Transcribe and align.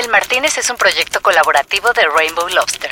El 0.00 0.08
Martínez 0.08 0.56
es 0.56 0.70
un 0.70 0.78
proyecto 0.78 1.20
colaborativo 1.20 1.92
de 1.92 2.00
Rainbow 2.16 2.48
Lobster. 2.48 2.90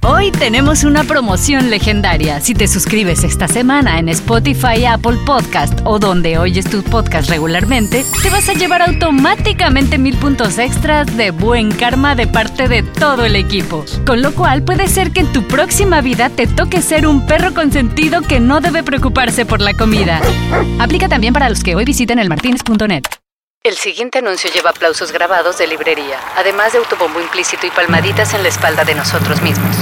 Hoy 0.00 0.32
tenemos 0.32 0.84
una 0.84 1.04
promoción 1.04 1.68
legendaria. 1.68 2.40
Si 2.40 2.54
te 2.54 2.66
suscribes 2.66 3.24
esta 3.24 3.46
semana 3.46 3.98
en 3.98 4.08
Spotify, 4.08 4.86
Apple 4.86 5.18
Podcast 5.26 5.80
o 5.84 5.98
donde 5.98 6.38
oyes 6.38 6.64
tus 6.70 6.82
podcasts 6.84 7.28
regularmente, 7.28 8.06
te 8.22 8.30
vas 8.30 8.48
a 8.48 8.54
llevar 8.54 8.80
automáticamente 8.80 9.98
mil 9.98 10.16
puntos 10.16 10.56
extras 10.56 11.14
de 11.18 11.30
buen 11.30 11.70
karma 11.70 12.14
de 12.14 12.26
parte 12.26 12.68
de 12.68 12.82
todo 12.82 13.26
el 13.26 13.36
equipo. 13.36 13.84
Con 14.06 14.22
lo 14.22 14.34
cual 14.34 14.62
puede 14.62 14.88
ser 14.88 15.10
que 15.10 15.20
en 15.20 15.32
tu 15.34 15.46
próxima 15.46 16.00
vida 16.00 16.30
te 16.30 16.46
toque 16.46 16.80
ser 16.80 17.06
un 17.06 17.26
perro 17.26 17.52
consentido 17.52 18.22
que 18.22 18.40
no 18.40 18.62
debe 18.62 18.82
preocuparse 18.82 19.44
por 19.44 19.60
la 19.60 19.74
comida. 19.74 20.22
Aplica 20.78 21.06
también 21.06 21.34
para 21.34 21.50
los 21.50 21.62
que 21.62 21.76
hoy 21.76 21.84
visiten 21.84 22.18
elmartínez.net. 22.18 23.19
El 23.62 23.76
siguiente 23.76 24.20
anuncio 24.20 24.50
lleva 24.50 24.70
aplausos 24.70 25.12
grabados 25.12 25.58
de 25.58 25.66
librería, 25.66 26.18
además 26.34 26.72
de 26.72 26.78
autobombo 26.78 27.20
implícito 27.20 27.66
y 27.66 27.70
palmaditas 27.70 28.32
en 28.32 28.42
la 28.42 28.48
espalda 28.48 28.86
de 28.86 28.94
nosotros 28.94 29.42
mismos. 29.42 29.76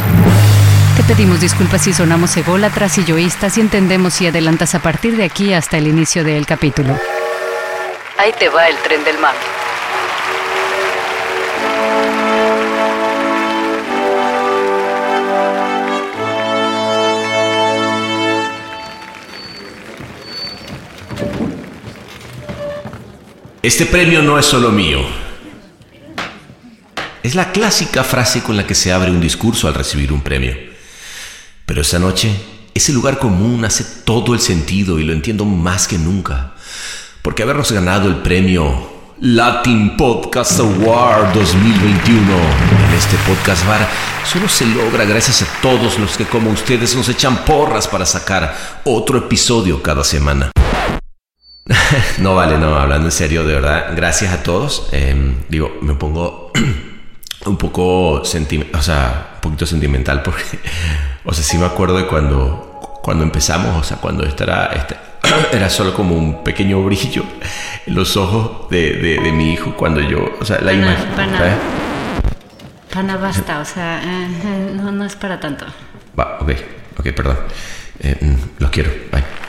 Te 0.96 1.04
pedimos 1.04 1.40
disculpas 1.40 1.82
si 1.84 1.92
sonamos 1.92 2.36
ególatras 2.36 2.98
y 2.98 3.04
yoístas 3.04 3.56
y 3.56 3.60
entendemos 3.60 4.14
si 4.14 4.26
adelantas 4.26 4.74
a 4.74 4.80
partir 4.80 5.16
de 5.16 5.22
aquí 5.22 5.54
hasta 5.54 5.78
el 5.78 5.86
inicio 5.86 6.24
del 6.24 6.44
capítulo. 6.44 6.98
Ahí 8.16 8.32
te 8.36 8.48
va 8.48 8.68
el 8.68 8.76
tren 8.78 9.04
del 9.04 9.16
mame. 9.18 9.38
Este 23.60 23.86
premio 23.86 24.22
no 24.22 24.38
es 24.38 24.46
solo 24.46 24.70
mío. 24.70 25.00
Es 27.24 27.34
la 27.34 27.50
clásica 27.50 28.04
frase 28.04 28.40
con 28.40 28.56
la 28.56 28.64
que 28.64 28.76
se 28.76 28.92
abre 28.92 29.10
un 29.10 29.20
discurso 29.20 29.66
al 29.66 29.74
recibir 29.74 30.12
un 30.12 30.20
premio. 30.20 30.56
Pero 31.66 31.80
esa 31.80 31.98
noche, 31.98 32.30
ese 32.72 32.92
lugar 32.92 33.18
común 33.18 33.64
hace 33.64 33.84
todo 34.04 34.32
el 34.32 34.38
sentido 34.38 35.00
y 35.00 35.04
lo 35.04 35.12
entiendo 35.12 35.44
más 35.44 35.88
que 35.88 35.98
nunca. 35.98 36.54
Porque 37.20 37.42
habernos 37.42 37.72
ganado 37.72 38.08
el 38.08 38.18
premio 38.18 38.92
Latin 39.20 39.96
Podcast 39.96 40.60
Award 40.60 41.34
2021 41.34 42.20
en 42.20 42.94
este 42.96 43.16
podcast 43.26 43.66
bar 43.66 43.88
solo 44.24 44.48
se 44.48 44.64
logra 44.66 45.04
gracias 45.04 45.42
a 45.42 45.60
todos 45.60 45.98
los 45.98 46.16
que 46.16 46.26
como 46.26 46.52
ustedes 46.52 46.94
nos 46.94 47.08
echan 47.08 47.44
porras 47.44 47.88
para 47.88 48.06
sacar 48.06 48.56
otro 48.84 49.18
episodio 49.18 49.82
cada 49.82 50.04
semana. 50.04 50.52
no 52.18 52.34
vale, 52.34 52.58
no, 52.58 52.76
hablando 52.76 53.08
en 53.08 53.12
serio, 53.12 53.44
de 53.44 53.54
verdad, 53.54 53.92
gracias 53.94 54.32
a 54.32 54.42
todos. 54.42 54.88
Em, 54.92 55.36
digo, 55.48 55.78
me 55.82 55.94
pongo 55.94 56.50
un 57.46 57.56
poco 57.56 58.24
sentimental, 58.24 58.80
o 58.80 58.82
sea, 58.82 59.30
un 59.34 59.40
poquito 59.40 59.66
sentimental 59.66 60.22
porque, 60.22 60.42
o 61.24 61.32
sea, 61.32 61.44
sí 61.44 61.58
me 61.58 61.66
acuerdo 61.66 61.98
de 61.98 62.06
cuando, 62.06 63.00
cuando 63.02 63.24
empezamos, 63.24 63.76
o 63.76 63.84
sea, 63.84 63.98
cuando 63.98 64.24
esta 64.24 64.44
era, 64.44 64.66
este, 64.66 64.96
era 65.52 65.68
solo 65.68 65.94
como 65.94 66.14
un 66.14 66.42
pequeño 66.42 66.82
brillo 66.82 67.24
en 67.86 67.94
los 67.94 68.16
ojos 68.16 68.70
de, 68.70 68.94
de, 68.94 69.32
mi 69.32 69.52
hijo 69.52 69.74
cuando 69.76 70.00
yo, 70.00 70.36
o 70.40 70.44
sea, 70.44 70.60
la 70.60 70.72
imagen. 70.72 71.08
Pana, 71.14 71.58
pana, 72.92 73.16
basta, 73.16 73.60
o 73.60 73.64
sea, 73.64 74.00
eh, 74.02 74.28
eh, 74.44 74.72
no, 74.74 74.90
no 74.90 75.04
es 75.04 75.16
para 75.16 75.38
tanto. 75.38 75.66
Va, 76.18 76.38
ok, 76.40 76.50
ok, 76.98 77.08
perdón. 77.14 77.38
Eh, 78.00 78.16
mm, 78.20 78.62
los 78.62 78.70
quiero, 78.70 78.90
bye. 79.12 79.47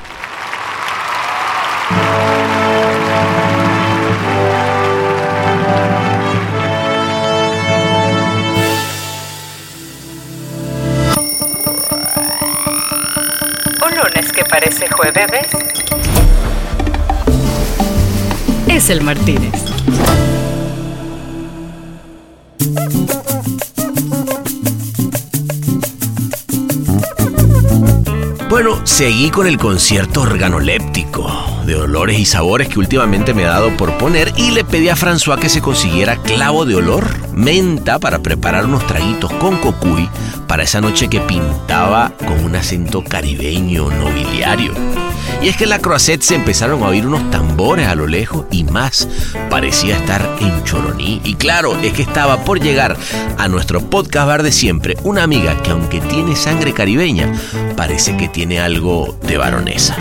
Es 18.68 18.90
el 18.92 19.02
Martínez. 19.02 19.52
Bueno, 28.50 28.86
seguí 28.86 29.32
con 29.32 29.48
el 29.48 29.58
concierto 29.58 30.22
organoléptico 30.22 31.32
de 31.66 31.76
olores 31.76 32.20
y 32.20 32.26
sabores 32.26 32.68
que 32.68 32.80
últimamente 32.80 33.34
me 33.34 33.46
ha 33.46 33.50
dado 33.50 33.76
por 33.78 33.98
poner 33.98 34.32
y 34.38 34.52
le 34.52 34.64
pedí 34.64 34.90
a 34.90 34.96
François 34.96 35.40
que 35.40 35.50
se 35.50 35.62
consiguiera 35.62 36.18
clavo 36.18 36.66
de 36.66 36.76
olor, 36.76 37.06
menta 37.34 38.00
para 38.00 38.20
preparar 38.20 38.66
unos 38.66 38.86
traguitos 38.86 39.32
con 39.34 39.58
cocuy 39.58 40.10
esa 40.64 40.82
noche 40.82 41.10
que 41.10 41.20
pintaba 41.22 42.12
con 42.18 42.44
un 42.44 42.56
acento 42.56 43.04
caribeño 43.04 43.90
nobiliario. 43.90 44.74
Y 45.42 45.48
es 45.48 45.56
que 45.56 45.64
en 45.64 45.70
la 45.70 45.80
Croisette 45.80 46.22
se 46.22 46.36
empezaron 46.36 46.84
a 46.84 46.88
oír 46.88 47.08
unos 47.08 47.30
tambores 47.32 47.88
a 47.88 47.96
lo 47.96 48.08
lejos 48.08 48.46
y 48.52 48.66
más 48.66 49.08
parecía 49.50 49.96
estar 49.96 50.28
en 50.42 50.64
Choroní. 50.64 51.22
Y 51.24 51.36
claro, 51.36 51.78
es 51.78 51.94
que 51.94 52.02
estaba 52.02 52.44
por 52.44 52.60
llegar 52.60 52.98
a 53.38 53.48
nuestro 53.48 53.82
podcast 53.82 54.28
bar 54.28 54.44
de 54.44 54.52
siempre 54.52 54.98
una 55.04 55.24
amiga 55.24 55.62
que 55.62 55.72
aunque 55.72 56.02
tiene 56.02 56.36
sangre 56.36 56.74
caribeña, 56.74 57.32
parece 57.78 58.18
que 58.18 58.28
tiene 58.28 58.60
algo 58.60 59.18
de 59.24 59.38
baronesa. 59.38 59.96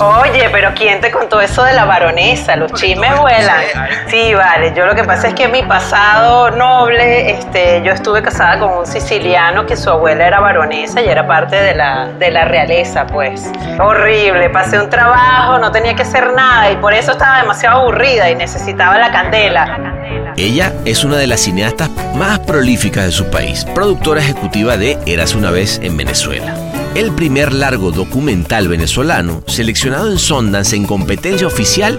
Oye, 0.00 0.48
pero 0.52 0.70
¿quién 0.74 1.00
te 1.00 1.10
contó 1.10 1.40
eso 1.40 1.64
de 1.64 1.72
la 1.72 1.84
baronesa? 1.84 2.54
Los 2.54 2.72
chismes 2.74 3.18
vuelan. 3.18 3.62
Sí, 4.08 4.32
vale. 4.32 4.72
Yo 4.76 4.86
lo 4.86 4.94
que 4.94 5.02
pasa 5.02 5.28
es 5.28 5.34
que 5.34 5.44
en 5.44 5.52
mi 5.52 5.62
pasado 5.62 6.50
noble, 6.52 7.32
este, 7.32 7.82
yo 7.82 7.92
estuve 7.92 8.22
casada 8.22 8.60
con 8.60 8.78
un 8.78 8.86
siciliano 8.86 9.66
que 9.66 9.76
su 9.76 9.90
abuela 9.90 10.26
era 10.26 10.38
baronesa 10.38 11.00
y 11.02 11.08
era 11.08 11.26
parte 11.26 11.56
de 11.56 11.74
la, 11.74 12.10
de 12.18 12.30
la 12.30 12.44
realeza, 12.44 13.06
pues. 13.06 13.50
Horrible. 13.80 14.50
Pasé 14.50 14.78
un 14.78 14.88
trabajo, 14.88 15.58
no 15.58 15.72
tenía 15.72 15.96
que 15.96 16.02
hacer 16.02 16.32
nada 16.32 16.70
y 16.70 16.76
por 16.76 16.94
eso 16.94 17.12
estaba 17.12 17.40
demasiado 17.40 17.80
aburrida 17.80 18.30
y 18.30 18.36
necesitaba 18.36 18.98
la 18.98 19.10
candela. 19.10 19.94
Ella 20.36 20.72
es 20.84 21.02
una 21.02 21.16
de 21.16 21.26
las 21.26 21.40
cineastas 21.40 21.90
más 22.14 22.38
prolíficas 22.40 23.04
de 23.04 23.10
su 23.10 23.28
país, 23.30 23.64
productora 23.74 24.20
ejecutiva 24.20 24.76
de 24.76 24.96
Eras 25.06 25.34
una 25.34 25.50
vez 25.50 25.80
en 25.82 25.96
Venezuela 25.96 26.54
el 26.98 27.12
primer 27.12 27.52
largo 27.52 27.92
documental 27.92 28.66
venezolano 28.66 29.44
seleccionado 29.46 30.10
en 30.10 30.18
Sundance 30.18 30.74
en 30.74 30.84
competencia 30.84 31.46
oficial 31.46 31.96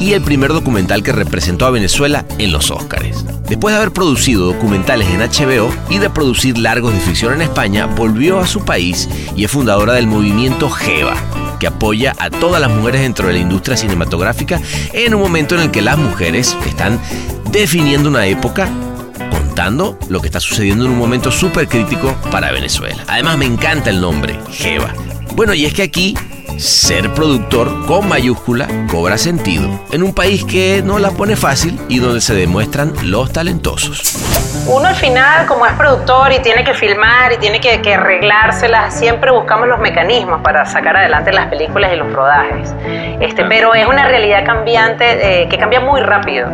y 0.00 0.14
el 0.14 0.22
primer 0.22 0.52
documental 0.52 1.04
que 1.04 1.12
representó 1.12 1.66
a 1.66 1.70
Venezuela 1.70 2.24
en 2.38 2.50
los 2.50 2.72
Óscares. 2.72 3.24
Después 3.48 3.72
de 3.72 3.76
haber 3.76 3.92
producido 3.92 4.46
documentales 4.46 5.06
en 5.10 5.20
HBO 5.20 5.72
y 5.88 5.98
de 5.98 6.10
producir 6.10 6.58
largos 6.58 6.92
de 6.92 6.98
ficción 6.98 7.32
en 7.34 7.42
España, 7.42 7.86
volvió 7.86 8.40
a 8.40 8.48
su 8.48 8.64
país 8.64 9.08
y 9.36 9.44
es 9.44 9.52
fundadora 9.52 9.92
del 9.92 10.08
movimiento 10.08 10.68
GEVA, 10.68 11.14
que 11.60 11.68
apoya 11.68 12.16
a 12.18 12.28
todas 12.28 12.60
las 12.60 12.72
mujeres 12.72 13.02
dentro 13.02 13.28
de 13.28 13.34
la 13.34 13.38
industria 13.38 13.76
cinematográfica 13.76 14.60
en 14.92 15.14
un 15.14 15.20
momento 15.20 15.54
en 15.54 15.60
el 15.60 15.70
que 15.70 15.80
las 15.80 15.96
mujeres 15.96 16.56
están 16.66 16.98
definiendo 17.52 18.08
una 18.08 18.26
época 18.26 18.68
lo 20.08 20.20
que 20.20 20.26
está 20.26 20.40
sucediendo 20.40 20.84
en 20.84 20.90
un 20.90 20.98
momento 20.98 21.30
súper 21.30 21.68
crítico 21.68 22.14
para 22.30 22.50
Venezuela. 22.50 23.04
Además 23.06 23.38
me 23.38 23.46
encanta 23.46 23.90
el 23.90 24.00
nombre, 24.00 24.38
Jeva. 24.50 24.92
Bueno, 25.34 25.54
y 25.54 25.64
es 25.64 25.72
que 25.72 25.82
aquí 25.82 26.14
ser 26.58 27.12
productor 27.14 27.86
con 27.86 28.08
mayúscula 28.08 28.68
cobra 28.88 29.16
sentido 29.16 29.84
en 29.90 30.02
un 30.02 30.12
país 30.12 30.44
que 30.44 30.82
no 30.84 30.98
la 30.98 31.12
pone 31.12 31.36
fácil 31.36 31.78
y 31.88 31.98
donde 31.98 32.20
se 32.20 32.34
demuestran 32.34 32.92
los 33.04 33.32
talentosos. 33.32 34.02
Uno 34.66 34.88
al 34.88 34.94
final, 34.94 35.46
como 35.46 35.66
es 35.66 35.72
productor 35.74 36.32
y 36.32 36.38
tiene 36.38 36.64
que 36.64 36.72
filmar 36.72 37.32
y 37.32 37.36
tiene 37.36 37.60
que, 37.60 37.82
que 37.82 37.94
arreglárselas, 37.94 38.98
siempre 38.98 39.30
buscamos 39.30 39.68
los 39.68 39.78
mecanismos 39.78 40.40
para 40.40 40.64
sacar 40.64 40.96
adelante 40.96 41.32
las 41.32 41.48
películas 41.48 41.92
y 41.92 41.96
los 41.96 42.10
rodajes. 42.10 42.74
Este, 43.20 43.44
pero 43.44 43.74
es 43.74 43.86
una 43.86 44.08
realidad 44.08 44.42
cambiante 44.46 45.42
eh, 45.42 45.48
que 45.48 45.58
cambia 45.58 45.80
muy 45.80 46.00
rápido. 46.00 46.48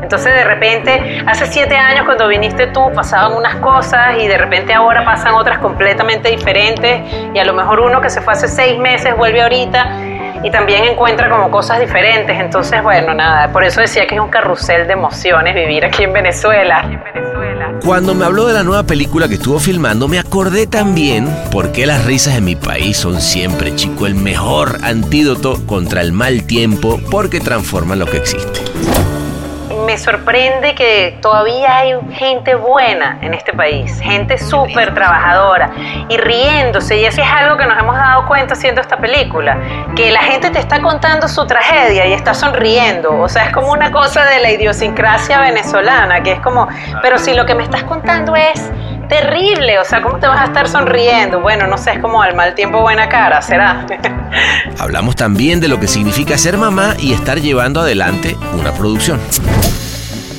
Entonces 0.00 0.32
de 0.32 0.44
repente, 0.44 1.24
hace 1.26 1.46
siete 1.46 1.76
años 1.76 2.04
cuando 2.04 2.28
viniste 2.28 2.68
tú 2.68 2.92
pasaban 2.94 3.32
unas 3.32 3.56
cosas 3.56 4.16
y 4.20 4.28
de 4.28 4.38
repente 4.38 4.72
ahora 4.72 5.04
pasan 5.04 5.34
otras 5.34 5.58
completamente 5.58 6.28
diferentes 6.28 7.00
y 7.34 7.38
a 7.38 7.44
lo 7.44 7.52
mejor 7.52 7.80
uno 7.80 8.00
que 8.00 8.10
se 8.10 8.20
fue 8.20 8.34
hace 8.34 8.46
seis 8.46 8.78
meses 8.78 9.16
vuelve 9.16 9.42
ahorita 9.42 9.88
y 10.44 10.50
también 10.52 10.84
encuentra 10.84 11.28
como 11.28 11.50
cosas 11.50 11.80
diferentes. 11.80 12.38
Entonces, 12.38 12.80
bueno, 12.80 13.12
nada, 13.12 13.48
por 13.48 13.64
eso 13.64 13.80
decía 13.80 14.06
que 14.06 14.14
es 14.14 14.20
un 14.20 14.30
carrusel 14.30 14.86
de 14.86 14.92
emociones 14.92 15.52
vivir 15.52 15.84
aquí 15.84 16.04
en 16.04 16.12
Venezuela. 16.12 16.84
Cuando 17.84 18.14
me 18.14 18.24
habló 18.24 18.46
de 18.46 18.54
la 18.54 18.64
nueva 18.64 18.84
película 18.84 19.28
que 19.28 19.34
estuvo 19.34 19.58
filmando, 19.58 20.08
me 20.08 20.18
acordé 20.18 20.66
también 20.66 21.28
por 21.50 21.72
qué 21.72 21.86
las 21.86 22.04
risas 22.04 22.36
en 22.36 22.44
mi 22.44 22.56
país 22.56 22.96
son 22.96 23.20
siempre, 23.20 23.74
chico, 23.76 24.06
el 24.06 24.14
mejor 24.14 24.78
antídoto 24.82 25.64
contra 25.66 26.00
el 26.00 26.12
mal 26.12 26.46
tiempo 26.46 27.00
porque 27.10 27.40
transforman 27.40 27.98
lo 27.98 28.06
que 28.06 28.16
existe. 28.18 28.60
Me 29.86 29.96
sorprende 29.96 30.74
que 30.74 31.16
todavía 31.22 31.78
hay 31.78 31.94
gente 32.12 32.56
buena 32.56 33.18
en 33.22 33.34
este 33.34 33.52
país, 33.52 34.00
gente 34.00 34.36
súper 34.36 34.92
trabajadora 34.94 35.70
y 36.08 36.16
riéndose. 36.16 36.96
Y 36.96 37.04
eso 37.04 37.22
es 37.22 37.28
algo 37.28 37.56
que 37.56 37.64
nos 37.66 37.78
hemos 37.78 37.94
dado 37.96 38.26
cuenta 38.26 38.54
haciendo 38.54 38.80
esta 38.80 38.96
película, 38.98 39.56
que 39.94 40.10
la 40.10 40.20
gente 40.20 40.50
te 40.50 40.58
está 40.58 40.82
contando 40.82 41.28
su 41.28 41.46
tragedia 41.46 42.06
y 42.06 42.12
está 42.12 42.34
sonriendo. 42.34 43.16
O 43.18 43.28
sea, 43.28 43.44
es 43.44 43.52
como 43.52 43.72
una 43.72 43.92
cosa 43.92 44.24
de 44.24 44.40
la 44.40 44.50
idiosincrasia 44.50 45.40
venezolana, 45.40 46.22
que 46.22 46.32
es 46.32 46.40
como, 46.40 46.68
pero 47.00 47.18
si 47.18 47.32
lo 47.32 47.46
que 47.46 47.54
me 47.54 47.62
estás 47.62 47.84
contando 47.84 48.34
es 48.34 48.70
terrible, 49.08 49.78
o 49.78 49.84
sea, 49.84 50.02
¿cómo 50.02 50.18
te 50.18 50.26
vas 50.26 50.40
a 50.40 50.44
estar 50.44 50.68
sonriendo? 50.68 51.40
Bueno, 51.40 51.66
no 51.66 51.78
sé, 51.78 51.92
es 51.92 51.98
como 52.00 52.22
al 52.22 52.34
mal 52.34 52.54
tiempo 52.54 52.80
buena 52.80 53.08
cara, 53.08 53.40
¿será? 53.42 53.86
Hablamos 54.78 55.16
también 55.16 55.60
de 55.60 55.68
lo 55.68 55.80
que 55.80 55.88
significa 55.88 56.36
ser 56.38 56.56
mamá 56.58 56.94
y 56.98 57.12
estar 57.12 57.40
llevando 57.40 57.80
adelante 57.80 58.36
una 58.58 58.72
producción. 58.72 59.20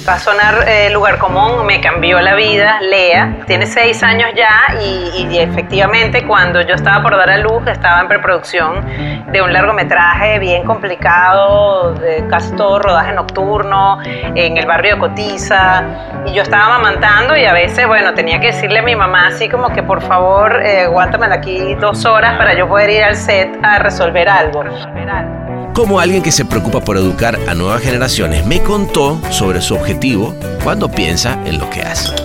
Va 0.08 0.14
a 0.14 0.20
sonar 0.20 0.64
eh, 0.70 0.90
lugar 0.90 1.18
común, 1.18 1.66
me 1.66 1.82
cambió 1.82 2.22
la 2.22 2.34
vida. 2.36 2.80
Lea 2.80 3.40
tiene 3.46 3.66
seis 3.66 4.02
años 4.04 4.30
ya 4.36 4.80
y, 4.82 5.28
y, 5.30 5.40
efectivamente 5.40 6.26
cuando 6.26 6.62
yo 6.62 6.76
estaba 6.76 7.04
por 7.04 7.18
dar 7.18 7.30
a 7.30 7.38
luz 7.38 7.68
estaba 7.68 8.00
en 8.00 8.08
preproducción 8.08 8.86
de 9.32 9.42
un 9.42 9.52
largometraje 9.52 10.40
bien 10.40 10.64
complicado, 10.64 11.94
de 11.96 12.26
casi 12.30 12.56
todo 12.56 12.80
rodaje 12.80 13.12
nocturno 13.12 14.00
en 14.04 14.58
el 14.58 14.66
barrio 14.66 14.96
de 14.96 15.00
Cotiza 15.02 15.84
y 16.26 16.32
yo 16.32 16.44
estaba 16.44 16.76
amamantando 16.76 17.36
y 17.36 17.44
a 17.44 17.52
veces, 17.52 17.86
bueno, 17.86 18.14
tenía 18.14 18.40
que 18.40 18.48
decirle 18.48 18.80
a 18.80 18.84
mi 18.84 18.96
mamá 18.96 19.28
así 19.28 19.50
como 19.50 19.70
que 19.70 19.84
por 19.84 20.02
favor 20.02 20.62
eh, 20.64 20.84
aguántamela 20.84 21.36
aquí 21.36 21.76
dos 21.76 22.06
horas 22.06 22.38
para 22.38 22.54
yo 22.54 22.68
poder 22.70 22.90
ir 22.92 23.04
al 23.04 23.16
set 23.16 23.60
a 23.62 23.80
resolver 23.80 24.30
algo. 24.30 24.64
Resolver 24.64 25.10
algo. 25.10 25.47
Como 25.78 26.00
alguien 26.00 26.24
que 26.24 26.32
se 26.32 26.44
preocupa 26.44 26.82
por 26.82 26.98
educar 26.98 27.38
a 27.48 27.54
nuevas 27.54 27.84
generaciones, 27.84 28.44
me 28.48 28.64
contó 28.64 29.22
sobre 29.30 29.62
su 29.62 29.76
objetivo 29.76 30.34
cuando 30.64 30.90
piensa 30.90 31.38
en 31.46 31.60
lo 31.60 31.70
que 31.70 31.82
hace. 31.84 32.16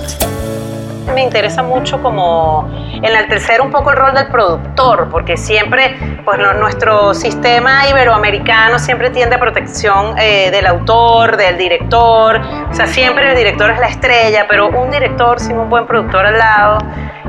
Me 1.14 1.22
interesa 1.22 1.62
mucho 1.62 2.00
como 2.00 2.66
enaltecer 3.02 3.60
un 3.60 3.70
poco 3.70 3.90
el 3.90 3.98
rol 3.98 4.14
del 4.14 4.28
productor, 4.28 5.10
porque 5.10 5.36
siempre, 5.36 5.98
pues 6.24 6.38
nuestro 6.58 7.12
sistema 7.12 7.86
iberoamericano 7.90 8.78
siempre 8.78 9.10
tiende 9.10 9.36
a 9.36 9.38
protección 9.38 10.16
eh, 10.16 10.50
del 10.50 10.66
autor, 10.66 11.36
del 11.36 11.58
director, 11.58 12.40
o 12.70 12.74
sea, 12.74 12.86
siempre 12.86 13.32
el 13.32 13.36
director 13.36 13.70
es 13.70 13.78
la 13.80 13.88
estrella, 13.88 14.46
pero 14.48 14.70
un 14.70 14.90
director 14.90 15.38
sin 15.38 15.58
un 15.58 15.68
buen 15.68 15.86
productor 15.86 16.24
al 16.24 16.38
lado, 16.38 16.78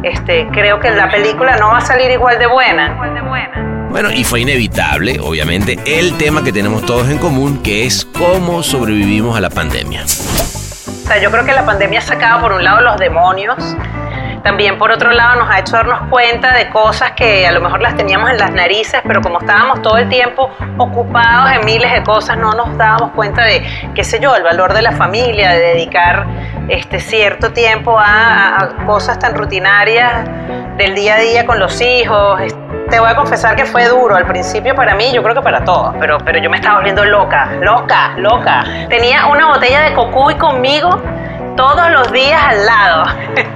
este, 0.03 0.47
creo 0.53 0.79
que 0.79 0.89
la 0.89 1.09
película 1.09 1.57
no 1.57 1.67
va 1.67 1.79
a 1.79 1.81
salir 1.81 2.09
igual 2.11 2.39
de 2.39 2.47
buena. 2.47 2.93
Igual 2.93 3.13
de 3.13 3.21
buena. 3.23 3.62
Bueno, 3.93 4.09
y 4.11 4.23
fue 4.23 4.41
inevitable, 4.41 5.19
obviamente, 5.19 5.77
el 5.85 6.17
tema 6.17 6.43
que 6.43 6.51
tenemos 6.51 6.83
todos 6.83 7.07
en 7.09 7.19
común, 7.19 7.61
que 7.61 7.85
es 7.85 8.05
cómo 8.05 8.63
sobrevivimos 8.63 9.37
a 9.37 9.39
la 9.39 9.51
pandemia. 9.51 10.05
O 10.05 10.07
sea, 10.07 11.21
yo 11.21 11.29
creo 11.29 11.45
que 11.45 11.53
la 11.53 11.63
pandemia 11.63 11.99
ha 11.99 12.01
sacado 12.01 12.41
por 12.41 12.53
un 12.53 12.63
lado 12.63 12.81
los 12.81 12.97
demonios, 12.97 13.55
también 14.43 14.77
por 14.77 14.91
otro 14.91 15.11
lado 15.11 15.39
nos 15.39 15.49
ha 15.49 15.59
hecho 15.59 15.77
darnos 15.77 16.09
cuenta 16.09 16.53
de 16.53 16.69
cosas 16.69 17.11
que 17.11 17.47
a 17.47 17.51
lo 17.51 17.61
mejor 17.61 17.81
las 17.81 17.95
teníamos 17.95 18.29
en 18.29 18.37
las 18.37 18.51
narices, 18.51 19.01
pero 19.07 19.21
como 19.21 19.39
estábamos 19.39 19.81
todo 19.81 19.97
el 19.97 20.09
tiempo 20.09 20.51
ocupados 20.77 21.51
en 21.53 21.65
miles 21.65 21.91
de 21.91 22.03
cosas, 22.03 22.37
no 22.37 22.51
nos 22.51 22.77
dábamos 22.77 23.11
cuenta 23.11 23.43
de, 23.43 23.65
qué 23.95 24.03
sé 24.03 24.19
yo, 24.19 24.35
el 24.35 24.43
valor 24.43 24.73
de 24.73 24.81
la 24.81 24.91
familia, 24.91 25.51
de 25.51 25.59
dedicar 25.59 26.25
este 26.67 26.99
cierto 26.99 27.53
tiempo 27.53 27.97
a, 27.97 28.69
cosas 28.85 29.17
tan 29.17 29.33
rutinarias 29.33 30.25
del 30.77 30.93
día 30.93 31.15
a 31.15 31.19
día 31.19 31.45
con 31.45 31.59
los 31.59 31.79
hijos. 31.79 32.41
Te 32.89 32.99
voy 32.99 33.09
a 33.09 33.15
confesar 33.15 33.55
que 33.55 33.65
fue 33.65 33.87
duro 33.87 34.15
al 34.15 34.25
principio 34.25 34.75
para 34.75 34.93
mí, 34.93 35.11
yo 35.13 35.23
creo 35.23 35.35
que 35.35 35.41
para 35.41 35.63
todos, 35.63 35.95
pero, 35.99 36.17
pero 36.19 36.39
yo 36.39 36.49
me 36.49 36.57
estaba 36.57 36.75
volviendo 36.75 37.05
loca, 37.05 37.49
loca, 37.61 38.13
loca. 38.17 38.65
Tenía 38.89 39.25
una 39.27 39.47
botella 39.47 39.83
de 39.83 39.93
cocuy 39.93 40.35
conmigo 40.35 41.01
todos 41.55 41.89
los 41.91 42.11
días 42.11 42.41
al 42.43 42.65
lado. 42.65 43.03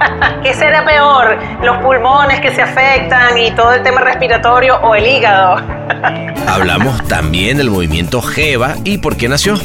¿Qué 0.42 0.54
será 0.54 0.84
peor? 0.84 1.38
¿Los 1.62 1.78
pulmones 1.78 2.40
que 2.40 2.50
se 2.50 2.62
afectan 2.62 3.36
y 3.38 3.50
todo 3.52 3.72
el 3.72 3.82
tema 3.82 4.00
respiratorio 4.00 4.76
o 4.82 4.94
el 4.94 5.06
hígado? 5.06 5.62
Hablamos 6.46 7.06
también 7.08 7.56
del 7.56 7.70
movimiento 7.70 8.22
GEVA 8.22 8.74
y 8.84 8.98
por 8.98 9.16
qué 9.16 9.28
nació 9.28 9.56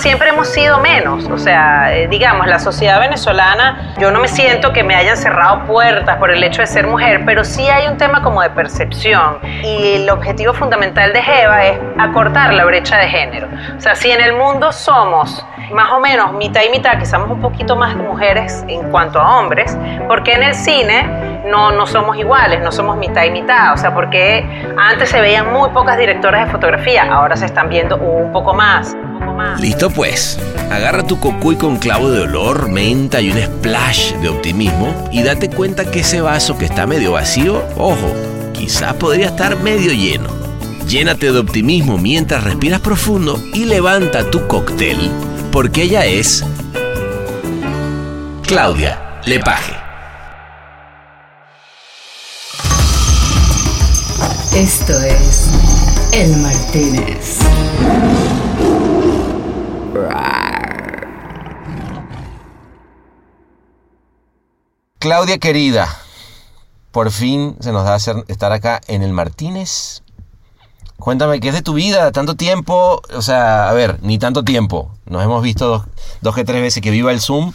siempre 0.00 0.30
hemos 0.30 0.48
sido 0.48 0.78
menos. 0.78 1.26
O 1.26 1.38
sea, 1.38 1.94
eh, 1.94 2.08
digamos, 2.08 2.46
la 2.46 2.58
sociedad 2.58 2.98
venezolana, 3.00 3.94
yo 3.98 4.10
no 4.10 4.18
me 4.20 4.28
siento 4.28 4.72
que 4.72 4.82
me 4.82 4.94
hayan 4.94 5.16
cerrado 5.16 5.66
puertas 5.66 6.16
por 6.16 6.30
el 6.30 6.42
hecho 6.42 6.62
de 6.62 6.66
ser 6.66 6.86
mujer, 6.86 7.22
pero 7.24 7.44
sí 7.44 7.68
hay 7.68 7.86
un 7.86 7.96
tema 7.96 8.22
como 8.22 8.42
de 8.42 8.50
percepción. 8.50 9.38
Y 9.62 9.96
el 9.96 10.10
objetivo 10.10 10.54
fundamental 10.54 11.12
de 11.12 11.22
Jeva 11.22 11.66
es 11.66 11.78
acortar 11.98 12.54
la 12.54 12.64
brecha 12.64 12.96
de 12.96 13.08
género. 13.08 13.48
O 13.76 13.80
sea, 13.80 13.94
si 13.94 14.10
en 14.10 14.20
el 14.20 14.32
mundo 14.32 14.72
somos 14.72 15.44
más 15.72 15.92
o 15.92 16.00
menos 16.00 16.32
mitad 16.32 16.62
y 16.66 16.70
mitad, 16.70 17.02
somos 17.04 17.30
un 17.30 17.40
poquito 17.40 17.76
más 17.76 17.96
mujeres 17.96 18.64
en 18.68 18.90
cuanto 18.90 19.20
a 19.20 19.38
hombres, 19.38 19.76
porque 20.08 20.32
en 20.32 20.42
el 20.42 20.54
cine 20.54 21.40
no, 21.50 21.72
no 21.72 21.86
somos 21.86 22.16
iguales, 22.16 22.60
no 22.62 22.72
somos 22.72 22.96
mitad 22.96 23.24
y 23.24 23.30
mitad? 23.30 23.72
O 23.72 23.76
sea, 23.76 23.94
porque 23.94 24.46
antes 24.76 25.10
se 25.10 25.20
veían 25.20 25.52
muy 25.52 25.68
pocas 25.70 25.98
directoras 25.98 26.46
de 26.46 26.52
fotografía, 26.52 27.12
ahora 27.12 27.36
se 27.36 27.46
están 27.46 27.68
viendo 27.68 27.96
un 27.96 28.32
poco 28.32 28.54
más. 28.54 28.96
Listo 29.58 29.90
pues, 29.90 30.38
agarra 30.70 31.02
tu 31.02 31.18
cocuy 31.18 31.56
con 31.56 31.76
clavo 31.76 32.10
de 32.10 32.20
olor, 32.22 32.68
menta 32.68 33.20
y 33.20 33.30
un 33.30 33.38
splash 33.38 34.14
de 34.16 34.28
optimismo 34.28 35.08
y 35.10 35.22
date 35.22 35.50
cuenta 35.50 35.90
que 35.90 36.00
ese 36.00 36.20
vaso 36.20 36.58
que 36.58 36.66
está 36.66 36.86
medio 36.86 37.12
vacío, 37.12 37.62
ojo, 37.76 38.14
quizás 38.52 38.94
podría 38.94 39.26
estar 39.26 39.56
medio 39.56 39.92
lleno. 39.92 40.28
Llénate 40.86 41.32
de 41.32 41.38
optimismo 41.38 41.98
mientras 41.98 42.44
respiras 42.44 42.80
profundo 42.80 43.40
y 43.54 43.64
levanta 43.64 44.28
tu 44.30 44.46
cóctel, 44.46 45.10
porque 45.52 45.82
ella 45.82 46.04
es 46.06 46.44
Claudia 48.46 49.20
Lepage. 49.24 49.74
Esto 54.54 54.92
es 55.02 55.50
El 56.12 56.36
Martínez. 56.36 57.38
Claudia 64.98 65.38
querida, 65.38 65.88
por 66.90 67.10
fin 67.10 67.56
se 67.60 67.72
nos 67.72 67.84
da 67.84 67.94
hacer, 67.94 68.16
estar 68.28 68.52
acá 68.52 68.80
en 68.86 69.02
el 69.02 69.12
Martínez. 69.12 70.02
Cuéntame, 70.98 71.40
¿qué 71.40 71.48
es 71.48 71.54
de 71.54 71.62
tu 71.62 71.72
vida? 71.72 72.12
¿Tanto 72.12 72.36
tiempo? 72.36 73.00
O 73.14 73.22
sea, 73.22 73.70
a 73.70 73.72
ver, 73.72 73.98
ni 74.02 74.18
tanto 74.18 74.44
tiempo. 74.44 74.92
Nos 75.10 75.22
hemos 75.24 75.42
visto 75.42 75.66
dos, 75.66 75.82
dos 76.22 76.34
que 76.34 76.44
tres 76.44 76.62
veces 76.62 76.82
que 76.82 76.90
viva 76.90 77.12
el 77.12 77.20
Zoom. 77.20 77.52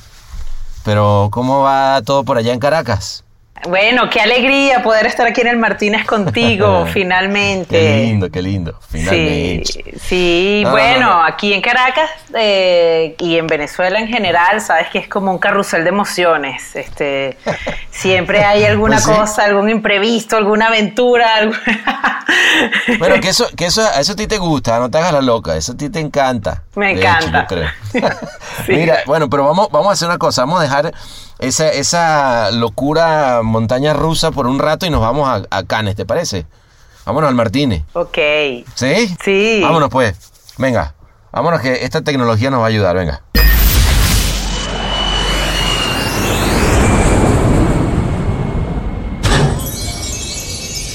Pero, 0.83 1.29
¿cómo 1.31 1.61
va 1.61 2.01
todo 2.03 2.23
por 2.23 2.37
allá 2.37 2.53
en 2.53 2.59
Caracas? 2.59 3.24
Bueno, 3.67 4.09
qué 4.09 4.21
alegría 4.21 4.83
poder 4.83 5.05
estar 5.07 5.25
aquí 5.25 5.41
en 5.41 5.47
el 5.47 5.57
Martínez 5.57 6.05
contigo, 6.05 6.85
finalmente. 6.93 7.67
Qué 7.79 7.95
lindo, 8.05 8.29
qué 8.29 8.41
lindo, 8.41 8.79
finalmente. 8.89 9.65
Sí, 9.65 9.83
sí 9.99 10.61
No, 10.63 10.69
no, 10.69 10.75
bueno, 10.75 10.99
no, 10.99 11.15
no. 11.19 11.23
aquí 11.25 11.53
en 11.53 11.61
Caracas 11.61 12.09
eh, 12.35 13.15
y 13.19 13.37
en 13.37 13.47
Venezuela 13.47 13.99
en 13.99 14.07
general, 14.07 14.61
sabes 14.61 14.87
que 14.89 14.99
es 14.99 15.07
como 15.07 15.31
un 15.31 15.39
carrusel 15.39 15.83
de 15.83 15.89
emociones. 15.89 16.75
Este, 16.75 17.37
siempre 17.91 18.43
hay 18.43 18.65
alguna 18.65 18.97
Pues 18.97 19.05
sí. 19.05 19.11
cosa, 19.11 19.43
algún 19.45 19.69
imprevisto, 19.69 20.37
alguna 20.37 20.67
aventura. 20.67 21.35
algún- 21.35 21.57
Bueno, 22.99 23.19
que 23.21 23.29
eso, 23.29 23.47
que 23.55 23.65
eso, 23.65 23.81
a 23.81 23.99
eso 23.99 24.13
a 24.13 24.15
ti 24.15 24.27
te 24.27 24.37
gusta, 24.37 24.77
no 24.79 24.89
te 24.91 24.97
hagas 24.97 25.13
la 25.13 25.21
loca, 25.21 25.55
eso 25.55 25.71
a 25.73 25.77
ti 25.77 25.89
te 25.89 25.99
encanta. 25.99 26.63
Me 26.75 26.91
hecho, 26.91 26.99
encanta. 27.01 27.47
yo 27.49 27.55
creo. 27.55 28.09
Mira, 28.67 28.97
bueno, 29.05 29.29
pero 29.29 29.45
vamos, 29.45 29.69
vamos 29.71 29.89
a 29.89 29.91
hacer 29.93 30.07
una 30.07 30.17
cosa, 30.17 30.41
vamos 30.43 30.59
a 30.59 30.63
dejar 30.63 30.93
esa, 31.39 31.69
esa 31.69 32.51
locura 32.51 33.41
montaña 33.43 33.93
rusa 33.93 34.31
por 34.31 34.47
un 34.47 34.59
rato 34.59 34.85
y 34.85 34.89
nos 34.89 35.01
vamos 35.01 35.27
a, 35.27 35.43
a 35.55 35.63
Cannes, 35.63 35.95
¿te 35.95 36.05
parece? 36.05 36.45
Vámonos 37.05 37.29
al 37.29 37.35
Martínez. 37.35 37.83
ok. 37.93 38.17
¿Sí? 38.73 39.15
Sí. 39.23 39.59
Vámonos 39.61 39.89
pues. 39.89 40.15
Venga, 40.57 40.95
vámonos 41.31 41.61
que 41.61 41.83
esta 41.83 42.01
tecnología 42.01 42.49
nos 42.49 42.61
va 42.61 42.65
a 42.65 42.69
ayudar, 42.69 42.95
venga. 42.95 43.21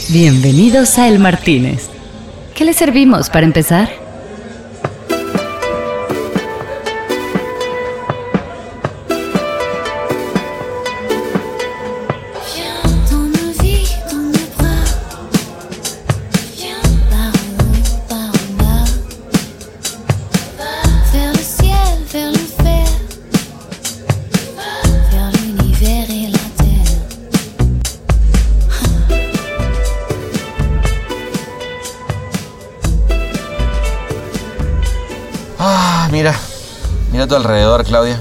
Bienvenidos 0.08 0.98
a 0.98 1.08
El 1.08 1.18
Martínez. 1.20 1.88
¿Qué 2.54 2.64
le 2.64 2.72
servimos 2.72 3.30
para 3.30 3.46
empezar? 3.46 3.88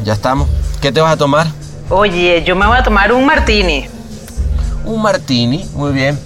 Ya 0.10 0.14
estamos. 0.16 0.50
¿Qué 0.82 0.92
te 0.92 1.02
vas 1.02 1.14
a 1.14 1.18
tomar? 1.18 1.46
Oye, 1.88 2.42
yo 2.44 2.56
me 2.56 2.66
voy 2.66 2.76
a 2.76 2.82
tomar 2.82 3.12
un 3.14 3.24
martini. 3.28 3.88
Un 4.84 5.00
martini, 5.04 5.64
muy 5.76 5.92
bien. 5.92 6.18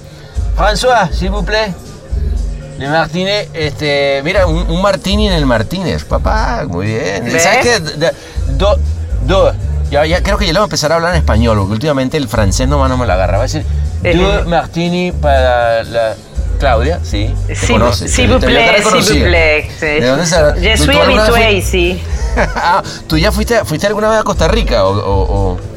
François, 0.55 1.09
s'il 1.11 1.29
vous 1.29 1.43
plaît. 1.43 1.73
Le 2.79 2.87
martini, 2.87 3.29
este, 3.53 4.21
mira, 4.23 4.47
un, 4.47 4.69
un 4.71 4.81
martini 4.81 5.27
en 5.27 5.33
el 5.33 5.45
Martínez, 5.45 6.05
papá, 6.05 6.63
muy 6.65 6.85
bien. 6.85 7.25
¿Ves? 7.25 7.43
¿Sabes 7.43 7.59
qué? 7.61 7.79
De- 7.81 8.13
do, 9.27 9.51
ya, 9.91 10.05
ya 10.05 10.23
creo 10.23 10.37
que 10.37 10.45
ya 10.45 10.53
le 10.53 10.59
voy 10.59 10.63
a 10.63 10.67
empezar 10.67 10.93
a 10.93 10.95
hablar 10.95 11.11
en 11.11 11.17
español, 11.17 11.57
porque 11.57 11.73
últimamente 11.73 12.15
el 12.15 12.29
francés 12.29 12.69
nomás 12.69 12.89
no 12.89 12.95
me 12.95 13.05
lo 13.05 13.11
agarra. 13.11 13.33
Va 13.33 13.43
a 13.43 13.47
decir, 13.47 13.65
Eh. 14.05 14.15
dos 14.15 14.47
martini 14.47 15.11
para 15.11 15.83
la 15.83 16.15
Claudia, 16.57 17.01
sí. 17.03 17.35
te 17.47 17.53
S'il 17.57 17.67
conoce, 17.77 18.07
s'il 18.07 18.27
te- 18.27 18.31
vous 18.33 18.39
te 18.39 18.47
vio 18.47 18.59
tan 18.59 18.63
plaît, 18.65 18.75
s'il 18.77 18.83
vous 18.83 18.89
reconocida. 18.95 19.27
plaît. 19.27 19.69
sí. 19.77 19.85
¿De 19.85 20.07
dónde 20.07 20.25
será? 20.25 20.55
Je 20.55 20.71
¿Tú- 20.77 20.83
suis 20.83 20.95
tú 20.97 21.01
alguna 21.03 21.29
vez 21.29 21.45
habitué. 21.45 21.99
Ah, 22.01 22.12
¿Tú 23.07 23.17
ya 23.17 23.31
fuiste, 23.31 23.63
fuiste 23.65 23.87
alguna 23.87 24.09
vez 24.09 24.19
a 24.19 24.23
Costa 24.23 24.47
Rica 24.47 24.85
o- 24.85 24.97
o- 24.97 25.51
o... 25.53 25.73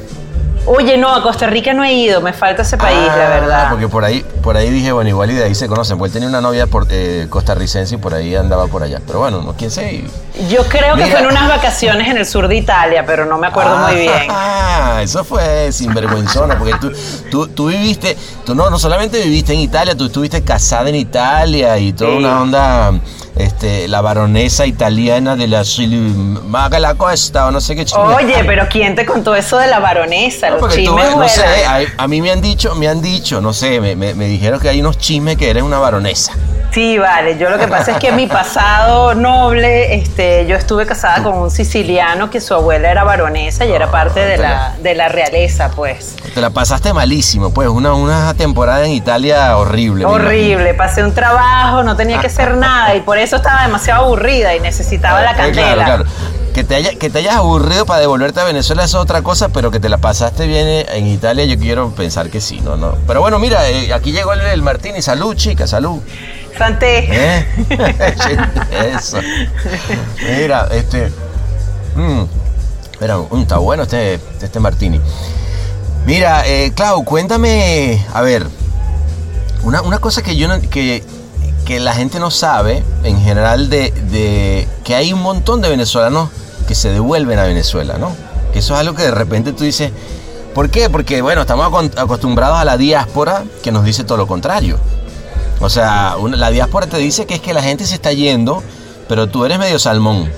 Oye, 0.69 0.99
no, 0.99 1.15
a 1.15 1.23
Costa 1.23 1.47
Rica 1.47 1.73
no 1.73 1.85
he 1.85 1.93
ido, 1.93 2.21
me 2.21 2.33
falta 2.33 2.63
ese 2.63 2.77
país, 2.77 2.99
la 2.99 3.13
Ah, 3.27 3.29
verdad. 3.29 3.71
Porque 3.71 3.87
por 3.87 4.05
ahí, 4.05 4.25
por 4.43 4.57
ahí 4.57 4.69
dije, 4.69 4.91
bueno, 4.91 5.09
igual 5.09 5.31
y 5.31 5.35
de 5.35 5.45
ahí 5.45 5.55
se 5.55 5.69
conocen. 5.69 5.97
Pues 5.97 6.09
él 6.11 6.15
tenía 6.15 6.29
una 6.29 6.41
novia 6.41 6.67
por, 6.67 6.89
eh, 6.91 7.29
costarricense 7.31 7.95
y 7.95 7.99
por 7.99 8.13
ahí 8.15 8.35
andaba 8.35 8.67
por 8.67 8.83
allá. 8.83 9.01
Pero 9.07 9.21
bueno, 9.21 9.43
no 9.43 9.53
quién 9.53 9.71
sé. 9.71 10.03
Yo 10.51 10.65
creo 10.65 10.97
que 10.97 11.05
Mira. 11.05 11.19
fue 11.19 11.21
en 11.21 11.27
unas 11.31 11.49
vacaciones 11.49 12.09
en 12.09 12.17
el 12.17 12.27
sur 12.27 12.49
de 12.49 12.57
Italia, 12.57 13.05
pero 13.07 13.27
no 13.27 13.39
me 13.39 13.47
acuerdo 13.47 13.77
muy 13.79 13.95
bien. 13.95 14.27
Ah, 14.29 14.99
eso 15.05 15.23
fue 15.23 15.71
sinvergüenzona, 15.71 16.59
porque 16.59 16.75
tú, 16.81 16.91
tú, 17.31 17.47
tú 17.47 17.69
viviste, 17.69 18.17
tú 18.45 18.57
no, 18.57 18.69
no 18.69 18.77
solamente 18.81 19.23
viviste 19.23 19.53
en 19.53 19.61
Italia, 19.61 19.97
tú 19.97 20.07
estuviste 20.07 20.43
casada 20.43 20.89
en 20.89 20.97
Italia 20.97 21.79
y 21.79 21.93
toda 21.93 22.11
Sí. 22.11 22.17
una 22.17 22.43
onda, 22.43 22.93
este, 23.37 23.87
la 23.89 24.01
baronesa 24.01 24.67
italiana 24.67 25.37
de 25.37 25.47
la 25.47 25.63
Maga 26.47 26.79
la 26.79 26.95
Costa 26.95 27.47
o 27.47 27.51
no 27.51 27.61
sé 27.61 27.77
qué 27.77 27.85
chinga. 27.85 28.17
Oye, 28.17 28.43
pero 28.47 28.67
¿quién 28.71 28.95
te 28.95 29.05
contó 29.07 29.35
eso 29.35 29.59
de 29.59 29.67
la 29.67 29.79
baronesa? 29.79 30.47
No, 30.49 30.55
Los 30.55 30.61
porque 30.61 30.77
tú, 30.85 30.97
chismes 30.97 31.17
no 31.17 31.29
sé, 31.29 31.43
a, 31.67 31.81
a 31.99 32.09
mí 32.09 32.21
me 32.23 32.31
han 32.33 32.41
dicho, 32.41 32.75
me 32.75 32.89
han 32.89 33.03
dicho, 33.03 33.41
no 33.41 33.53
sé, 33.53 33.81
me, 33.81 33.95
me- 33.97 34.15
me 34.15 34.27
dijeron 34.27 34.59
que 34.61 34.69
hay 34.69 34.81
unos 34.81 34.99
chismes 34.99 35.37
que 35.37 35.51
eres 35.51 35.63
una 35.63 35.79
baronesa. 35.79 36.33
Sí, 36.77 36.99
vale. 36.99 37.39
Yo 37.39 37.49
lo 37.49 37.57
que 37.59 37.69
pasa 37.69 37.93
es 37.93 37.97
que 37.97 38.13
mi 38.13 38.27
pasado 38.27 39.15
noble, 39.15 39.95
este, 39.95 40.45
yo 40.47 40.57
estuve 40.57 40.85
casada 40.85 41.23
con 41.23 41.33
un 41.39 41.51
siciliano 41.51 42.29
que 42.29 42.39
su 42.39 42.53
abuela 42.53 42.91
era 42.91 43.03
baronesa 43.03 43.65
y 43.65 43.73
era 43.73 43.91
parte 43.91 44.21
de 44.21 44.37
la, 44.37 44.75
de 44.83 44.95
la 44.95 45.09
realeza, 45.09 45.71
pues. 45.71 46.17
Te 46.35 46.41
la 46.43 46.51
pasaste 46.51 46.93
malísimo, 46.93 47.49
pues, 47.55 47.69
una, 47.71 47.95
una 47.95 48.35
temporada 48.35 48.85
en 48.85 48.91
Italia 48.93 49.57
horrible. 49.57 50.05
Horrible. 50.05 50.75
Pasé 50.75 51.03
un 51.03 51.15
trabajo, 51.15 51.83
no 51.83 51.97
tenía 51.97 52.21
que 52.21 52.27
hacer 52.27 52.55
nada 52.59 52.95
y 52.95 53.01
por 53.01 53.17
eso 53.17 53.37
estaba 53.37 53.63
demasiado 53.63 54.05
aburrida 54.05 54.55
y 54.55 54.61
necesitaba 54.61 55.23
la. 55.23 55.33
Eh, 55.33 55.37
candela. 55.37 55.85
Claro, 55.87 56.05
claro. 56.05 56.05
Que 56.53 56.63
te, 56.63 56.75
haya- 56.75 56.95
que 56.99 57.09
te 57.09 57.21
hayas 57.21 57.37
aburrido 57.37 57.87
para 57.87 58.01
devolverte 58.01 58.41
a 58.41 58.45
Venezuela 58.45 58.85
es 58.85 58.95
otra 58.95 59.23
cosa, 59.23 59.49
pero 59.49 59.71
que 59.71 59.81
te 59.81 59.89
la 59.89 59.97
pasaste 59.97 60.47
bien 60.47 60.87
en 60.91 61.07
Italia, 61.07 61.47
yo 61.47 61.59
quiero 61.59 61.89
pensar 61.93 62.29
que 62.29 62.43
sí, 62.43 62.61
no, 62.61 62.77
no. 62.77 62.97
Pero 63.07 63.23
bueno, 63.23 63.39
mira, 63.39 63.67
eh, 63.67 63.95
aquí 63.95 64.13
llegó 64.13 64.35
el, 64.35 64.41
el 64.43 64.61
Martini, 64.61 65.01
salud, 65.01 65.35
chica, 65.37 65.67
salud. 65.67 66.01
Santé. 66.59 67.09
¿Eh? 67.11 67.47
Eso. 68.97 69.19
Mira, 70.39 70.69
este. 70.73 71.11
mm, 71.95 72.23
mira, 73.01 73.19
mm, 73.19 73.41
está 73.43 73.59
bueno 73.59 73.83
este, 73.85 74.21
este 74.41 74.61
Martini. 74.61 75.01
Mira, 76.07 76.47
eh, 76.47 76.73
Clau, 76.75 77.05
cuéntame, 77.05 78.05
a 78.15 78.21
ver, 78.23 78.47
una, 79.63 79.83
una 79.83 79.99
cosa 79.99 80.23
que 80.23 80.37
yo 80.37 80.47
no- 80.49 80.61
que, 80.71 81.03
que 81.65 81.81
la 81.81 81.95
gente 81.95 82.21
no 82.21 82.31
sabe 82.31 82.85
en 83.03 83.21
general 83.21 83.69
de, 83.71 83.91
de 84.11 84.69
que 84.85 84.95
hay 84.95 85.13
un 85.13 85.21
montón 85.21 85.61
de 85.61 85.69
venezolanos 85.69 86.31
que 86.69 86.75
se 86.77 86.91
devuelven 86.91 87.39
a 87.41 87.45
Venezuela, 87.45 87.99
¿no? 87.99 88.13
Que 88.53 88.61
eso 88.61 88.75
es 88.75 88.81
algo 88.81 88.95
que 88.95 89.03
de 89.03 89.11
repente 89.11 89.53
tú 89.53 89.65
dices, 89.65 89.91
¿por 90.55 90.71
qué? 90.71 90.89
Porque 90.89 91.23
bueno, 91.23 91.41
estamos 91.41 91.67
acostumbrados 91.97 92.57
a 92.59 92.65
la 92.65 92.77
diáspora 92.77 93.43
que 93.63 93.73
nos 93.73 93.85
dice 93.85 94.05
todo 94.05 94.19
lo 94.19 94.27
contrario. 94.29 94.79
O 95.61 95.69
sea, 95.71 96.17
una- 96.19 96.37
la 96.37 96.51
diáspora 96.51 96.87
te 96.87 96.99
dice 96.99 97.27
que 97.27 97.35
es 97.35 97.41
que 97.41 97.55
la 97.55 97.63
gente 97.63 97.85
se 97.87 97.95
está 97.95 98.13
yendo, 98.13 98.63
pero 99.09 99.27
tú 99.27 99.45
eres 99.45 99.59
medio 99.59 99.79
salmón. 99.79 100.31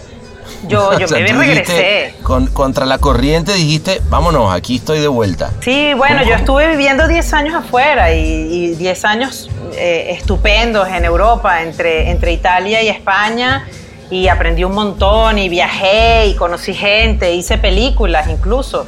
Yo, 0.67 0.93
yo 0.99 1.05
O 1.07 1.09
sea, 1.09 1.19
me 1.21 1.33
regresé. 1.33 2.15
con- 2.23 2.47
contra 2.49 2.87
la 2.87 2.99
corriente 2.99 3.53
dijiste, 3.55 4.01
vámonos, 4.09 4.53
aquí 4.55 4.77
estoy 4.77 5.01
de 5.01 5.09
vuelta. 5.09 5.51
Sí, 5.61 5.93
bueno, 5.95 6.23
yo 6.25 6.35
estuve 6.35 6.69
viviendo 6.69 7.07
10 7.09 7.33
años 7.33 7.55
afuera 7.55 8.13
y, 8.13 8.21
y 8.23 8.75
10 8.75 9.05
años 9.05 9.51
eh, 9.75 10.09
estupendos 10.11 10.89
en 10.89 11.05
Europa, 11.05 11.63
entre, 11.63 12.11
entre 12.11 12.33
Italia 12.33 12.83
y 12.83 12.89
España, 12.89 13.67
y 14.11 14.29
aprendí 14.29 14.65
un 14.65 14.73
montón 14.75 15.39
y 15.39 15.49
viajé 15.49 16.27
y 16.27 16.35
conocí 16.35 16.73
gente, 16.75 17.35
hice 17.35 17.59
películas 17.59 18.29
incluso. 18.29 18.87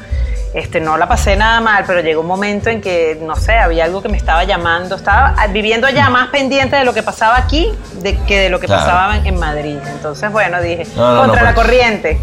Este, 0.52 0.80
no 0.80 0.96
la 0.96 1.06
pasé 1.08 1.36
nada 1.36 1.60
mal, 1.60 1.84
pero 1.86 2.00
llegó 2.00 2.22
un 2.22 2.26
momento 2.26 2.70
en 2.70 2.80
que, 2.80 3.16
no 3.22 3.36
sé, 3.36 3.52
había 3.56 3.84
algo 3.84 4.02
que 4.02 4.08
me 4.08 4.16
estaba 4.16 4.42
llamando. 4.42 4.96
Estaba 4.96 5.34
viviendo 5.52 5.86
allá 5.86 6.10
más 6.10 6.28
pendiente 6.30 6.74
de 6.74 6.84
lo 6.84 6.92
que 6.92 7.04
pasaba 7.04 7.36
aquí 7.38 7.70
de, 8.02 8.16
que 8.26 8.40
de 8.40 8.50
lo 8.50 8.58
que 8.58 8.66
Claro. 8.66 8.84
pasaba 8.84 9.16
en, 9.18 9.26
en 9.26 9.38
Madrid. 9.38 9.76
Entonces, 9.94 10.32
bueno, 10.32 10.60
dije, 10.60 10.86
No, 10.96 11.14
no, 11.14 11.20
contra 11.22 11.42
no, 11.42 11.48
la 11.50 11.54
corriente. 11.54 12.18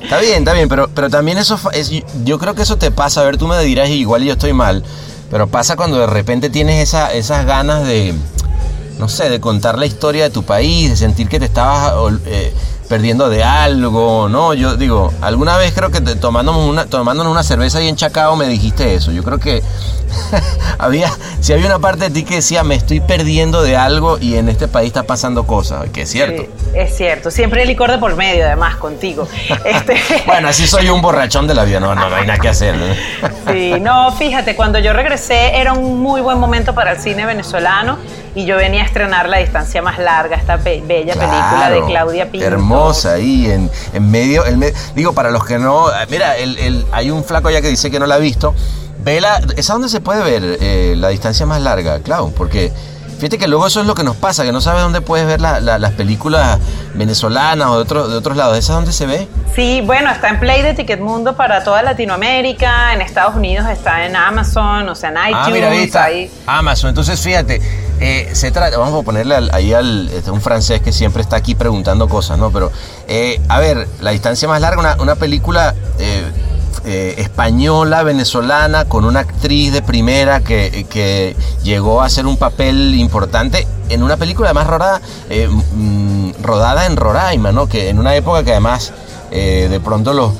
Está 0.00 0.20
bien, 0.20 0.38
está 0.38 0.52
bien, 0.52 0.68
pero, 0.68 0.88
pero 0.94 1.10
también 1.10 1.36
eso 1.38 1.58
es, 1.72 1.90
yo 2.24 2.38
creo 2.38 2.54
que 2.54 2.62
eso 2.62 2.76
te 2.76 2.92
pasa, 2.92 3.22
a 3.22 3.24
ver, 3.24 3.38
tú 3.38 3.48
me 3.48 3.58
dirás 3.64 3.88
y 3.88 3.94
igual 3.94 4.22
yo 4.22 4.34
estoy 4.34 4.52
mal, 4.52 4.84
pero 5.28 5.48
pasa 5.48 5.74
cuando 5.74 5.98
de 5.98 6.06
repente 6.06 6.50
tienes 6.50 6.80
esa, 6.80 7.12
esas 7.12 7.44
ganas 7.44 7.84
de, 7.84 8.14
no 9.00 9.08
sé, 9.08 9.28
de 9.30 9.40
contar 9.40 9.78
la 9.80 9.86
historia 9.86 10.22
de 10.22 10.30
tu 10.30 10.44
país, 10.44 10.90
de 10.90 10.96
sentir 10.96 11.28
que 11.28 11.40
te 11.40 11.46
estabas 11.46 11.92
eh, 12.26 12.54
perdiendo 12.94 13.28
de 13.28 13.42
algo, 13.42 14.28
¿no? 14.28 14.54
Yo 14.54 14.76
digo, 14.76 15.12
alguna 15.20 15.56
vez 15.56 15.72
creo 15.74 15.90
que 15.90 16.00
te- 16.00 16.14
tomándonos 16.14 16.64
una, 16.64 16.86
tomándonos 16.86 17.32
una 17.32 17.42
cerveza 17.42 17.78
ahí 17.78 17.88
en 17.88 17.96
Chacao 17.96 18.36
me 18.36 18.46
dijiste 18.46 18.94
eso, 18.94 19.10
yo 19.10 19.24
creo 19.24 19.38
que 19.40 19.64
había, 20.78 21.10
si 21.40 21.52
había 21.52 21.66
una 21.66 21.80
parte 21.80 22.04
de 22.04 22.10
ti 22.10 22.22
que 22.22 22.36
decía, 22.36 22.62
me 22.62 22.76
estoy 22.76 23.00
perdiendo 23.00 23.62
de 23.64 23.76
algo 23.76 24.16
y 24.20 24.36
en 24.36 24.48
este 24.48 24.68
país 24.68 24.86
está 24.86 25.02
pasando 25.02 25.44
cosas, 25.44 25.90
que 25.90 26.02
es 26.02 26.08
cierto. 26.08 26.42
Sí, 26.42 26.48
es 26.74 26.96
cierto. 26.96 27.32
Siempre 27.32 27.62
hay 27.62 27.66
licor 27.66 27.90
de 27.90 27.98
por 27.98 28.14
medio, 28.14 28.44
además, 28.46 28.76
contigo. 28.76 29.26
Este, 29.64 30.00
Bueno, 30.26 30.46
así 30.46 30.68
soy 30.68 30.88
un 30.88 31.02
borrachón 31.02 31.48
de 31.48 31.54
la 31.54 31.64
vida, 31.64 31.80
no, 31.80 31.96
no, 31.96 32.08
no 32.08 32.14
hay 32.14 32.28
nada 32.28 32.38
que 32.38 32.48
hacer. 32.48 32.76
¿no? 32.76 33.52
Sí, 33.52 33.72
no, 33.80 34.12
fíjate, 34.12 34.54
cuando 34.54 34.78
yo 34.78 34.92
regresé 34.92 35.56
era 35.56 35.72
un 35.72 36.00
muy 36.00 36.20
buen 36.20 36.38
momento 36.38 36.76
para 36.76 36.92
el 36.92 37.00
cine 37.00 37.26
venezolano 37.26 37.98
y 38.34 38.44
yo 38.46 38.56
venía 38.56 38.82
a 38.82 38.86
estrenar 38.86 39.28
La 39.28 39.38
distancia 39.38 39.80
más 39.82 39.98
larga, 39.98 40.36
esta 40.36 40.58
pe- 40.58 40.82
bella 40.86 41.14
película 41.14 41.70
de 41.70 41.84
Claudia 41.86 42.30
Pinto. 42.30 42.46
Hermosa 42.46 43.12
ahí 43.12 43.50
en, 43.50 43.70
en 43.92 44.10
medio, 44.10 44.44
el 44.44 44.56
me- 44.56 44.72
digo 44.94 45.12
para 45.12 45.30
los 45.30 45.44
que 45.44 45.58
no, 45.58 45.86
mira, 46.10 46.36
el, 46.36 46.58
el- 46.58 46.86
hay 46.92 47.10
un 47.10 47.24
flaco 47.24 47.50
ya 47.50 47.60
que 47.60 47.68
dice 47.68 47.90
que 47.90 47.98
no 48.00 48.06
la 48.06 48.16
ha 48.16 48.18
visto. 48.18 48.54
Vela, 48.98 49.40
¿esa 49.56 49.74
dónde 49.74 49.88
se 49.88 50.00
puede 50.00 50.22
ver 50.24 50.42
eh, 50.60 50.94
la 50.96 51.08
distancia 51.08 51.44
más 51.46 51.60
larga, 51.60 52.00
Clau? 52.00 52.32
Porque 52.32 52.72
fíjate 53.18 53.36
que 53.38 53.46
luego 53.48 53.66
eso 53.66 53.80
es 53.82 53.86
lo 53.86 53.94
que 53.94 54.02
nos 54.02 54.16
pasa, 54.16 54.44
que 54.44 54.52
no 54.52 54.60
sabes 54.62 54.82
dónde 54.82 55.00
puedes 55.02 55.26
ver 55.26 55.40
la- 55.40 55.60
la- 55.60 55.78
las 55.78 55.92
películas 55.92 56.58
venezolanas 56.94 57.68
o 57.68 57.76
de, 57.76 57.82
otros 57.82 58.10
de 58.10 58.16
otros 58.16 58.36
lados. 58.36 58.56
¿Esa 58.56 58.72
dónde 58.72 58.92
se 58.92 59.06
ve? 59.06 59.28
Sí, 59.54 59.82
bueno, 59.84 60.10
está 60.10 60.28
en 60.30 60.40
Play 60.40 60.62
de 60.62 60.74
Ticketmundo 60.74 61.36
para 61.36 61.62
toda 61.62 61.82
Latinoamérica, 61.82 62.92
en 62.94 63.02
Estados 63.02 63.36
Unidos 63.36 63.66
está 63.68 64.04
en 64.06 64.16
Amazon, 64.16 64.88
o 64.88 64.94
sea, 64.94 65.10
en 65.10 65.16
iTunes. 65.16 65.36
ah, 65.46 65.50
mira, 65.52 65.68
ahí 65.70 65.82
está. 65.84 66.04
ahí. 66.04 66.30
Amazon. 66.46 66.88
Entonces, 66.88 67.20
fíjate, 67.20 67.60
eh, 68.04 68.34
se 68.34 68.50
trata, 68.50 68.76
vamos 68.76 69.00
a 69.00 69.02
ponerle 69.02 69.34
ahí 69.52 69.72
al 69.72 70.10
este, 70.10 70.30
un 70.30 70.42
francés 70.42 70.82
que 70.82 70.92
siempre 70.92 71.22
está 71.22 71.36
aquí 71.36 71.54
preguntando 71.54 72.06
cosas, 72.06 72.38
¿no? 72.38 72.50
Pero, 72.50 72.70
eh, 73.08 73.40
a 73.48 73.60
ver, 73.60 73.88
la 74.02 74.10
distancia 74.10 74.46
más 74.46 74.60
larga, 74.60 74.78
una, 74.78 74.96
una 75.00 75.14
película 75.14 75.74
eh, 75.98 77.14
española, 77.16 78.02
venezolana, 78.02 78.84
con 78.84 79.06
una 79.06 79.20
actriz 79.20 79.72
de 79.72 79.80
primera 79.80 80.40
que, 80.40 80.84
que 80.90 81.34
llegó 81.62 82.02
a 82.02 82.04
hacer 82.04 82.26
un 82.26 82.36
papel 82.36 82.94
importante 82.94 83.66
en 83.88 84.02
una 84.02 84.18
película 84.18 84.50
además 84.50 84.66
rodada, 84.66 85.00
mm, 85.74 86.42
rodada 86.42 86.84
en 86.84 86.96
Roraima, 86.96 87.52
¿no? 87.52 87.70
Que 87.70 87.88
en 87.88 87.98
una 87.98 88.14
época 88.14 88.44
que 88.44 88.50
además 88.50 88.92
de 89.30 89.80
pronto 89.82 90.12
los... 90.12 90.32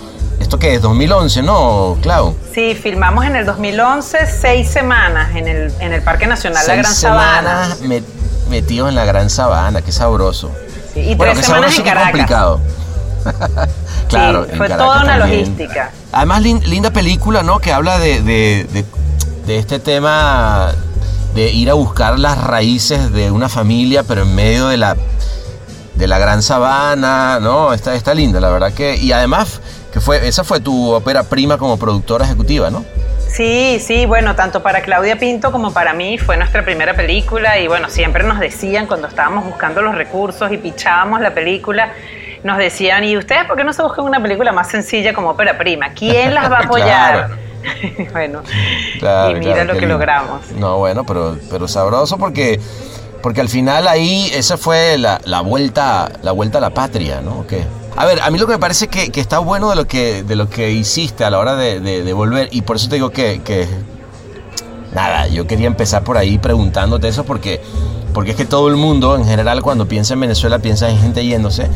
¿Esto 0.55 0.61
qué 0.69 0.75
es? 0.77 0.83
2011, 0.83 1.43
¿no, 1.43 1.99
Clau? 2.01 2.37
Sí, 2.55 2.77
filmamos 2.81 3.25
en 3.25 3.35
el 3.35 3.45
2011 3.45 4.19
seis 4.41 4.69
semanas 4.71 5.35
en 5.35 5.49
el, 5.49 5.73
en 5.81 5.93
el 5.93 6.01
Parque 6.01 6.29
Nacional 6.29 6.61
La 6.61 6.75
Seis 6.75 6.79
Gran 6.79 6.95
Sabana. 6.95 7.77
met- 7.83 8.05
metidos 8.49 8.89
en 8.89 8.95
la 8.95 9.05
Gran 9.05 9.31
Sabana, 9.31 9.83
qué 9.83 9.91
sabroso. 9.91 10.53
Sí, 10.93 11.01
y 11.01 11.15
bueno, 11.17 11.33
tres 11.33 11.39
qué 11.39 11.53
semanas 11.53 11.75
sabroso, 11.75 11.79
en 11.79 11.83
qué 11.85 11.91
Caracas. 11.91 12.11
complicado. 12.13 12.61
claro, 14.09 14.45
Sí, 14.45 14.51
en 14.53 14.57
fue 14.59 14.69
Caracas 14.69 14.87
toda 14.87 15.03
una 15.03 15.19
también. 15.19 15.41
logística. 15.41 15.91
Además, 16.13 16.43
lin- 16.43 16.63
linda 16.67 16.91
película, 16.93 17.43
¿no? 17.43 17.59
Que 17.59 17.73
habla 17.73 17.99
de, 17.99 18.23
de- 18.23 18.69
de- 18.73 18.85
de 19.47 19.59
este 19.59 19.81
tema 19.81 20.71
de 21.35 21.51
ir 21.51 21.69
a 21.69 21.75
buscar 21.75 22.17
las 22.21 22.39
raíces 22.45 23.13
de 23.13 23.33
una 23.33 23.49
familia, 23.49 24.05
pero 24.05 24.23
en 24.23 24.33
medio 24.37 24.69
de 24.69 24.77
la, 24.77 24.97
de 25.97 26.07
la 26.07 26.19
gran 26.19 26.43
sabana, 26.43 27.41
¿no? 27.41 27.73
Está, 27.73 27.97
está 27.97 28.15
linda, 28.15 28.39
la 28.39 28.51
verdad 28.51 28.73
que... 28.73 28.95
Y 28.97 29.11
además, 29.11 29.61
que 29.95 30.01
fue, 30.01 30.27
esa 30.27 30.43
fue 30.43 30.59
tu 30.59 30.91
ópera 30.91 31.23
prima 31.23 31.57
como 31.57 31.79
productora 31.79 32.25
ejecutiva, 32.25 32.69
¿no? 32.69 32.85
Sí, 33.29 33.79
sí, 33.81 34.07
bueno, 34.07 34.35
tanto 34.35 34.61
para 34.61 34.83
Claudia 34.83 35.21
Pinto 35.21 35.53
como 35.53 35.73
para 35.73 35.95
mí 35.95 36.19
fue 36.19 36.37
nuestra 36.37 36.65
primera 36.65 36.95
película 36.95 37.61
y 37.61 37.69
bueno, 37.69 37.89
siempre 37.89 38.25
nos 38.25 38.41
decían 38.41 38.89
cuando 38.89 39.07
estábamos 39.07 39.45
buscando 39.45 39.83
los 39.83 39.95
recursos 39.95 40.51
y 40.51 40.57
pichábamos 40.57 41.21
la 41.21 41.33
película 41.33 41.93
nos 42.43 42.59
decían, 42.59 43.05
¿y 43.05 43.17
ustedes 43.17 43.45
por 43.45 43.57
qué 43.57 43.63
no 43.63 43.73
se 43.73 43.83
buscan 43.83 44.05
una 44.05 44.21
película 44.21 44.51
más 44.51 44.69
sencilla 44.69 45.15
como 45.15 45.31
ópera 45.31 45.57
prima? 45.57 45.91
¿Quién 45.91 46.35
las 46.35 46.51
va 46.51 46.59
a 46.59 46.61
apoyar? 46.65 47.31
bueno, 48.13 48.43
Claro, 48.99 49.37
y 49.37 49.41
mira 49.41 49.55
claro, 49.55 49.75
lo 49.75 49.79
que 49.79 49.87
logramos. 49.87 50.51
No, 50.51 50.79
bueno, 50.79 51.05
pero, 51.05 51.39
pero 51.49 51.69
sabroso 51.69 52.19
porque, 52.19 52.59
porque 53.23 53.41
al 53.41 53.49
final 53.49 53.87
ahí 53.87 54.29
esa 54.35 54.57
fue 54.57 54.99
la, 54.99 55.21
la 55.25 55.41
vuelta, 55.41 56.11
la 56.23 56.33
vuelta 56.33 56.59
a 56.59 56.61
la 56.61 56.71
patria, 56.71 57.21
¿no? 57.21 57.39
¿O 57.39 57.47
qué? 57.47 57.65
A 57.97 58.07
ver, 58.07 58.21
a 58.23 58.31
mí 58.31 58.39
lo 58.39 58.47
que 58.47 58.55
me 58.55 58.59
parece 58.59 58.89
que, 58.89 59.11
que 59.11 59.21
está 59.21 59.39
bueno 59.39 59.71
de 59.71 59.77
lo 59.77 59.87
que, 59.87 60.25
de 60.25 60.35
lo 60.35 60.49
que 60.51 60.73
hiciste 60.73 61.25
a 61.25 61.31
la 61.31 61.39
hora 61.39 61.55
de, 61.55 61.79
de- 61.81 62.13
volver, 62.13 62.49
y 62.51 62.63
por 62.63 62.77
eso 62.77 62.89
te 62.89 62.97
digo 62.97 63.11
que, 63.11 63.41
nada, 64.93 65.29
yo 65.29 65.47
quería 65.47 65.69
empezar 65.69 66.03
por 66.03 66.17
ahí 66.17 66.39
preguntándote 66.39 67.07
eso 67.09 67.25
porque, 67.25 67.61
porque 68.13 68.33
es 68.33 68.37
que 68.37 68.45
todo 68.47 68.67
el 68.69 68.77
mundo 68.77 69.15
en 69.17 69.25
general 69.25 69.63
cuando 69.63 69.87
piensa 69.87 70.15
en 70.15 70.21
Venezuela 70.21 70.59
piensa 70.59 70.89
en 70.91 70.99
gente 70.99 71.25
yéndose, 71.25 71.69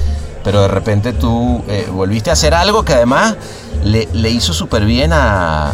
pero 0.42 0.62
de 0.62 0.68
repente 0.68 1.12
tú 1.12 1.62
eh, 1.68 1.87
volviste 1.92 2.30
a 2.30 2.32
hacer 2.32 2.52
algo 2.52 2.84
que 2.84 2.94
además 2.94 3.37
le, 3.84 4.08
le 4.12 4.30
hizo 4.30 4.52
súper 4.52 4.84
bien 4.84 5.12
a- 5.12 5.70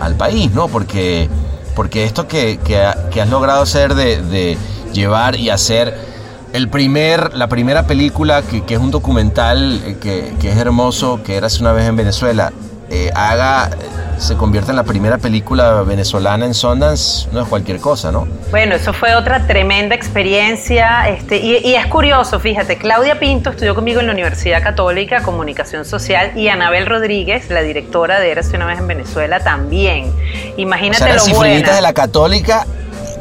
al 0.00 0.14
país, 0.14 0.52
¿no? 0.52 0.68
Porque, 0.68 1.28
porque 1.74 2.04
esto 2.04 2.28
que, 2.28 2.58
que 2.58 2.78
ha- 2.80 3.08
que 3.10 3.20
has 3.20 3.28
logrado 3.28 3.62
hacer 3.62 3.94
de 3.96 4.56
llevar 4.92 5.34
y 5.34 5.50
hacer 5.50 6.09
el 6.52 6.68
primer, 6.68 7.34
la 7.34 7.48
primera 7.48 7.84
película 7.86 8.42
que, 8.42 8.64
que 8.64 8.74
es 8.74 8.80
un 8.80 8.90
documental 8.90 9.80
eh, 9.84 9.96
que, 10.00 10.32
que 10.40 10.50
es 10.50 10.56
hermoso, 10.56 11.22
que 11.22 11.36
eras 11.36 11.60
una 11.60 11.72
vez 11.72 11.86
en 11.86 11.96
Venezuela, 11.96 12.52
eh, 12.92 13.08
haga, 13.14 13.70
se 14.18 14.34
convierta 14.36 14.72
en 14.72 14.76
la 14.76 14.82
primera 14.82 15.16
película 15.16 15.82
venezolana 15.82 16.44
en 16.44 16.54
Sundance, 16.54 17.28
no 17.30 17.42
es 17.42 17.48
cualquier 17.48 17.78
cosa, 17.78 18.10
¿no? 18.10 18.26
Bueno, 18.50 18.74
eso 18.74 18.92
fue 18.92 19.14
otra 19.14 19.46
tremenda 19.46 19.94
experiencia. 19.94 21.08
Este, 21.08 21.36
y, 21.36 21.58
y 21.58 21.76
es 21.76 21.86
curioso, 21.86 22.40
fíjate, 22.40 22.78
Claudia 22.78 23.20
Pinto 23.20 23.50
estudió 23.50 23.76
conmigo 23.76 24.00
en 24.00 24.08
la 24.08 24.12
Universidad 24.12 24.60
Católica 24.60 25.22
Comunicación 25.22 25.84
Social 25.84 26.32
y 26.36 26.48
Anabel 26.48 26.86
Rodríguez, 26.86 27.48
la 27.48 27.62
directora 27.62 28.18
de 28.18 28.32
Érase 28.32 28.56
una 28.56 28.66
vez 28.66 28.80
en 28.80 28.88
Venezuela, 28.88 29.38
también. 29.38 30.06
O 30.08 30.60
Imagínate 30.60 31.04
sea, 31.04 31.14
las 31.14 31.28
lo 31.28 31.36
buena. 31.36 31.72
de 31.76 31.80
la 31.80 31.92
católica 31.92 32.66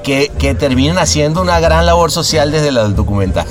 que, 0.02 0.32
que 0.40 0.56
terminan 0.56 0.98
haciendo 0.98 1.42
una 1.42 1.60
gran 1.60 1.86
labor 1.86 2.12
social 2.12 2.52
desde 2.52 2.72
la 2.72 2.84
documental. 2.84 3.46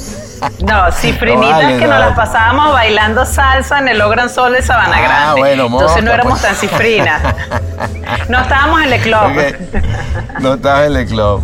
No, 0.60 0.92
cifrinitas 0.92 1.50
No 1.50 1.62
vale, 1.62 1.78
que 1.78 1.84
no 1.86 1.90
nos 1.90 2.00
las 2.00 2.16
pasábamos 2.16 2.72
bailando 2.72 3.26
salsa 3.26 3.78
en 3.80 3.88
el 3.88 4.00
O 4.00 4.08
Gran 4.08 4.30
Sol 4.30 4.52
de 4.52 4.62
Sabana 4.62 4.96
Ah, 4.96 5.00
Grande. 5.02 5.40
bueno, 5.40 5.64
Entonces 5.66 5.88
mosca, 5.88 6.00
no 6.02 6.12
éramos 6.12 6.38
pues. 6.38 6.42
tan 6.42 6.54
cifrinas. 6.56 7.22
No 8.28 8.40
estábamos 8.40 8.82
en 8.82 8.92
el 8.92 9.00
club. 9.00 9.20
No 10.40 10.54
estabas 10.54 10.86
en 10.86 10.96
el 10.96 11.06
club. 11.06 11.40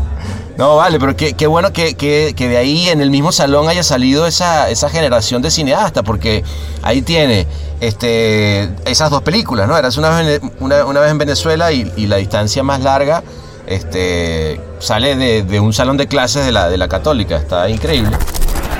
No, 0.56 0.76
vale, 0.76 1.00
pero 1.00 1.16
qué, 1.16 1.32
qué 1.34 1.46
bueno 1.48 1.72
que, 1.72 1.94
que- 1.96 2.34
que 2.36 2.48
de 2.48 2.56
ahí 2.58 2.88
en 2.88 3.00
el 3.00 3.10
mismo 3.10 3.32
salón 3.32 3.68
haya 3.68 3.82
salido 3.82 4.26
esa, 4.26 4.68
esa 4.68 4.88
generación 4.90 5.42
de 5.42 5.50
cineastas, 5.50 6.04
porque 6.04 6.44
ahí 6.82 7.02
tiene 7.02 7.46
este, 7.80 8.70
esas 8.84 9.10
dos 9.10 9.22
películas, 9.22 9.66
¿no? 9.66 9.76
Eras 9.76 9.96
una 9.96 10.10
vez 10.10 10.40
en, 10.42 10.52
una, 10.60 10.84
una 10.84 11.00
vez 11.00 11.10
en 11.10 11.18
Venezuela 11.18 11.72
y, 11.72 11.90
y 11.96 12.06
la 12.06 12.16
distancia 12.16 12.62
más 12.62 12.80
larga 12.80 13.22
este, 13.66 14.60
sale 14.78 15.16
de, 15.16 15.42
de 15.42 15.60
un 15.60 15.72
salón 15.72 15.96
de 15.96 16.06
clases 16.06 16.44
de 16.44 16.52
la, 16.52 16.68
de 16.68 16.78
la 16.78 16.88
católica. 16.88 17.36
Está 17.36 17.68
increíble. 17.68 18.16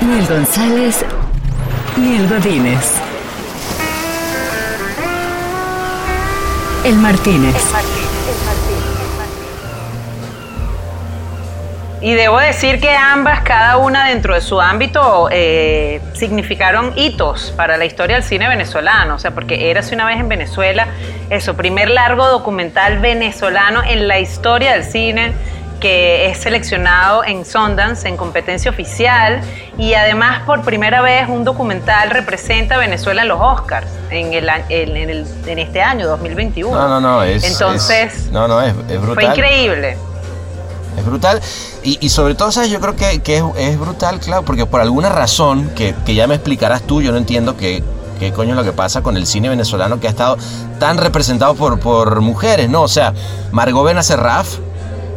Ni 0.01 0.19
el 0.19 0.27
González, 0.27 1.05
ni 1.97 2.17
el 2.17 2.27
Godínez. 2.27 2.91
El 6.83 6.95
Martínez. 6.97 7.55
Y 12.01 12.13
debo 12.13 12.37
decir 12.39 12.79
que 12.79 12.95
ambas, 12.95 13.41
cada 13.41 13.77
una 13.77 14.07
dentro 14.09 14.35
de 14.35 14.41
su 14.41 14.59
ámbito, 14.61 15.27
eh, 15.31 16.01
significaron 16.13 16.93
hitos 16.95 17.51
para 17.55 17.77
la 17.77 17.85
historia 17.85 18.17
del 18.17 18.23
cine 18.23 18.47
venezolano. 18.47 19.15
O 19.15 19.19
sea, 19.19 19.31
porque 19.31 19.71
Érase 19.71 19.95
una 19.95 20.05
vez 20.05 20.19
en 20.19 20.27
Venezuela, 20.29 20.87
eso, 21.29 21.55
primer 21.55 21.89
largo 21.89 22.27
documental 22.27 22.99
venezolano 22.99 23.81
en 23.83 24.07
la 24.07 24.19
historia 24.19 24.73
del 24.73 24.83
cine 24.83 25.33
que 25.79 26.27
es 26.29 26.37
seleccionado 26.39 27.23
en 27.25 27.43
Sundance 27.45 28.07
en 28.07 28.15
competencia 28.15 28.71
oficial 28.71 29.41
y 29.77 29.93
además 29.93 30.41
por 30.45 30.63
primera 30.63 31.01
vez 31.01 31.27
un 31.27 31.43
documental 31.43 32.11
representa 32.11 32.75
a 32.75 32.77
Venezuela 32.77 33.23
en 33.23 33.27
los 33.27 33.39
Oscars 33.41 33.85
en, 34.09 34.33
el, 34.33 34.49
en, 34.69 34.95
en 34.95 35.09
el- 35.09 35.27
en 35.45 35.59
este 35.59 35.81
año 35.81 36.07
2021. 36.07 36.71
No, 36.75 36.87
no, 36.87 37.01
no, 37.01 37.23
es. 37.23 37.43
Entonces, 37.43 38.13
es- 38.15 38.31
no, 38.31 38.47
no, 38.47 38.61
es, 38.61 38.69
es 38.89 39.01
brutal. 39.01 39.13
fue 39.15 39.23
increíble. 39.25 39.97
Es 40.97 41.05
brutal. 41.05 41.41
Y, 41.83 41.97
y 41.99 42.09
sobre 42.09 42.35
todo, 42.35 42.51
¿sabes? 42.51 42.69
Yo 42.69 42.79
creo 42.79 42.95
que, 42.95 43.19
que 43.21 43.37
es, 43.37 43.43
es 43.57 43.79
brutal, 43.79 44.19
claro, 44.19 44.43
porque 44.43 44.65
por 44.65 44.81
alguna 44.81 45.09
razón, 45.09 45.69
que, 45.75 45.93
que 46.05 46.15
ya 46.15 46.27
me 46.27 46.35
explicarás 46.35 46.81
tú, 46.83 47.01
yo 47.01 47.11
no 47.11 47.17
entiendo 47.17 47.57
qué, 47.57 47.83
qué 48.19 48.31
coño 48.31 48.51
es 48.51 48.55
lo 48.55 48.63
que 48.63 48.71
pasa 48.71 49.01
con 49.01 49.17
el 49.17 49.27
cine 49.27 49.49
venezolano 49.49 49.99
que 49.99 50.07
ha 50.07 50.09
estado 50.11 50.37
tan 50.79 50.97
representado 50.97 51.55
por, 51.55 51.79
por 51.79 52.21
mujeres, 52.21 52.69
¿no? 52.69 52.81
O 52.83 52.87
sea, 52.87 53.13
Margot 53.51 53.85
Benacerraf, 53.85 54.57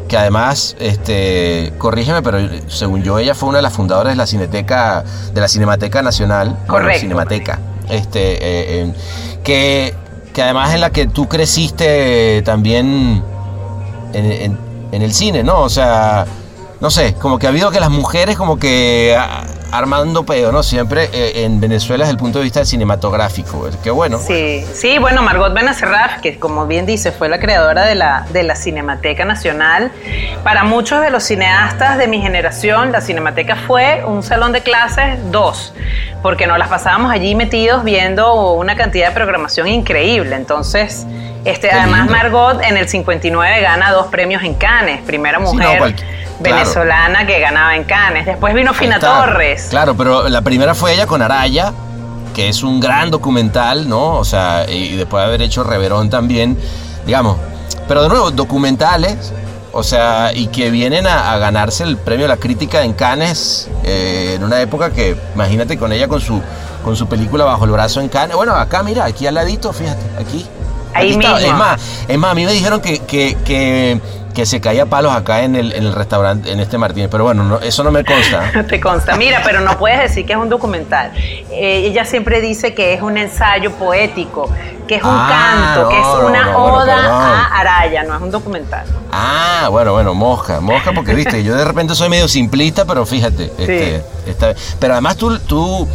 que 0.09 0.17
además, 0.17 0.75
este, 0.81 1.73
corrígeme, 1.79 2.23
pero 2.23 2.38
según 2.69 3.03
yo, 3.03 3.19
ella 3.19 3.35
fue 3.35 3.51
una 3.51 3.59
de 3.59 3.62
las 3.62 3.73
fundadoras 3.75 4.12
de 4.12 4.17
la 4.17 4.27
Cineteca, 4.27 5.05
de 5.33 5.41
la 5.41 5.49
Cinemateca 5.49 6.03
Nacional. 6.03 6.49
Bueno, 6.49 6.67
Correcto. 6.67 7.01
Cinemateca. 7.03 7.59
Este, 7.88 8.33
eh, 8.35 8.38
eh, 8.83 8.93
que, 9.45 9.95
que 10.33 10.43
además 10.43 10.75
en 10.75 10.81
la 10.81 10.91
que 10.91 11.07
tú 11.07 11.29
creciste 11.29 12.43
también 12.43 13.23
en, 14.12 14.25
en- 14.33 14.67
en 14.92 15.03
el 15.03 15.12
cine, 15.12 15.42
¿no? 15.42 15.61
O 15.61 15.68
sea, 15.68 16.27
no 16.81 16.90
sé, 16.90 17.14
como 17.14 17.38
que 17.38 17.46
ha 17.46 17.51
habido 17.51 17.70
que 17.70 17.81
las 17.81 17.90
mujeres 17.90 18.37
como 18.37 18.59
que 18.59 19.16
ah, 19.18 19.44
armando 19.72 20.24
pedo, 20.24 20.53
¿no? 20.53 20.62
Siempre 20.62 21.11
eh, 21.12 21.44
en 21.44 21.61
Venezuela 21.61 22.05
desde 22.05 22.12
el 22.12 22.18
punto 22.18 22.38
de 22.38 22.44
vista 22.44 22.64
cinematográfico. 22.64 23.68
Qué 23.83 23.90
bueno. 23.90 24.18
Sí, 24.18 24.64
sí, 24.74 24.98
bueno, 24.98 25.22
Margot 25.22 25.53
Benacerraf, 25.53 26.20
que 26.20 26.38
como 26.38 26.66
bien 26.66 26.87
dice, 26.87 27.11
fue 27.12 27.29
la 27.29 27.40
creadora 27.40 27.85
de 27.85 27.94
la, 27.94 28.27
de 28.33 28.44
la 28.44 28.55
Cinemateca 28.55 29.24
Nacional. 29.24 29.90
Para 30.44 30.64
muchos 30.64 31.03
de 31.03 31.11
los 31.11 31.24
cineastas 31.24 31.98
de 31.98 32.07
mi 32.07 32.20
generación, 32.20 32.92
la 32.92 33.01
Cinemateca 33.01 33.57
fue 33.57 34.05
un 34.07 34.22
salón 34.22 34.53
de 34.53 34.62
clases 34.62 35.18
dos, 35.31 35.74
porque 36.22 36.46
nos 36.46 36.59
las 36.59 36.68
pasábamos 36.68 37.11
allí 37.11 37.35
metidos 37.35 37.83
viendo 37.83 38.53
una 38.53 38.77
cantidad 38.77 39.09
de 39.09 39.14
programación 39.14 39.66
increíble. 39.66 40.37
Entonces, 40.37 41.07
este, 41.50 41.70
además. 41.70 42.08
Margot 42.11 42.62
en 42.62 42.76
el 42.76 42.88
59 42.88 43.61
gana 43.61 43.92
dos 43.92 44.06
premios 44.08 44.42
en 44.42 44.54
Cannes, 44.54 45.02
primera 45.02 45.38
Sí, 45.38 45.44
no, 45.44 45.52
mujer 45.52 45.78
claro. 45.78 45.94
venezolana 46.40 47.26
que 47.26 47.40
ganaba 47.40 47.76
en 47.76 47.84
Cannes. 47.84 48.26
Después 48.26 48.54
vino 48.54 48.72
Fina. 48.74 48.98
Torres. 48.98 49.68
Claro, 49.70 49.96
pero 49.96 50.28
la 50.28 50.42
primera 50.42 50.74
fue 50.74 50.94
ella 50.94 51.06
con 51.06 51.22
Araya, 51.22 51.72
que 52.34 52.48
es 52.48 52.62
un 52.62 52.80
gran 52.80 53.11
documental, 53.11 53.88
¿no? 53.88 54.16
O 54.16 54.24
sea, 54.24 54.64
y 54.68 54.96
después 54.96 55.22
de 55.22 55.26
haber 55.26 55.42
hecho 55.42 55.64
Reverón 55.64 56.11
también, 56.11 56.58
digamos. 57.06 57.37
Pero 57.87 58.02
de 58.02 58.08
nuevo, 58.08 58.30
documentales, 58.30 59.32
o 59.72 59.82
sea, 59.82 60.32
y 60.34 60.48
que 60.48 60.70
vienen 60.70 61.06
a, 61.06 61.32
a 61.32 61.38
ganarse 61.38 61.84
el 61.84 61.96
premio 61.96 62.26
a 62.26 62.28
la 62.28 62.37
crítica 62.37 62.82
en 62.82 62.92
Cannes 62.92 63.68
eh, 63.84 64.34
en 64.37 64.44
una 64.44 64.61
época 64.61 64.90
que, 64.90 65.16
imagínate, 65.34 65.78
con 65.78 65.92
ella 65.92 66.06
con 66.08 66.20
su, 66.20 66.42
con 66.84 66.96
su 66.96 67.08
película 67.08 67.44
bajo 67.44 67.64
el 67.64 67.70
brazo 67.70 68.00
en 68.00 68.08
Cannes. 68.08 68.37
Bueno, 68.37 68.54
acá, 68.54 68.82
mira, 68.82 69.04
aquí 69.04 69.26
al 69.26 69.34
ladito, 69.34 69.72
fíjate, 69.72 70.02
aquí. 70.20 70.46
Ahí 70.98 71.16
mismo. 71.16 71.37
Es 71.37 71.52
más, 71.54 71.80
es 72.08 72.18
más, 72.18 72.30
a 72.32 72.34
mí 72.34 72.44
me 72.44 72.52
dijeron 72.52 72.80
que, 72.80 72.98
que, 73.00 73.37
que, 73.44 74.00
que 74.34 74.46
se 74.46 74.61
caía 74.61 74.87
palos 74.87 75.12
acá 75.12 75.42
en 75.42 75.56
el, 75.56 75.72
en 75.72 75.84
el 75.84 75.92
restaurante, 75.92 76.52
en 76.52 76.61
este 76.61 76.78
Martínez, 76.78 77.08
pero 77.11 77.24
bueno, 77.24 77.42
no- 77.44 77.58
eso 77.61 77.82
no 77.82 77.90
me 77.90 78.04
consta. 78.04 78.50
Te 78.68 78.80
consta. 78.80 79.16
Mira, 79.16 79.40
pero 79.44 79.61
no 79.61 79.76
puedes 79.78 80.00
decir 80.00 80.24
que 80.26 80.32
es 80.34 80.38
un 80.38 80.48
documental. 80.48 81.12
Eh, 81.16 81.84
ella 81.87 82.04
siempre 82.04 82.40
dice 82.40 82.74
que 82.74 82.94
es 82.94 83.02
un 83.02 83.18
ensayo 83.18 83.72
poético, 83.72 84.48
que 84.87 84.96
es 84.96 85.02
un 85.02 85.11
Ah, 85.12 85.72
canto, 85.74 85.88
que 85.88 86.00
es 86.00 86.06
una 86.28 86.52
no, 86.52 86.64
oda 86.74 86.96
a 86.96 87.58
Araya, 87.61 88.04
no 88.04 88.14
es 88.16 88.22
un 88.22 88.30
documental. 88.30 88.84
Ah, 89.12 89.68
bueno, 89.70 89.92
bueno, 89.92 90.14
mosca, 90.14 90.61
mosca 90.61 90.92
porque 90.92 91.14
viste, 91.14 91.42
yo 91.42 91.56
de 91.56 91.64
repente 91.64 91.94
soy 91.94 92.08
medio 92.08 92.28
simplista, 92.28 92.84
pero 92.84 93.04
fíjate, 93.04 93.50
este, 93.58 94.02
esta- 94.26 94.54
pero 94.78 94.92
además 94.94 95.16
tú, 95.16 95.37
tú 95.40 95.88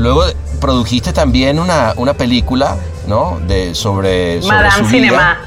luego 0.00 0.24
produjiste 0.60 1.12
también 1.12 1.58
una, 1.58 1.92
una 1.96 2.14
película, 2.14 2.76
¿no? 3.06 3.38
De, 3.46 3.74
sobre, 3.74 4.42
sobre 4.42 4.56
Madame 4.56 4.70
su 4.72 4.84
vida. 4.90 4.90
Cinema. 4.90 5.40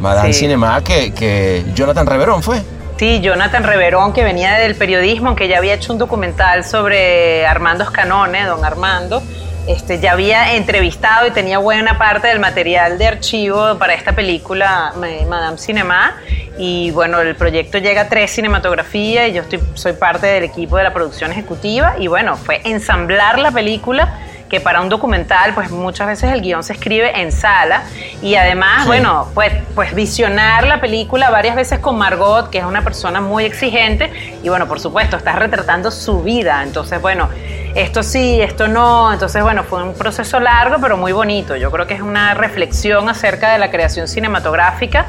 Madame 0.00 0.32
Sí. 0.32 0.40
Cinema, 0.40 0.82
que, 0.84 1.12
que 1.12 1.64
Jonathan 1.74 2.06
Reverón 2.06 2.42
fue. 2.42 2.62
Sí, 2.98 3.20
Jonathan 3.20 3.62
Reverón, 3.64 4.12
que 4.12 4.24
venía 4.24 4.54
del 4.54 4.74
periodismo, 4.74 5.28
aunque 5.28 5.46
ya 5.48 5.58
había 5.58 5.74
hecho 5.74 5.92
un 5.92 5.98
documental 5.98 6.64
sobre 6.64 7.46
Armando 7.46 7.84
Escanone, 7.84 8.44
don 8.44 8.64
Armando, 8.64 9.22
este, 9.68 10.00
ya 10.00 10.12
había 10.12 10.54
entrevistado 10.54 11.26
y 11.26 11.30
tenía 11.30 11.58
buena 11.58 11.98
parte 11.98 12.28
del 12.28 12.40
material 12.40 12.98
de 12.98 13.06
archivo 13.06 13.76
para 13.78 13.94
esta 13.94 14.12
película, 14.12 14.92
Ma- 14.96 15.06
Madame 15.28 15.58
Cinema. 15.58 16.16
Y 16.58 16.90
bueno, 16.90 17.20
el 17.20 17.36
proyecto 17.36 17.78
llega 17.78 18.02
a 18.02 18.08
tres 18.08 18.32
cinematografía 18.32 19.28
y 19.28 19.32
yo 19.32 19.42
estoy, 19.42 19.60
soy 19.74 19.92
parte 19.92 20.26
del 20.26 20.44
equipo 20.44 20.76
de 20.76 20.82
la 20.84 20.92
producción 20.92 21.30
ejecutiva. 21.30 21.94
Y 21.98 22.08
bueno, 22.08 22.36
fue 22.36 22.60
ensamblar 22.64 23.38
la 23.38 23.50
película 23.52 24.18
que 24.48 24.60
para 24.60 24.80
un 24.80 24.88
documental, 24.88 25.52
pues 25.54 25.70
muchas 25.70 26.06
veces 26.06 26.32
el 26.32 26.40
guion 26.40 26.64
se 26.64 26.72
escribe 26.72 27.20
en 27.20 27.32
sala 27.32 27.82
y 28.22 28.34
además, 28.34 28.82
Sí. 28.82 28.86
bueno, 28.88 29.28
pues, 29.34 29.52
pues 29.74 29.94
visionar 29.94 30.66
la 30.66 30.80
película 30.80 31.28
varias 31.28 31.54
veces 31.54 31.80
con 31.80 31.98
Margot, 31.98 32.48
que 32.48 32.56
es 32.58 32.64
una 32.64 32.82
persona 32.82 33.20
muy 33.20 33.44
exigente 33.44 34.10
y 34.42 34.48
bueno, 34.48 34.66
por 34.66 34.80
supuesto, 34.80 35.18
estás 35.18 35.36
retratando 35.38 35.90
su 35.90 36.22
vida, 36.22 36.62
entonces 36.62 36.98
bueno, 37.00 37.28
esto 37.74 38.02
sí, 38.02 38.40
esto 38.40 38.66
no. 38.66 39.12
Entonces, 39.12 39.42
bueno, 39.42 39.62
fue 39.62 39.82
un 39.82 39.92
proceso 39.94 40.40
largo, 40.40 40.78
pero 40.80 40.96
muy 40.96 41.12
bonito. 41.12 41.54
Yo 41.54 41.70
creo 41.70 41.86
que 41.86 41.94
es 41.94 42.00
una 42.00 42.32
reflexión 42.32 43.08
acerca 43.10 43.52
de 43.52 43.58
la 43.58 43.70
creación 43.70 44.08
cinematográfica 44.08 45.06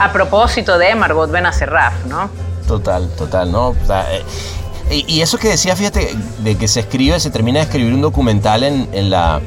a 0.00 0.12
propósito 0.12 0.78
de 0.78 0.94
Margot 0.94 1.30
Benacerraf, 1.30 2.06
¿no? 2.06 2.30
Total, 2.66 3.08
total, 3.16 3.52
¿no? 3.52 3.68
O 3.68 3.76
sea, 3.86 4.06
eh, 4.12 5.04
y, 5.06 5.20
eso 5.20 5.38
que 5.38 5.48
decía, 5.48 5.76
fíjate, 5.76 6.16
de 6.38 6.56
que 6.56 6.66
se 6.68 6.80
escribe, 6.80 7.20
se 7.20 7.30
termina 7.30 7.60
de 7.60 7.66
escribir 7.66 7.94
un 7.94 8.00
documental 8.00 8.64
en, 8.64 9.10
la, 9.10 9.40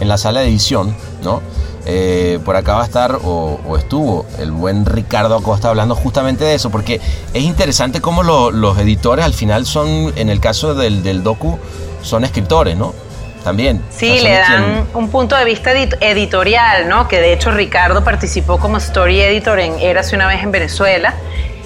en 0.00 0.08
la 0.08 0.18
sala 0.18 0.40
de 0.40 0.48
edición, 0.48 0.94
¿no? 1.22 1.40
Eh, 1.86 2.38
por 2.44 2.56
acá 2.56 2.74
va 2.74 2.82
a 2.82 2.84
estar, 2.84 3.18
o, 3.24 3.58
estuvo, 3.78 4.26
el 4.38 4.52
buen 4.52 4.84
Ricardo 4.84 5.36
Acosta 5.36 5.70
hablando 5.70 5.94
justamente 5.94 6.44
de 6.44 6.54
eso, 6.54 6.68
porque 6.70 7.00
es 7.32 7.42
interesante 7.42 8.00
cómo 8.02 8.22
lo- 8.22 8.50
los 8.50 8.76
editores 8.78 9.24
al 9.24 9.32
final 9.32 9.64
son, 9.64 10.12
en 10.16 10.28
el 10.28 10.40
caso 10.40 10.74
del, 10.74 11.02
del 11.02 11.22
docu, 11.22 11.58
son 12.02 12.24
escritores, 12.24 12.76
¿no? 12.76 12.92
También. 13.44 13.82
Sí, 13.90 14.20
le 14.20 14.32
dan 14.38 14.64
quien- 14.64 14.86
un 14.94 15.10
punto 15.10 15.34
de 15.36 15.44
vista 15.44 15.72
edit- 15.72 15.96
editorial, 16.00 16.88
¿no? 16.88 17.08
Que 17.08 17.20
de 17.20 17.32
hecho 17.32 17.50
Ricardo 17.50 18.04
participó 18.04 18.58
como 18.58 18.76
story 18.76 19.20
editor 19.22 19.58
en 19.58 19.78
Érase 19.80 20.14
una 20.16 20.26
vez 20.26 20.42
en 20.42 20.50
Venezuela. 20.52 21.14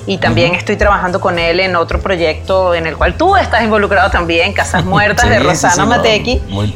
Y 0.07 0.19
también 0.19 0.55
estoy 0.55 0.77
trabajando 0.77 1.19
con 1.19 1.39
él 1.39 1.61
en 1.61 1.77
otro 1.77 1.99
proyecto 1.99 2.75
en 2.75 2.87
el 2.87 2.95
cual 2.97 3.15
tú 3.17 3.37
estás 3.37 3.63
involucrado 3.63 4.11
también, 4.11 4.53
Casas 4.53 4.85
Muertas 4.85 5.29
de 5.31 5.37
Sí, 5.37 5.41
sí, 5.43 5.47
Rosana 5.49 5.73
sí, 5.75 5.81
no, 5.81 5.87
Matequi. 5.87 6.43
Muy 6.49 6.75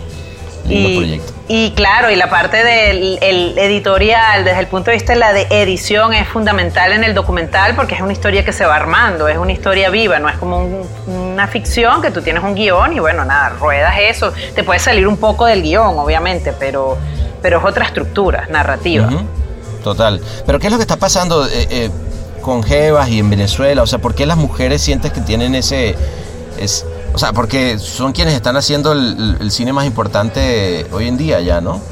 lindo 0.69 0.89
Y, 0.91 0.97
proyecto. 0.99 1.33
y 1.49 1.71
claro, 1.73 2.11
y 2.11 2.17
la 2.17 2.29
parte 2.31 2.63
del 2.63 3.19
el 3.23 3.59
editorial, 3.59 4.45
desde 4.45 4.61
el 4.61 4.67
punto 4.67 4.91
de 4.91 4.97
vista 4.97 5.13
de 5.15 5.19
la 5.19 5.33
de 5.33 5.47
edición, 5.51 6.13
es 6.15 6.29
fundamental 6.29 6.93
en 6.93 7.05
el 7.05 7.15
documental 7.15 7.75
porque 7.75 7.95
es 7.95 8.01
una 8.01 8.13
historia 8.13 8.45
que 8.45 8.53
se 8.53 8.65
va 8.67 8.77
armando, 8.77 9.29
es 9.29 9.39
una 9.39 9.53
historia 9.53 9.91
viva, 9.91 10.19
no 10.19 10.29
es 10.29 10.37
como 10.37 10.59
un- 10.59 10.87
una 11.07 11.47
ficción 11.49 12.03
que 12.03 12.11
tú 12.11 12.21
tienes 12.23 12.43
un 12.43 12.55
guion 12.55 12.93
y 12.93 12.99
bueno, 13.01 13.25
nada, 13.25 13.51
ruedas 13.61 13.95
eso. 13.99 14.33
Te 14.55 14.63
puede 14.65 14.79
salir 14.81 15.07
un 15.09 15.17
poco 15.17 15.47
del 15.47 15.63
guion, 15.63 15.99
obviamente, 15.99 16.53
pero, 16.59 16.97
pero 17.41 17.59
es 17.59 17.65
otra 17.65 17.85
estructura 17.87 18.47
narrativa. 18.51 19.09
Total. 19.85 20.21
Pero 20.45 20.59
¿qué 20.59 20.67
es 20.67 20.73
lo 20.73 20.79
que 20.79 20.83
está 20.83 20.97
pasando 20.97 21.47
eh, 21.47 21.67
eh, 21.71 21.91
con 22.43 22.63
Jevas 22.63 23.09
y 23.09 23.21
en 23.21 23.31
Venezuela? 23.31 23.83
O 23.83 23.87
sea, 23.87 24.01
¿por 24.01 24.15
qué 24.15 24.27
las 24.27 24.37
mujeres 24.37 24.83
sientes 24.83 25.13
que 25.13 25.21
tienen 25.21 25.55
ese... 25.55 25.95
Es, 26.61 26.85
o 27.19 27.21
sea, 27.21 27.33
porque 27.33 27.81
son 27.81 28.13
quienes 28.13 28.35
están 28.35 28.57
haciendo 28.57 28.93
el, 28.93 29.51
cine 29.51 29.73
más 29.73 29.87
importante 29.87 30.87
hoy 30.93 31.09
en 31.09 31.17
día 31.17 31.41
ya, 31.41 31.61
¿no? 31.61 31.83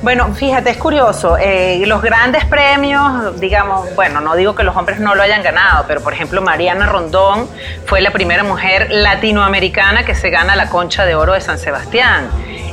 Bueno, 0.00 0.32
fíjate, 0.32 0.70
es 0.70 0.78
curioso. 0.78 1.36
eh, 1.36 1.82
los 1.84 2.00
grandes 2.00 2.46
premios, 2.46 3.38
digamos, 3.38 3.94
bueno, 3.94 4.22
no 4.22 4.34
digo 4.36 4.54
que 4.54 4.62
los 4.62 4.74
hombres 4.74 4.98
no 4.98 5.14
lo 5.14 5.22
hayan 5.22 5.42
ganado, 5.42 5.84
pero 5.86 6.00
por 6.00 6.14
ejemplo, 6.14 6.40
Mariana 6.40 6.86
Rondón 6.86 7.46
fue 7.84 8.00
la 8.00 8.10
primera 8.10 8.42
mujer 8.42 8.88
latinoamericana 8.90 10.06
que 10.06 10.14
se 10.14 10.30
gana 10.30 10.56
la 10.56 10.70
concha 10.70 11.04
de 11.04 11.14
oro 11.14 11.34
de 11.34 11.42
San 11.42 11.58
Sebastián. 11.58 12.30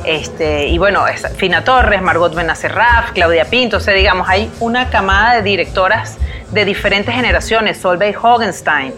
Este, 0.08 0.68
y 0.68 0.78
bueno, 0.78 1.06
es 1.06 1.26
Fina 1.36 1.64
Torres, 1.64 2.00
Margot 2.00 2.34
Benacerraf, 2.34 3.12
Claudia 3.12 3.44
Pinto, 3.44 3.76
o 3.76 3.80
sea, 3.80 3.92
digamos, 3.92 4.26
hay 4.26 4.50
una 4.58 4.88
camada 4.88 5.34
de 5.34 5.42
directoras 5.42 6.16
de 6.50 6.64
diferentes 6.64 7.14
generaciones, 7.14 7.76
Solveig 7.76 8.16
Hogenstein. 8.16 8.94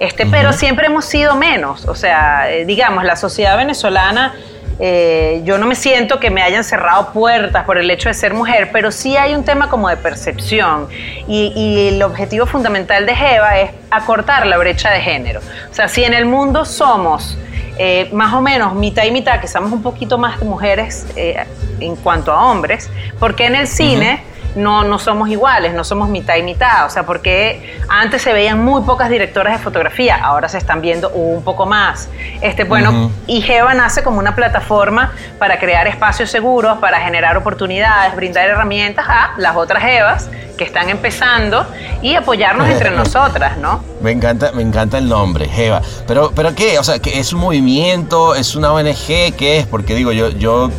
Este, 0.00 0.24
Pero 0.24 0.54
siempre 0.54 0.86
hemos 0.86 1.04
sido 1.04 1.36
menos, 1.36 1.84
o 1.84 1.94
sea, 1.94 2.50
eh, 2.50 2.64
digamos, 2.64 3.04
la 3.04 3.16
sociedad 3.16 3.58
venezolana 3.58 4.34
eh, 4.80 5.42
yo 5.44 5.58
no 5.58 5.66
me 5.66 5.74
siento 5.74 6.18
que 6.18 6.30
me 6.30 6.42
hayan 6.42 6.64
cerrado 6.64 7.12
puertas 7.12 7.64
por 7.64 7.76
el 7.76 7.88
hecho 7.90 8.08
de 8.08 8.14
ser 8.14 8.32
mujer, 8.32 8.70
pero 8.72 8.90
sí 8.90 9.18
hay 9.18 9.34
un 9.34 9.44
tema 9.44 9.68
como 9.68 9.90
de 9.90 9.98
percepción. 9.98 10.88
Y, 11.28 11.52
y 11.54 11.88
el 11.88 12.02
objetivo 12.02 12.46
fundamental 12.46 13.04
de 13.04 13.14
Jeva 13.14 13.60
es 13.60 13.70
acortar 13.90 14.46
la 14.46 14.56
brecha 14.56 14.90
de 14.90 15.00
género. 15.00 15.40
O 15.70 15.74
sea, 15.74 15.88
si 15.88 16.04
en 16.04 16.14
el 16.14 16.24
mundo 16.24 16.64
somos 16.64 17.36
eh, 17.78 18.08
más 18.12 18.32
o 18.34 18.40
menos 18.40 18.74
mitad 18.74 19.04
y 19.04 19.10
mitad, 19.10 19.40
que 19.40 19.48
somos 19.48 19.72
un 19.72 19.82
poquito 19.82 20.18
más 20.18 20.40
mujeres 20.42 21.06
eh, 21.16 21.44
en 21.80 21.96
cuanto 21.96 22.32
a 22.32 22.50
hombres, 22.50 22.88
porque 23.18 23.46
en 23.46 23.56
el 23.56 23.66
cine 23.66 24.22
no, 24.54 24.84
no 24.84 24.98
somos 24.98 25.28
iguales, 25.28 25.74
no 25.74 25.84
somos 25.84 26.08
mitad 26.08 26.36
y 26.36 26.42
mitad. 26.42 26.86
O 26.86 26.90
sea, 26.90 27.04
porque 27.04 27.78
antes 27.88 28.22
se 28.22 28.32
veían 28.32 28.62
muy 28.64 28.82
pocas 28.82 29.10
directoras 29.10 29.58
de 29.58 29.62
fotografía, 29.62 30.16
ahora 30.16 30.48
se 30.48 30.58
están 30.58 30.80
viendo 30.80 31.10
un 31.10 31.42
poco 31.42 31.66
más. 31.66 32.08
Este, 32.40 32.64
bueno, 32.64 33.10
y 33.26 33.42
Geva 33.42 33.74
nace 33.74 34.02
como 34.02 34.18
una 34.18 34.34
plataforma 34.34 35.12
para 35.38 35.58
crear 35.58 35.86
espacios 35.86 36.30
seguros, 36.30 36.78
para 36.78 37.00
generar 37.00 37.36
oportunidades, 37.36 38.14
brindar 38.14 38.48
herramientas 38.48 39.06
a 39.08 39.34
las 39.38 39.56
otras 39.56 39.84
Evas 39.84 40.28
que 40.56 40.64
están 40.64 40.88
empezando 40.88 41.66
y 42.00 42.14
apoyarnos 42.14 42.68
entre 42.68 42.90
nosotras, 42.90 43.58
¿no? 43.58 43.82
Me 44.00 44.12
encanta, 44.12 44.52
me 44.52 44.62
encanta 44.62 44.98
el 44.98 45.08
nombre, 45.08 45.48
Jeva. 45.48 45.82
Pero, 46.06 46.32
pero 46.34 46.54
qué, 46.54 46.78
o 46.78 46.84
sea, 46.84 46.98
que 46.98 47.18
es 47.18 47.32
un 47.32 47.40
movimiento, 47.40 48.34
es 48.34 48.54
una 48.54 48.72
ONG, 48.72 49.34
¿qué 49.36 49.58
es? 49.58 49.66
Porque 49.66 49.94
digo, 49.94 50.12
yo, 50.12 50.30
yo 50.30 50.70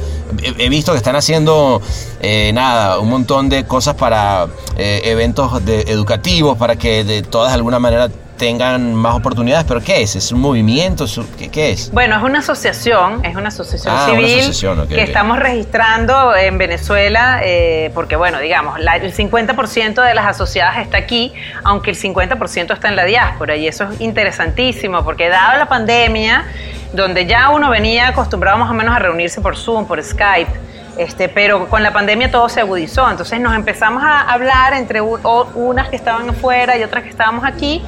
he 0.44 0.70
visto 0.70 0.92
que 0.92 0.98
están 0.98 1.16
haciendo 1.16 1.82
eh, 2.22 2.52
nada, 2.54 3.00
un 3.00 3.10
montón 3.10 3.50
de 3.50 3.66
cosas 3.66 3.96
para 3.96 4.48
eh, 4.78 5.02
eventos 5.06 5.64
de- 5.66 5.82
educativos, 5.82 6.58
para 6.58 6.76
que 6.76 7.04
de 7.04 7.22
todas 7.24 7.50
de 7.52 7.56
alguna 7.56 7.80
manera 7.80 8.10
tengan 8.38 8.94
más 8.94 9.16
oportunidades. 9.16 9.66
Pero 9.66 9.80
¿qué 9.82 10.02
es? 10.02 10.18
¿Es 10.18 10.30
un 10.34 10.42
movimiento? 10.42 11.06
¿Es 11.06 11.18
un- 11.18 11.26
¿Qué, 11.38 11.48
qué 11.50 11.72
es? 11.72 11.90
Bueno, 11.94 12.18
es 12.18 12.24
una 12.24 12.40
asociación, 12.40 13.24
es 13.24 13.36
una 13.38 13.48
asociación 13.48 13.94
Ah, 13.96 14.08
una 14.10 14.16
civil 14.18 14.40
asociación, 14.42 14.88
que 14.90 15.02
estamos 15.04 15.40
registrando 15.40 16.36
en 16.36 16.58
Venezuela, 16.58 17.40
eh, 17.44 17.92
porque 17.94 18.18
bueno, 18.18 18.40
digamos, 18.40 18.78
la- 18.82 18.98
el 18.98 19.14
50% 19.14 20.02
de 20.02 20.14
las 20.14 20.26
asociadas 20.26 20.80
está 20.80 20.98
aquí, 20.98 21.32
aunque 21.64 21.92
el 21.92 21.96
50% 21.96 22.74
está 22.74 22.90
en 22.90 22.98
la 22.98 23.06
diáspora, 23.06 23.56
y 23.56 23.68
eso 23.70 23.86
es 23.90 24.02
interesantísimo, 24.02 25.04
porque 25.06 25.30
dado 25.30 25.58
la 25.58 25.70
pandemia, 25.70 26.46
donde 26.94 27.26
ya 27.26 27.50
uno 27.50 27.70
venía 27.70 28.10
acostumbrado 28.10 28.58
más 28.58 28.70
o 28.70 28.74
menos 28.74 28.96
a 28.96 29.00
reunirse 29.00 29.42
por 29.42 29.58
Zoom, 29.58 29.86
por 29.86 30.02
Skype, 30.04 30.52
este, 30.98 31.28
pero 31.28 31.68
con 31.68 31.84
la 31.84 31.92
pandemia 31.92 32.32
todo 32.32 32.48
se 32.48 32.62
agudizó, 32.62 33.10
entonces 33.10 33.40
nos 33.40 33.54
empezamos 33.56 34.04
a 34.04 34.22
hablar 34.22 34.74
entre 34.74 35.02
unas 35.02 35.90
que 35.90 35.96
estaban 35.96 36.30
afuera 36.30 36.78
y 36.78 36.84
otras 36.84 37.04
que 37.04 37.10
estábamos 37.10 37.44
aquí, 37.46 37.84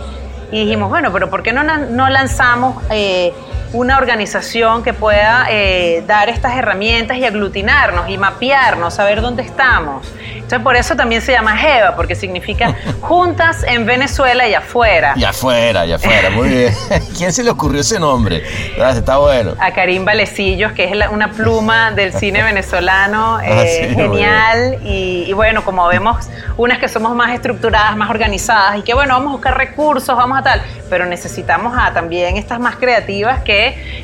y 0.51 0.63
dijimos, 0.63 0.89
bueno, 0.89 1.11
pero 1.11 1.29
¿por 1.29 1.43
qué 1.43 1.51
no, 1.53 1.63
no 1.63 2.09
lanzamos 2.09 2.81
eh, 2.89 3.33
una 3.73 3.97
organización 3.97 4.83
que 4.83 4.93
pueda 4.93 5.47
eh, 5.49 6.03
dar 6.07 6.29
estas 6.29 6.55
herramientas 6.57 7.17
y 7.17 7.25
aglutinarnos 7.25 8.09
y 8.09 8.17
mapearnos, 8.17 8.93
saber 8.95 9.21
dónde 9.21 9.43
estamos? 9.43 10.11
Entonces, 10.35 10.59
por 10.63 10.77
eso 10.77 10.95
también 10.95 11.21
se 11.21 11.33
llama 11.33 11.57
JEVA, 11.57 11.95
porque 11.97 12.15
significa 12.15 12.73
Juntas 13.01 13.63
en 13.67 13.85
Venezuela 13.85 14.47
y 14.47 14.53
afuera. 14.53 15.13
Y 15.17 15.25
afuera, 15.25 15.85
y 15.85 15.91
afuera, 15.91 16.29
muy 16.29 16.47
bien. 16.49 16.73
¿Quién 17.17 17.33
se 17.33 17.43
le 17.43 17.49
ocurrió 17.49 17.81
ese 17.81 17.99
nombre? 17.99 18.43
Está 18.77 19.17
bueno. 19.17 19.55
a 19.59 19.71
Karim 19.71 20.05
Valecillos, 20.05 20.71
que 20.71 20.85
es 20.85 20.95
la- 20.95 21.09
una 21.09 21.31
pluma 21.31 21.91
del 21.91 22.13
cine 22.13 22.43
venezolano, 22.43 23.39
eh, 23.43 23.47
Ah, 23.51 23.63
sí, 23.67 23.93
muy 23.93 24.03
genial. 24.03 24.77
Y, 24.85 25.25
y 25.27 25.33
bueno, 25.33 25.65
como 25.65 25.85
vemos, 25.87 26.29
unas 26.55 26.77
que 26.79 26.87
somos 26.87 27.13
más 27.13 27.33
estructuradas, 27.33 27.97
más 27.97 28.09
organizadas, 28.09 28.77
y 28.77 28.83
que 28.83 28.93
bueno, 28.93 29.15
vamos 29.15 29.29
a 29.29 29.33
buscar 29.33 29.57
recursos, 29.57 30.15
vamos 30.15 30.39
a 30.39 30.43
tal, 30.43 30.61
pero 30.89 31.05
necesitamos 31.05 31.77
a 31.77 31.91
también 31.91 32.37
estas 32.37 32.57
más 32.59 32.77
creativas 32.77 33.43
que 33.43 33.56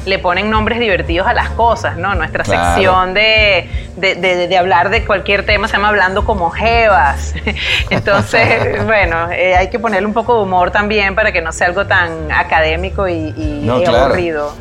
le 0.06 0.20
ponen 0.20 0.50
nombres 0.50 0.80
divertidos 0.80 1.28
a 1.28 1.34
las 1.34 1.50
cosas, 1.52 1.98
¿no? 1.98 2.14
Nuestra 2.16 2.44
Claro. 2.44 2.74
sección 2.76 3.14
de, 3.14 3.70
de, 3.98 4.16
de- 4.16 4.48
de 4.48 4.58
hablar 4.58 4.90
de 4.90 5.06
cualquier 5.06 5.46
tema 5.46 5.68
se 5.68 5.74
llama 5.74 5.90
Hablando 5.90 6.26
como 6.26 6.50
Jevas. 6.52 7.34
Entonces, 7.90 8.86
bueno, 8.86 9.32
eh, 9.32 9.56
hay 9.56 9.70
que 9.70 9.80
ponerle 9.80 10.08
un 10.08 10.14
poco 10.14 10.36
de 10.36 10.44
humor 10.44 10.72
también 10.72 11.16
para 11.16 11.32
que 11.32 11.42
no 11.42 11.52
sea 11.52 11.68
algo 11.68 11.86
tan 11.86 12.32
académico 12.32 13.08
y, 13.08 13.34
y- 13.38 13.62
No, 13.64 13.80
y 13.80 13.84
claro. 13.84 14.06
aburrido. 14.06 14.54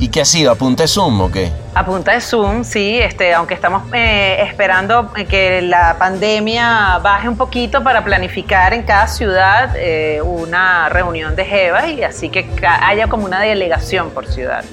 ¿Y 0.00 0.08
qué 0.08 0.22
ha 0.22 0.24
sido? 0.24 0.50
¿Apunte 0.50 0.88
Zoom 0.88 1.20
o 1.20 1.30
qué? 1.30 1.52
A 1.74 1.84
punta 1.84 2.12
de 2.12 2.20
Zoom, 2.22 2.64
sí, 2.64 2.98
este, 2.98 3.34
aunque 3.34 3.52
estamos 3.54 3.82
eh, 3.92 4.38
esperando 4.48 5.12
que 5.12 5.60
la 5.62 5.96
pandemia 5.98 6.98
baje 7.02 7.28
un 7.28 7.36
poquito 7.36 7.84
para 7.84 8.02
planificar 8.02 8.72
en 8.72 8.82
cada 8.82 9.06
ciudad 9.06 9.70
eh, 9.76 10.20
una 10.22 10.88
reunión 10.88 11.36
de 11.36 11.44
Jeva 11.44 11.86
y 11.86 12.02
así 12.02 12.30
que 12.30 12.48
haya 12.66 13.08
como 13.08 13.26
una 13.26 13.40
delegación 13.40 14.10
por 14.10 14.26
ciudad. 14.26 14.64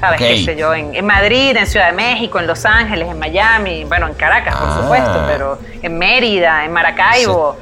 ¿Sabes? 0.00 0.18
¿Qué 0.20 0.44
sé 0.44 0.56
yo? 0.56 0.74
En, 0.74 0.94
en 0.94 1.06
Madrid, 1.06 1.56
en 1.56 1.66
Ciudad 1.66 1.86
de 1.86 1.92
México, 1.92 2.38
en 2.38 2.46
Los 2.46 2.66
Ángeles, 2.66 3.08
en 3.08 3.18
Miami, 3.18 3.84
bueno, 3.84 4.06
en 4.08 4.14
Caracas, 4.14 4.54
por 4.56 4.68
Ah. 4.68 4.78
supuesto, 4.82 5.24
pero 5.26 5.58
en 5.82 5.96
Mérida, 5.98 6.64
en 6.66 6.72
Maracaibo. 6.72 7.56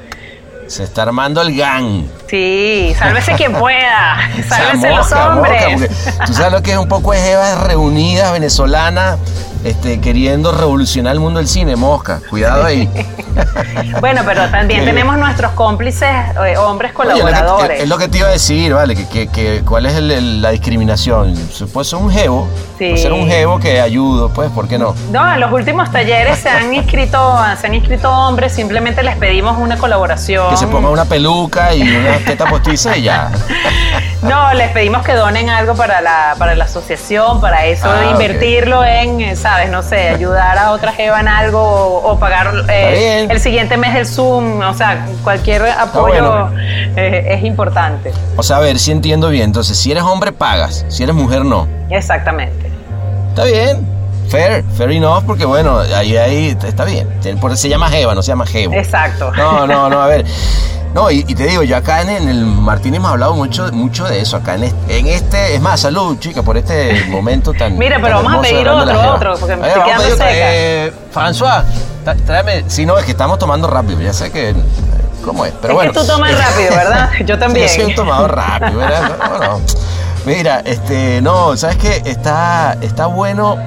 Se 0.67 0.83
está 0.83 1.03
armando 1.03 1.41
el 1.41 1.55
gang. 1.55 2.03
Sí, 2.27 2.93
sálvese 2.97 3.33
quien 3.33 3.53
pueda, 3.53 4.17
sálvese 4.49 4.89
los 4.89 4.97
mosca, 4.97 5.27
hombres. 5.35 5.79
mosca, 5.79 5.87
porque 6.11 6.25
tú 6.25 6.33
sabes 6.33 6.51
lo 6.51 6.61
que 6.63 6.71
es 6.71 6.77
un 6.77 6.87
poco 6.87 7.11
de 7.11 7.19
jevas 7.19 7.59
reunidas 7.61 8.31
venezolanas 8.31 9.17
este, 9.65 9.99
queriendo 9.99 10.51
revolucionar 10.51 11.13
el 11.13 11.19
mundo 11.19 11.39
del 11.39 11.47
cine, 11.47 11.75
mosca. 11.75 12.21
Cuidado 12.29 12.63
ahí. 12.65 12.89
Bueno, 13.99 14.21
pero 14.25 14.47
también 14.49 14.81
Qué 14.81 14.85
tenemos 14.87 15.17
nuestros 15.17 15.51
cómplices, 15.51 16.07
eh, 16.47 16.55
hombres 16.57 16.93
Oye, 16.95 17.09
es 17.11 17.17
lo 17.19 17.25
que- 17.25 17.31
colaboradores. 17.33 17.81
es 17.81 17.89
lo 17.89 17.97
que 17.97 18.07
te 18.07 18.17
iba 18.19 18.27
a 18.27 18.31
decir, 18.31 18.73
¿vale? 18.73 18.95
Que, 18.95 19.07
que- 19.09 19.27
que- 19.27 19.61
¿Cuál 19.65 19.85
es 19.87 19.95
el- 19.95 20.11
el- 20.11 20.41
la 20.41 20.51
discriminación? 20.51 21.33
Puede 21.73 21.85
ser 21.85 21.99
un 21.99 22.09
jevo, 22.09 22.47
Sí. 22.77 22.85
puede 22.85 22.97
ser 22.97 23.11
un 23.13 23.27
jevo 23.27 23.59
que 23.59 23.81
ayudo, 23.81 24.29
pues, 24.29 24.49
¿por 24.51 24.67
qué 24.69 24.77
no? 24.77 24.95
No, 25.11 25.33
en 25.33 25.39
los 25.41 25.51
últimos 25.51 25.91
talleres 25.91 26.39
se 26.39 26.49
han 26.49 26.73
inscrito, 26.73 27.37
se 27.59 27.67
han 27.67 27.73
inscrito 27.73 28.09
hombres, 28.09 28.53
simplemente 28.53 29.03
les 29.03 29.17
pedimos 29.17 29.57
una 29.57 29.77
colaboración. 29.77 30.49
Que 30.49 30.57
se 30.57 30.67
ponga 30.67 30.89
una 30.89 31.03
peluca 31.05 31.73
y 31.75 31.81
una 31.81 32.17
teta 32.19 32.45
postiza 32.45 32.95
y 32.97 33.03
ya. 33.03 33.31
No, 34.27 34.53
les 34.53 34.69
pedimos 34.71 35.03
que 35.03 35.13
donen 35.13 35.49
algo 35.49 35.75
para 35.75 36.01
la, 36.01 36.35
para 36.37 36.55
la 36.55 36.65
asociación, 36.65 37.39
para 37.41 37.65
eso, 37.65 37.87
Ah, 37.89 37.99
de 38.01 38.09
invertirlo 38.11 38.83
en, 38.83 39.21
eh, 39.21 39.35
¿sabes? 39.35 39.69
No 39.69 39.81
sé, 39.83 40.09
ayudar 40.09 40.57
a 40.57 40.71
otra 40.71 40.91
jeva 40.91 41.19
en 41.19 41.27
algo 41.27 41.61
o, 41.61 42.11
o 42.11 42.19
pagar 42.19 42.51
eh, 42.69 43.27
el 43.29 43.39
siguiente 43.39 43.77
mes 43.77 43.93
del 43.93 44.05
Zoom. 44.07 44.61
O 44.61 44.73
sea, 44.73 45.05
cualquier 45.23 45.63
apoyo 45.69 46.49
bueno. 46.49 46.51
eh, 46.95 47.25
es 47.37 47.43
importante. 47.43 48.11
O 48.35 48.43
sea, 48.43 48.57
a 48.57 48.59
ver, 48.59 48.79
si 48.79 48.91
entiendo 48.91 49.29
bien. 49.29 49.45
Entonces, 49.45 49.77
si 49.77 49.91
eres 49.91 50.03
hombre, 50.03 50.31
pagas. 50.31 50.85
Si 50.89 51.03
eres 51.03 51.15
mujer, 51.15 51.45
no. 51.45 51.67
Exactamente. 51.89 52.71
Está 53.29 53.43
bien. 53.45 53.94
Fair, 54.29 54.63
fair 54.75 54.91
enough, 54.91 55.23
porque 55.25 55.45
bueno, 55.45 55.79
ahí, 55.79 56.17
ahí 56.17 56.57
está 56.65 56.83
bien. 56.83 57.07
Se 57.55 57.69
llama 57.69 57.89
Jeva, 57.89 58.15
no 58.15 58.21
se 58.21 58.29
llama 58.29 58.45
Jevo. 58.45 58.73
Exacto. 58.73 59.31
No, 59.35 59.67
no, 59.67 59.89
no, 59.89 60.01
a 60.01 60.07
ver. 60.07 60.25
No, 60.95 61.11
y, 61.11 61.25
y 61.27 61.35
te 61.35 61.45
digo, 61.45 61.61
yo 61.61 61.75
acá 61.75 62.01
en, 62.01 62.09
en 62.09 62.29
el 62.29 62.45
Martín 62.45 62.95
hemos 62.95 63.11
hablado 63.11 63.33
mucho, 63.35 63.69
mucho 63.73 64.05
de 64.05 64.21
eso. 64.21 64.37
Acá 64.37 64.55
en 64.55 64.63
este, 64.63 64.97
en 64.97 65.07
este, 65.07 65.53
es 65.53 65.59
más, 65.59 65.81
salud, 65.81 66.17
chica, 66.19 66.41
por 66.41 66.55
este 66.55 67.03
momento 67.09 67.51
tan. 67.51 67.77
Mira, 67.77 67.97
pero 68.01 68.15
tan 68.15 68.23
vamos 68.23 68.39
a 68.39 68.41
pedir 68.49 68.69
otro, 68.69 69.13
otro, 69.13 69.35
porque 69.37 69.57
me 69.57 69.67
estoy 69.67 69.83
quedando 69.83 70.09
seca. 70.11 70.25
Eh, 70.29 70.93
François, 71.13 71.63
tráeme. 72.25 72.63
Si 72.67 72.85
no, 72.85 72.97
es 72.97 73.03
que 73.03 73.11
estamos 73.11 73.37
tomando 73.37 73.67
rápido, 73.67 73.99
ya 73.99 74.13
sé 74.13 74.31
que. 74.31 74.55
¿Cómo 75.25 75.43
es? 75.43 75.51
Pero 75.61 75.73
es 75.73 75.75
bueno. 75.75 75.91
que 75.91 75.99
tú 75.99 76.07
tomas 76.07 76.31
rápido, 76.37 76.69
¿verdad? 76.69 77.09
Yo 77.25 77.37
también. 77.37 77.67
Sí, 77.67 77.75
yo 77.75 77.83
soy 77.83 77.91
un 77.91 77.95
tomador 77.95 78.33
rápido, 78.33 78.77
¿verdad? 78.77 79.17
No, 79.19 79.37
no. 79.39 79.61
Mira, 80.25 80.61
este, 80.63 81.21
no, 81.21 81.57
¿sabes 81.57 81.75
qué? 81.75 82.01
Está, 82.05 82.77
está 82.79 83.07
bueno. 83.07 83.57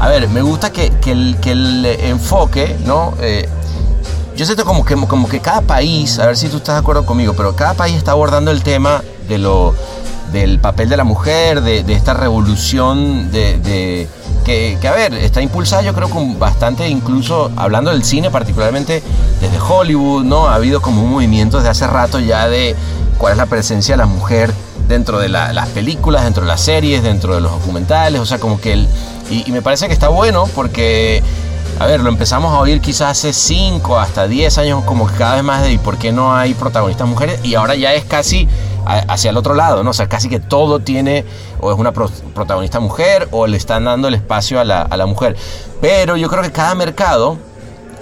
A 0.00 0.08
ver, 0.08 0.28
me 0.28 0.42
gusta 0.42 0.70
que, 0.70 0.90
que 1.00 1.12
el, 1.12 1.36
que 1.40 1.52
el 1.52 1.86
enfoque, 1.86 2.76
¿no? 2.84 3.14
Eh, 3.20 3.48
yo 4.36 4.44
siento 4.44 4.64
como 4.64 4.84
que, 4.84 4.94
como 4.96 5.28
que 5.28 5.40
cada 5.40 5.60
país, 5.62 6.18
a 6.18 6.26
ver 6.26 6.36
si 6.36 6.48
tú 6.48 6.58
estás 6.58 6.74
de 6.74 6.80
acuerdo 6.80 7.06
conmigo, 7.06 7.34
pero 7.36 7.54
cada 7.56 7.74
país 7.74 7.96
está 7.96 8.10
abordando 8.12 8.50
el 8.50 8.62
tema 8.62 9.02
de 9.28 9.38
lo, 9.38 9.74
del 10.32 10.58
papel 10.58 10.88
de 10.88 10.96
la 10.96 11.04
mujer, 11.04 11.62
de, 11.62 11.80
esta 11.94 12.12
revolución 12.14 13.30
de, 13.30 14.08
que, 14.44 14.76
a 14.86 14.92
ver, 14.92 15.14
está 15.14 15.40
impulsada 15.40 15.82
yo 15.82 15.94
creo 15.94 16.10
con 16.10 16.38
bastante, 16.38 16.88
incluso 16.88 17.50
hablando 17.56 17.90
del 17.92 18.04
cine 18.04 18.30
particularmente 18.30 19.02
desde 19.40 19.58
Hollywood, 19.58 20.24
¿no? 20.24 20.48
Ha 20.48 20.56
habido 20.56 20.82
como 20.82 21.02
un 21.02 21.12
movimiento 21.12 21.58
desde 21.58 21.70
hace 21.70 21.86
rato 21.86 22.18
ya 22.18 22.48
de 22.48 22.74
cuál 23.16 23.32
es 23.32 23.38
la 23.38 23.46
presencia 23.46 23.94
de 23.94 23.98
la 23.98 24.06
mujer 24.06 24.52
dentro 24.88 25.18
de 25.18 25.28
la- 25.30 25.52
las 25.54 25.68
películas, 25.68 26.24
dentro 26.24 26.42
de 26.42 26.48
las 26.48 26.60
series, 26.60 27.02
dentro 27.02 27.34
de 27.36 27.40
los 27.40 27.52
documentales, 27.52 28.20
o 28.20 28.26
sea, 28.26 28.38
como 28.38 28.60
que 28.60 28.72
el... 28.74 28.88
Y, 29.30 29.50
me 29.52 29.62
parece 29.62 29.86
que 29.86 29.92
está 29.94 30.08
bueno 30.08 30.48
porque 30.54 31.22
a 31.80 31.86
ver, 31.86 32.00
lo 32.00 32.08
empezamos 32.08 32.54
a 32.54 32.60
oír 32.60 32.80
quizás 32.80 33.10
hace 33.18 33.32
5 33.32 33.98
hasta 33.98 34.28
10 34.28 34.58
años, 34.58 34.84
como 34.84 35.06
que 35.08 35.14
cada 35.14 35.34
vez 35.36 35.42
más 35.44 35.62
de 35.62 35.72
¿y 35.72 35.78
por 35.78 35.98
qué 35.98 36.12
no 36.12 36.34
hay 36.34 36.54
protagonistas 36.54 37.08
mujeres? 37.08 37.40
Y 37.42 37.54
ahora 37.56 37.74
ya 37.74 37.94
es 37.94 38.04
casi 38.04 38.46
hacia 38.86 39.30
el 39.30 39.36
otro 39.36 39.54
lado, 39.54 39.82
¿no? 39.82 39.90
O 39.90 39.94
sea, 39.94 40.08
casi 40.08 40.28
que 40.28 40.38
todo 40.40 40.78
tiene 40.80 41.24
o 41.60 41.72
es 41.72 41.78
una 41.78 41.92
pro- 41.92 42.10
protagonista 42.34 42.78
mujer 42.80 43.28
o 43.32 43.46
le 43.46 43.56
están 43.56 43.84
dando 43.86 44.08
el 44.08 44.14
espacio 44.14 44.60
a 44.60 44.64
la, 44.64 44.82
a 44.82 44.96
la 44.96 45.06
mujer. 45.06 45.36
Pero 45.80 46.16
yo 46.16 46.28
creo 46.28 46.42
que 46.42 46.52
cada 46.52 46.74
mercado, 46.74 47.38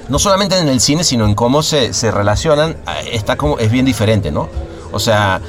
no 0.08 0.18
solamente 0.18 0.58
en 0.58 0.68
el 0.68 0.80
cine, 0.80 1.04
sino 1.04 1.24
en 1.24 1.34
cómo 1.34 1.62
se, 1.62 1.94
se 1.94 2.10
relacionan, 2.10 2.72
eh, 2.72 3.10
está 3.12 3.36
como, 3.36 3.58
es 3.58 3.70
bien 3.70 3.84
diferente, 3.86 4.32
¿no? 4.32 4.48
O 4.92 4.98
sea, 4.98 5.40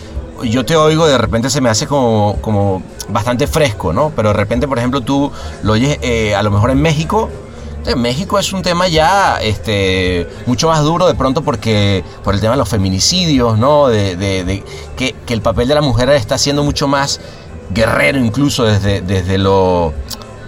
yo 0.43 0.63
te 0.63 0.75
oigo, 0.75 1.07
de 1.07 1.17
repente 1.17 1.49
se 1.49 1.59
me 1.61 1.69
hace 1.69 1.87
como 1.87 2.83
bastante 3.09 3.47
fresco, 3.47 3.93
¿no? 3.93 4.11
Pero 4.15 4.29
de 4.29 4.33
repente, 4.33 4.67
por 4.67 4.77
ejemplo, 4.77 5.01
tú 5.01 5.31
lo 5.63 5.73
oyes 5.73 5.97
eh, 6.01 6.35
a 6.35 6.43
lo 6.43 6.51
mejor 6.51 6.71
en 6.71 6.81
México. 6.81 7.29
En 7.85 8.01
México 8.01 8.39
es 8.39 8.53
un 8.53 8.61
tema 8.61 8.87
ya 8.87 9.41
este, 9.41 10.27
mucho 10.45 10.69
más 10.69 10.81
duro 10.83 11.05
de 11.05 11.15
pronto 11.15 11.41
porque 11.41 12.03
por 12.23 12.33
el 12.33 12.39
tema 12.39 12.53
de 12.53 12.57
los 12.57 12.69
feminicidios, 12.69 13.57
¿no? 13.57 13.87
De, 13.87 14.63
que, 14.95 15.15
el 15.27 15.41
papel 15.41 15.67
de 15.67 15.75
la 15.75 15.81
mujer 15.81 16.09
está 16.09 16.37
siendo 16.37 16.63
mucho 16.63 16.87
más 16.87 17.19
guerrero 17.71 18.19
incluso 18.19 18.63
desde, 18.63 19.01
desde 19.01 19.37
lo 19.37 19.93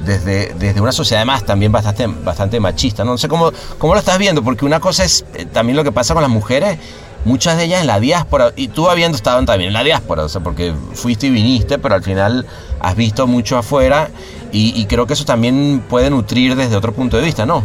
desde, 0.05 0.53
desde 0.53 0.79
una 0.79 0.91
sociedad 0.91 1.25
más 1.25 1.43
también 1.43 1.71
bastante, 1.71 2.07
bastante 2.07 2.59
machista. 2.59 3.03
No, 3.03 3.11
No 3.11 3.17
sé 3.17 3.27
cómo, 3.27 3.51
cómo 3.77 3.93
lo 3.93 3.99
estás 3.99 4.17
viendo, 4.17 4.43
porque 4.43 4.63
una 4.63 4.79
cosa 4.79 5.03
es 5.03 5.25
eh, 5.33 5.45
también 5.45 5.75
lo 5.75 5.83
que 5.83 5.91
pasa 5.91 6.13
con 6.13 6.21
las 6.21 6.31
mujeres, 6.31 6.77
muchas 7.25 7.57
de 7.57 7.65
ellas 7.65 7.81
en 7.81 7.87
la 7.87 7.99
diáspora, 7.99 8.53
y 8.55 8.69
tú 8.69 8.89
habiendo 8.89 9.17
estado 9.17 9.43
también 9.43 9.69
en 9.69 9.73
la 9.73 9.83
diáspora, 9.83 10.23
o 10.23 10.29
sea, 10.29 10.41
porque 10.41 10.73
fuiste 10.93 11.27
y 11.27 11.31
viniste, 11.31 11.77
pero 11.77 11.95
al 11.95 12.03
final 12.03 12.45
has 12.79 12.95
visto 12.95 13.27
mucho 13.27 13.57
afuera, 13.57 14.09
y, 14.51 14.79
y 14.79 14.85
creo 14.85 15.05
que 15.05 15.13
eso 15.13 15.25
también 15.25 15.83
puede 15.89 16.09
nutrir 16.09 16.55
desde 16.55 16.75
otro 16.77 16.93
punto 16.93 17.17
de 17.17 17.23
vista, 17.23 17.45
¿no? 17.45 17.63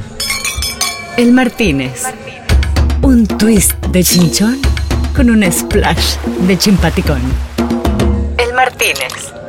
El 1.17 1.33
Martínez. 1.33 2.05
Un 3.03 3.27
twist 3.27 3.73
de 3.87 4.03
chinchón 4.03 4.61
con 5.15 5.31
un 5.31 5.51
splash 5.51 6.17
de 6.47 6.59
chimpaticón. 6.59 7.21
El 8.39 8.55
Martínez. 8.55 9.40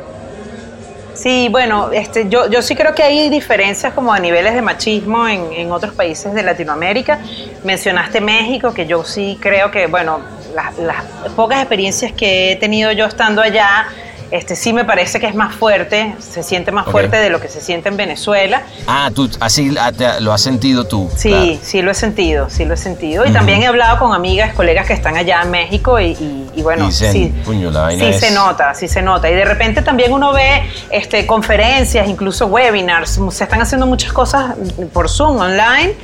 Sí, 1.22 1.46
bueno, 1.48 1.92
este, 1.92 2.28
yo, 2.28 2.50
yo 2.50 2.62
sí 2.62 2.74
creo 2.74 2.96
que 2.96 3.04
hay 3.04 3.28
diferencias 3.28 3.92
como 3.92 4.12
a 4.12 4.18
niveles 4.18 4.54
de 4.54 4.60
machismo 4.60 5.28
en, 5.28 5.52
en 5.52 5.70
otros 5.70 5.94
países 5.94 6.34
de 6.34 6.42
Latinoamérica. 6.42 7.20
Mencionaste 7.62 8.20
México, 8.20 8.74
que 8.74 8.86
yo 8.86 9.04
sí 9.04 9.38
creo 9.40 9.70
que, 9.70 9.86
bueno, 9.86 10.18
las, 10.52 10.76
las 10.78 11.04
pocas 11.36 11.60
experiencias 11.60 12.10
que 12.10 12.50
he 12.50 12.56
tenido 12.56 12.90
yo 12.90 13.06
estando 13.06 13.40
allá, 13.40 13.86
este, 14.32 14.56
sí 14.56 14.72
me 14.72 14.84
parece 14.84 15.20
que 15.20 15.26
es 15.26 15.34
más 15.34 15.54
fuerte, 15.54 16.14
se 16.18 16.42
siente 16.42 16.72
más 16.72 16.86
fuerte 16.86 17.16
de 17.18 17.30
lo 17.30 17.38
que 17.40 17.48
se 17.48 17.60
siente 17.60 17.88
en 17.88 17.96
Venezuela. 17.96 18.62
Ah, 18.86 19.10
tú 19.14 19.30
así 19.40 19.72
lo 20.20 20.32
has 20.32 20.40
sentido 20.40 20.84
tú. 20.84 21.10
Sí, 21.16 21.28
claro. 21.28 21.52
sí 21.62 21.82
lo 21.82 21.90
he 21.90 21.94
sentido, 21.94 22.48
sí 22.50 22.64
lo 22.64 22.74
he 22.74 22.76
sentido. 22.76 23.24
Y 23.26 23.30
también 23.30 23.62
he 23.62 23.66
hablado 23.66 23.98
con 23.98 24.12
amigas, 24.14 24.54
colegas 24.54 24.86
que 24.86 24.94
están 24.94 25.16
allá 25.16 25.42
en 25.42 25.50
México 25.50 26.00
y, 26.00 26.12
y- 26.12 26.50
y 26.56 26.62
bueno, 26.62 26.90
sí, 26.90 27.32
"Puño, 27.44 27.70
la 27.70 27.82
vaina 27.82 28.04
sí 28.04 28.10
es-". 28.10 28.20
se 28.20 28.30
nota, 28.32 28.74
sí 28.74 28.88
se 28.88 29.02
nota. 29.02 29.30
Y 29.30 29.34
de 29.34 29.44
repente 29.44 29.82
también 29.82 30.12
uno 30.12 30.32
ve 30.32 30.62
este, 30.90 31.26
conferencias, 31.26 32.08
incluso 32.08 32.46
webinars, 32.46 33.20
se 33.30 33.44
están 33.44 33.60
haciendo 33.62 33.86
muchas 33.86 34.12
cosas 34.12 34.54
por 34.92 35.08
Zoom, 35.08 35.36
online, 35.38 35.94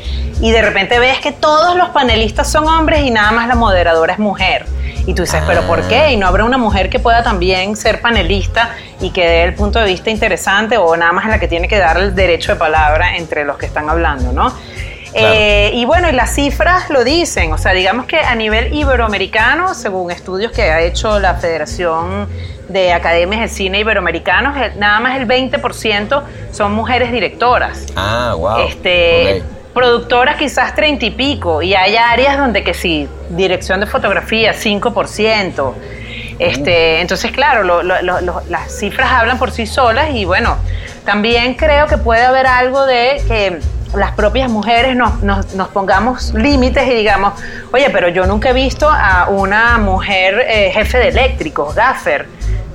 y 0.40 0.50
de 0.50 0.62
repente 0.62 0.98
ves 0.98 1.18
que 1.20 1.32
todos 1.32 1.76
los 1.76 1.88
panelistas 1.90 2.50
son 2.50 2.66
hombres 2.68 3.02
y 3.04 3.10
nada 3.10 3.32
más 3.32 3.48
la 3.48 3.54
moderadora 3.54 4.12
es 4.12 4.18
mujer. 4.18 4.66
Y 5.08 5.14
tú 5.14 5.22
dices, 5.22 5.42
¿pero 5.46 5.62
por 5.62 5.88
qué? 5.88 6.12
¿Y 6.12 6.18
no 6.18 6.26
habrá 6.26 6.44
una 6.44 6.58
mujer 6.58 6.90
que 6.90 6.98
pueda 6.98 7.22
también 7.22 7.76
ser 7.76 8.02
panelista 8.02 8.76
y 9.00 9.08
que 9.08 9.26
dé 9.26 9.44
el 9.44 9.54
punto 9.54 9.78
de 9.78 9.86
vista 9.86 10.10
interesante 10.10 10.76
o 10.76 10.94
nada 10.98 11.12
más 11.12 11.26
la 11.28 11.40
que 11.40 11.48
tiene 11.48 11.66
que 11.66 11.78
dar 11.78 11.96
el 11.96 12.14
derecho 12.14 12.52
de 12.52 12.58
palabra 12.58 13.16
entre 13.16 13.46
los 13.46 13.56
que 13.56 13.64
están 13.64 13.88
hablando, 13.88 14.34
¿no? 14.34 14.52
Eh, 15.14 15.70
y 15.72 15.86
bueno, 15.86 16.10
y 16.10 16.12
las 16.12 16.34
cifras 16.34 16.90
lo 16.90 17.04
dicen, 17.04 17.54
o 17.54 17.56
sea, 17.56 17.72
digamos 17.72 18.04
que 18.04 18.20
a 18.20 18.34
nivel 18.34 18.74
iberoamericano, 18.74 19.72
según 19.72 20.10
estudios 20.10 20.52
que 20.52 20.64
ha 20.64 20.82
hecho 20.82 21.18
la 21.18 21.36
Federación 21.36 22.28
de 22.68 22.92
Academias 22.92 23.40
de 23.40 23.48
Cine 23.48 23.78
Iberoamericanos, 23.78 24.54
nada 24.76 25.00
más 25.00 25.18
el 25.18 25.26
20% 25.26 26.22
son 26.52 26.72
mujeres 26.74 27.10
directoras. 27.12 27.86
Ah, 27.96 28.34
wow. 28.36 28.68
Este, 28.68 29.40
Ok. 29.40 29.57
Productoras 29.78 30.34
quizás 30.36 30.74
30 30.74 31.06
y 31.06 31.10
pico, 31.12 31.62
y 31.62 31.72
hay 31.74 31.96
áreas 31.96 32.36
donde 32.36 32.64
que 32.64 32.74
sí, 32.74 33.08
dirección 33.30 33.78
de 33.78 33.86
fotografía 33.86 34.52
5%. 34.52 35.74
Este, 36.40 37.00
entonces, 37.00 37.30
claro, 37.30 37.62
lo- 37.62 37.82
lo- 37.84 38.00
lo- 38.02 38.42
las 38.48 38.76
cifras 38.76 39.10
hablan 39.12 39.38
por 39.38 39.52
sí 39.52 39.66
solas 39.66 40.10
y 40.12 40.24
bueno, 40.24 40.56
también 41.04 41.54
creo 41.54 41.86
que 41.86 41.96
puede 41.96 42.24
haber 42.24 42.46
algo 42.48 42.86
de 42.86 43.22
que 43.28 43.60
las 43.96 44.12
propias 44.12 44.50
mujeres 44.50 44.96
nos, 44.96 45.22
nos- 45.22 45.54
nos 45.54 45.68
pongamos 45.68 46.34
límites 46.34 46.84
y 46.88 46.94
digamos, 46.94 47.34
oye, 47.72 47.88
pero 47.90 48.08
yo 48.08 48.26
nunca 48.26 48.50
he 48.50 48.52
visto 48.52 48.88
a 48.90 49.28
una 49.30 49.78
mujer 49.78 50.44
eh, 50.48 50.70
jefe 50.72 50.98
de 50.98 51.08
eléctricos, 51.08 51.74
gaffer. 51.76 52.26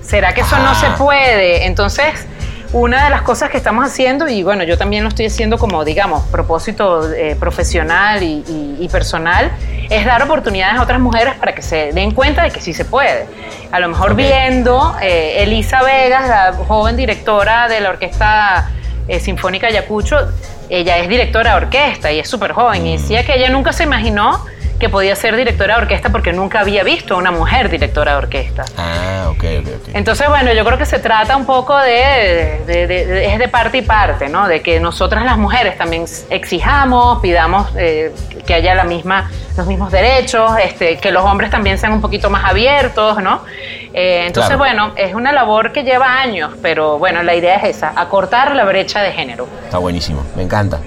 ¿Será 0.02 0.34
que 0.34 0.42
eso 0.42 0.58
no 0.58 0.74
se 0.76 0.86
Ah. 0.88 0.96
puede? 0.98 1.66
Entonces, 1.66 2.28
una 2.74 3.04
de 3.04 3.10
las 3.12 3.22
cosas 3.22 3.50
que 3.52 3.58
estamos 3.58 3.86
haciendo, 3.86 4.28
y 4.28 4.44
bueno, 4.44 4.64
yo 4.64 4.78
también 4.78 5.04
lo 5.04 5.10
estoy 5.10 5.28
haciendo 5.28 5.58
como, 5.60 5.86
digamos, 5.86 6.24
propósito 6.28 7.12
eh, 7.14 7.36
profesional 7.40 8.24
y, 8.24 8.44
y- 8.48 8.78
y 8.80 8.90
personal, 8.90 9.52
es 9.90 10.06
dar 10.06 10.24
oportunidades 10.24 10.80
a 10.80 10.82
otras 10.82 11.00
mujeres 11.00 11.36
para 11.36 11.54
que 11.54 11.62
se 11.62 11.92
den 11.94 12.12
cuenta 12.12 12.44
de 12.44 12.50
que 12.52 12.60
sí 12.60 12.74
se 12.74 12.84
puede. 12.86 13.28
A 13.72 13.80
lo 13.80 13.88
mejor 13.90 14.16
viendo 14.16 14.96
eh, 15.02 15.44
Elisa 15.44 15.84
Vegas, 15.84 16.28
la 16.28 16.54
joven 16.68 16.98
directora 16.98 17.68
de 17.68 17.80
la 17.80 17.90
Orquesta 17.92 18.70
eh, 19.08 19.20
Sinfónica 19.20 19.68
Ayacucho, 19.68 20.18
ella 20.70 20.98
es 20.98 21.08
directora 21.10 21.52
de 21.52 21.58
orquesta 21.58 22.12
y 22.12 22.20
es 22.20 22.28
súper 22.28 22.54
joven, 22.54 22.88
y 22.88 22.98
decía 22.98 23.24
que 23.24 23.36
ella 23.36 23.50
nunca 23.50 23.72
se 23.74 23.84
imaginó 23.84 24.44
que 24.80 24.90
podía 24.90 25.16
ser 25.16 25.36
directora 25.36 25.76
de 25.76 25.82
orquesta 25.84 26.10
porque 26.10 26.34
nunca 26.34 26.60
había 26.60 26.84
visto 26.84 27.14
a 27.14 27.18
una 27.18 27.32
mujer 27.32 27.70
directora 27.70 28.12
de 28.14 28.18
orquesta. 28.18 28.66
Ah, 28.78 29.28
ok, 29.30 29.44
ok, 29.62 29.68
ok. 29.82 29.90
Entonces, 29.94 30.28
bueno, 30.28 30.52
yo 30.54 30.66
creo 30.66 30.78
que 30.78 30.86
se 30.86 31.00
trata 31.00 31.38
un 31.38 31.46
poco 31.46 31.78
de, 31.78 32.62
de- 32.66 32.88
de- 32.88 33.06
de- 33.06 33.26
es 33.34 33.40
de 33.40 33.48
parte 33.48 33.78
y 33.78 33.82
parte, 33.82 34.28
¿no? 34.30 34.48
De 34.48 34.62
que 34.62 34.80
nosotras 34.80 35.24
las 35.24 35.38
mujeres 35.38 35.78
también 35.78 36.06
exijamos, 36.30 37.20
pidamos 37.22 37.70
eh, 37.78 38.12
que 38.46 38.54
haya 38.54 38.76
la 38.76 38.84
misma, 38.84 39.30
los 39.56 39.66
mismos 39.68 39.92
derechos, 39.92 40.52
este, 40.64 40.98
que 40.98 41.12
los 41.12 41.24
hombres 41.24 41.50
también 41.50 41.78
sean 41.78 41.94
un 41.94 42.02
poquito 42.02 42.30
más 42.30 42.44
abiertos, 42.46 43.22
¿no? 43.24 43.42
Eh, 43.94 44.26
entonces, 44.28 44.56
Claro. 44.58 44.58
bueno, 44.58 44.94
es 44.98 45.14
una 45.14 45.32
labor 45.32 45.72
que 45.72 45.84
lleva 45.84 46.20
años, 46.20 46.52
pero 46.62 46.98
bueno, 46.98 47.22
la 47.24 47.36
idea 47.36 47.56
es 47.58 47.78
esa, 47.78 47.94
acortar 47.96 48.56
la 48.56 48.66
brecha 48.66 49.02
de 49.02 49.12
género. 49.12 49.48
Está 49.66 49.78
buenísimo, 49.78 50.24
me 50.36 50.44
encanta. 50.44 50.80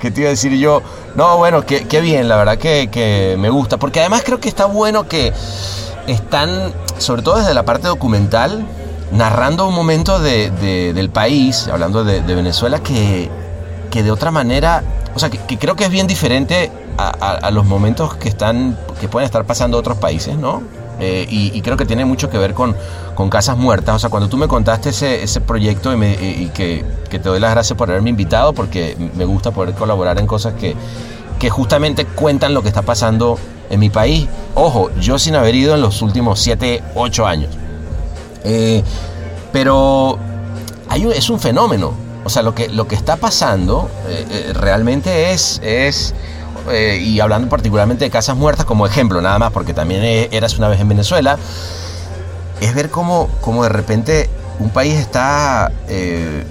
¿Qué 0.00 0.10
te 0.10 0.22
iba 0.22 0.28
a 0.28 0.30
decir 0.30 0.52
yo? 0.56 0.82
No, 1.14 1.36
bueno, 1.36 1.64
qué, 1.66 1.86
qué 1.86 2.00
bien, 2.00 2.28
la 2.28 2.36
verdad 2.36 2.56
que, 2.58 2.88
que 2.90 3.36
me 3.38 3.50
gusta. 3.50 3.76
Porque 3.76 4.00
además 4.00 4.22
creo 4.24 4.40
que 4.40 4.48
está 4.48 4.64
bueno 4.66 5.06
que 5.06 5.32
están, 6.06 6.72
sobre 6.98 7.22
todo 7.22 7.36
desde 7.38 7.54
la 7.54 7.64
parte 7.64 7.86
documental, 7.88 8.64
narrando 9.12 9.66
un 9.68 9.74
momento 9.74 10.18
de- 10.20 10.50
de- 10.50 10.92
del 10.94 11.10
país, 11.10 11.68
hablando 11.68 12.04
de, 12.04 12.20
Venezuela, 12.22 12.80
que, 12.80 13.28
que 13.90 14.02
de 14.02 14.10
otra 14.10 14.30
manera, 14.30 14.82
o 15.14 15.18
sea, 15.18 15.30
que, 15.30 15.38
que 15.38 15.58
creo 15.58 15.76
que 15.76 15.84
es 15.84 15.90
bien 15.90 16.06
diferente 16.06 16.70
a- 16.96 17.10
a 17.32 17.50
los 17.50 17.66
momentos 17.66 18.14
que 18.16 18.28
están, 18.28 18.78
que 19.00 19.08
pueden 19.08 19.26
estar 19.26 19.44
pasando 19.44 19.76
otros 19.78 19.98
países, 19.98 20.36
¿no? 20.36 20.62
Eh, 21.00 21.26
y, 21.30 21.50
y 21.56 21.62
creo 21.62 21.76
que 21.78 21.86
tiene 21.86 22.04
mucho 22.04 22.28
que 22.28 22.36
ver 22.38 22.52
con, 22.54 22.76
con 23.14 23.30
Casas 23.30 23.56
Muertas. 23.56 23.96
O 23.96 23.98
sea, 23.98 24.10
cuando 24.10 24.28
tú 24.28 24.36
me 24.36 24.48
contaste 24.48 24.90
ese, 24.90 25.22
ese 25.22 25.40
proyecto 25.40 25.92
y, 25.94 26.50
que, 26.54 26.84
te 27.08 27.18
doy 27.18 27.40
las 27.40 27.52
gracias 27.52 27.76
por 27.76 27.90
haberme 27.90 28.10
invitado, 28.10 28.52
porque 28.52 28.96
me 29.16 29.24
gusta 29.24 29.50
poder 29.50 29.74
colaborar 29.74 30.18
en 30.18 30.26
cosas 30.26 30.54
que, 30.54 30.76
que 31.38 31.48
justamente 31.50 32.04
cuentan 32.04 32.52
lo 32.54 32.62
que 32.62 32.68
está 32.68 32.82
pasando 32.82 33.38
en 33.70 33.80
mi 33.80 33.88
país. 33.88 34.28
Ojo, 34.54 34.90
yo 35.00 35.18
sin 35.18 35.36
haber 35.36 35.54
ido 35.54 35.74
en 35.74 35.80
los 35.80 36.02
últimos 36.02 36.38
7, 36.40 36.82
8 36.94 37.26
años. 37.26 37.50
Eh, 38.44 38.82
pero 39.52 40.18
hay 40.88 41.06
un- 41.06 41.12
es 41.12 41.30
un 41.30 41.40
fenómeno. 41.40 41.92
O 42.24 42.28
sea, 42.28 42.42
lo 42.42 42.54
que, 42.54 42.68
lo 42.68 42.86
que 42.86 42.94
está 42.94 43.16
pasando 43.16 43.88
eh, 44.06 44.52
realmente 44.54 45.32
es, 45.32 45.60
es 45.64 46.14
eh, 46.70 47.00
y 47.02 47.20
hablando 47.20 47.48
particularmente 47.48 48.04
de 48.04 48.10
Casas 48.10 48.36
Muertas 48.36 48.66
como 48.66 48.86
ejemplo, 48.86 49.20
nada 49.20 49.38
más, 49.38 49.52
porque 49.52 49.74
también 49.74 50.02
eh, 50.04 50.28
eras 50.32 50.58
una 50.58 50.68
vez 50.68 50.80
en 50.80 50.88
Venezuela, 50.88 51.38
es 52.60 52.74
ver 52.74 52.90
cómo, 52.90 53.28
cómo 53.40 53.62
de 53.62 53.68
repente 53.70 54.28
un 54.58 54.70
país 54.70 54.94
está 54.94 55.72
eh, 55.88 56.44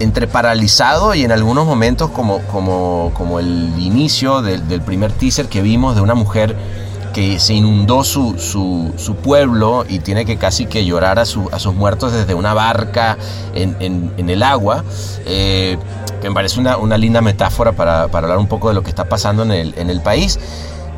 entre 0.00 0.26
paralizado 0.26 1.14
y 1.14 1.24
en 1.24 1.30
algunos 1.32 1.66
momentos 1.66 2.10
como, 2.10 2.40
como, 2.42 3.12
como 3.14 3.38
el 3.38 3.72
inicio 3.78 4.42
del, 4.42 4.62
primer 4.82 5.12
teaser 5.12 5.46
que 5.46 5.62
vimos 5.62 5.94
de 5.94 6.00
una 6.00 6.14
mujer 6.14 6.56
que 7.14 7.38
se 7.38 7.54
inundó 7.54 8.02
su, 8.02 8.36
su, 8.40 8.92
su 8.96 9.14
pueblo 9.14 9.84
y 9.88 10.00
tiene 10.00 10.24
que 10.24 10.36
casi 10.36 10.66
que 10.66 10.84
llorar 10.84 11.20
a, 11.20 11.24
su- 11.24 11.48
a 11.52 11.60
sus 11.60 11.72
muertos 11.72 12.12
desde 12.12 12.34
una 12.34 12.54
barca 12.54 13.16
en, 13.54 13.76
en- 13.78 14.12
en 14.16 14.30
el 14.30 14.42
agua, 14.42 14.82
eh, 15.24 15.78
me 16.28 16.34
parece 16.34 16.60
una, 16.60 16.76
una 16.76 16.96
linda 16.98 17.20
metáfora 17.20 17.72
para, 17.72 18.08
para 18.08 18.26
hablar 18.26 18.38
un 18.38 18.46
poco 18.46 18.68
de 18.68 18.74
lo 18.74 18.82
que 18.82 18.90
está 18.90 19.04
pasando 19.08 19.42
en 19.42 19.52
el, 19.52 19.74
en 19.78 19.90
el 19.90 20.00
país. 20.00 20.38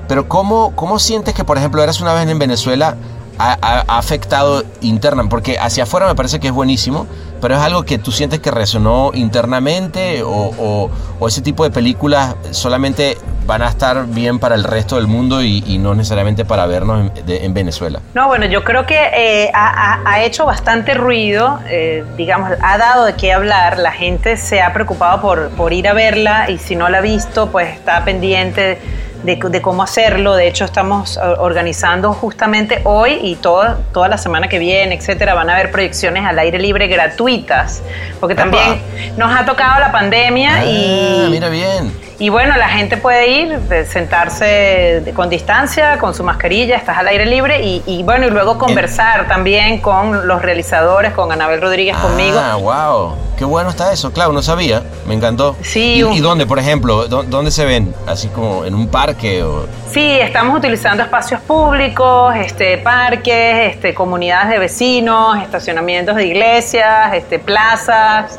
Pero 0.09 0.29
¿cómo, 0.29 0.73
¿cómo 0.77 0.99
sientes 0.99 1.35
que, 1.35 1.45
por 1.45 1.59
ejemplo, 1.59 1.83
eras 1.83 2.01
una 2.01 2.13
vez 2.15 2.29
en 2.29 2.39
Venezuela, 2.39 2.97
ha- 3.39 3.59
ha 3.89 3.99
afectado 3.99 4.63
interna? 4.81 5.29
Porque 5.29 5.59
hacia 5.59 5.83
afuera 5.83 6.07
me 6.07 6.15
parece 6.15 6.39
que 6.41 6.47
es 6.49 6.53
buenísimo, 6.53 7.07
pero 7.41 7.55
es 7.55 7.61
algo 7.61 7.85
que 7.85 7.99
tú 7.99 8.13
sientes 8.13 8.41
que 8.41 8.51
resonó 8.51 9.11
internamente 9.15 10.23
o, 10.25 10.91
ese 11.27 11.43
tipo 11.43 11.65
de 11.65 11.71
películas 11.71 12.37
solamente 12.51 13.19
van 13.47 13.63
a 13.63 13.69
estar 13.69 14.07
bien 14.07 14.39
para 14.39 14.55
el 14.55 14.65
resto 14.65 14.97
del 14.97 15.07
mundo 15.07 15.43
y, 15.43 15.79
no 15.79 15.95
necesariamente 15.95 16.45
para 16.45 16.67
vernos 16.67 17.11
en, 17.27 17.55
Venezuela. 17.55 18.01
No, 18.15 18.29
bueno, 18.29 18.47
yo 18.47 18.65
creo 18.65 18.87
que 18.87 18.99
eh, 19.15 19.51
ha 19.55 20.23
hecho 20.23 20.47
bastante 20.47 20.95
ruido, 20.95 21.61
eh, 21.69 22.05
digamos, 22.17 22.51
ha 22.61 22.79
dado 22.79 23.05
de 23.05 23.15
qué 23.15 23.33
hablar, 23.33 23.79
la 23.79 23.93
gente 23.93 24.37
se 24.37 24.61
ha 24.63 24.73
preocupado 24.73 25.21
por, 25.21 25.51
por 25.51 25.73
ir 25.73 25.89
a 25.89 25.95
verla 25.95 26.51
y 26.51 26.59
si 26.59 26.77
no 26.77 26.89
la 26.89 26.99
ha 26.99 27.03
visto, 27.03 27.51
pues 27.51 27.75
está 27.75 28.05
pendiente 28.05 28.79
de, 29.23 29.37
de 29.37 29.63
cómo 29.63 29.83
hacerlo. 29.83 30.35
De 30.35 30.49
hecho, 30.49 30.65
estamos 30.65 31.17
eh, 31.17 31.21
organizando 31.39 32.13
justamente 32.13 32.81
hoy 32.85 33.19
y 33.23 33.37
toda, 33.37 33.79
toda 33.93 34.09
la 34.09 34.19
semana 34.19 34.49
que 34.49 34.59
viene, 34.59 34.95
etcétera, 34.95 35.35
van 35.35 35.51
a 35.51 35.55
haber 35.55 35.71
proyecciones 35.71 36.25
al 36.25 36.39
aire 36.39 36.59
libre 36.59 36.87
gratuitas, 36.87 37.83
porque 38.21 38.35
también 38.35 38.81
nos 39.17 39.35
ha 39.35 39.45
tocado 39.45 39.81
la 39.81 39.93
pandemia 39.93 40.65
y... 40.65 41.25
Ah, 41.25 41.29
mira 41.31 41.49
bien. 41.49 42.06
Y 42.19 42.31
bueno, 42.31 42.57
la 42.57 42.69
gente 42.71 42.97
puede 42.97 43.29
ir, 43.29 43.59
sentarse 43.91 45.03
con 45.15 45.29
distancia, 45.29 45.99
con 45.99 46.15
su 46.15 46.25
mascarilla, 46.25 46.77
estás 46.77 46.97
al 46.97 47.09
aire 47.09 47.27
libre 47.27 47.63
y, 47.63 47.83
y 47.87 48.03
bueno, 48.05 48.27
y 48.27 48.31
luego 48.31 48.57
conversar 48.57 49.29
también 49.29 49.81
con 49.83 50.27
los 50.27 50.41
realizadores, 50.41 51.13
con 51.13 51.31
Anabel 51.31 51.61
Rodríguez, 51.61 51.95
conmigo. 51.99 52.39
Ah, 52.43 52.57
wow. 52.57 53.15
Qué 53.37 53.45
bueno 53.45 53.69
está 53.69 53.93
eso. 53.93 54.13
Claro, 54.13 54.33
no 54.33 54.41
sabía. 54.41 54.83
Me 55.07 55.13
encantó. 55.15 55.57
Sí, 55.61 55.97
¿Y, 55.97 56.03
un- 56.05 56.15
y 56.15 56.21
dónde, 56.21 56.47
por 56.47 56.59
ejemplo? 56.59 57.07
¿Dó- 57.07 57.23
¿Dónde 57.23 57.51
se 57.51 57.67
ven? 57.67 57.95
Así 58.07 58.29
como 58.29 58.65
en 58.65 58.75
un 58.75 58.89
parque 58.89 59.43
o... 59.43 59.67
Sí, 59.91 60.19
estamos 60.19 60.57
utilizando 60.57 61.03
espacios 61.03 61.43
públicos, 61.43 62.35
este, 62.37 62.79
parques, 62.79 63.75
este, 63.75 63.93
comunidades 63.93 64.49
de 64.49 64.59
vecinos, 64.59 65.37
estacionamientos 65.43 66.17
de 66.17 66.27
iglesias, 66.29 67.13
este, 67.13 67.39
plazas. 67.39 68.39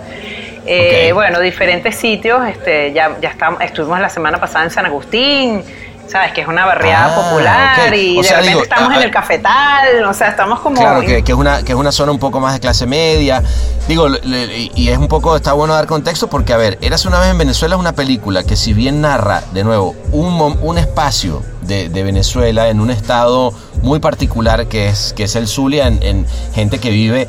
Eh. 0.65 1.11
Bueno, 1.13 1.39
diferentes 1.39 1.95
sitios. 1.95 2.47
Este, 2.47 2.93
ya, 2.93 3.17
ya 3.21 3.29
estamos, 3.29 3.61
estuvimos 3.61 3.99
la 3.99 4.09
semana 4.09 4.39
pasada 4.39 4.65
en 4.65 4.71
San 4.71 4.85
Agustín, 4.85 5.63
¿sabes? 6.07 6.31
Que 6.31 6.41
es 6.41 6.47
una 6.47 6.65
barriada 6.65 7.13
Ah, 7.13 7.15
popular 7.29 7.93
y 7.95 8.17
O 8.17 8.21
de 8.21 8.27
sea, 8.27 8.37
repente 8.37 8.49
digo, 8.49 8.63
estamos 8.63 8.89
ah, 8.91 8.95
en 8.95 9.01
ah, 9.01 9.05
el 9.05 9.11
cafetal, 9.11 10.05
o 10.05 10.13
sea, 10.13 10.29
estamos 10.29 10.59
como... 10.61 10.79
Claro, 10.79 11.01
que, 11.01 11.23
que 11.23 11.31
es 11.31 11.37
una, 11.37 11.63
que 11.63 11.73
es 11.73 11.77
una 11.77 11.91
zona 11.91 12.11
un 12.11 12.19
poco 12.19 12.39
más 12.39 12.53
de 12.53 12.59
clase 12.59 12.85
media. 12.85 13.43
Digo, 13.87 14.07
le- 14.09 14.71
y 14.75 14.89
es 14.89 14.97
un 14.97 15.07
poco, 15.07 15.35
está 15.35 15.53
bueno 15.53 15.73
dar 15.73 15.85
contexto 15.85 16.27
porque, 16.29 16.53
a 16.53 16.57
ver, 16.57 16.77
Eras 16.81 17.05
una 17.05 17.19
vez 17.19 17.29
en 17.29 17.37
Venezuela 17.37 17.75
es 17.75 17.79
una 17.79 17.93
película 17.93 18.43
que 18.43 18.55
si 18.55 18.73
bien 18.73 19.01
narra, 19.01 19.43
de 19.53 19.63
nuevo, 19.63 19.95
un, 20.11 20.57
un 20.61 20.77
espacio 20.77 21.43
de, 21.61 21.89
de 21.89 22.03
Venezuela 22.03 22.69
en 22.69 22.79
un 22.79 22.89
estado 22.89 23.53
muy 23.81 23.99
particular 23.99 24.67
que 24.67 24.87
es, 24.87 25.13
que 25.13 25.23
es 25.23 25.35
el 25.35 25.47
Zulia, 25.47 25.87
en, 25.87 26.01
en 26.03 26.25
gente 26.53 26.79
que 26.79 26.89
vive 26.89 27.27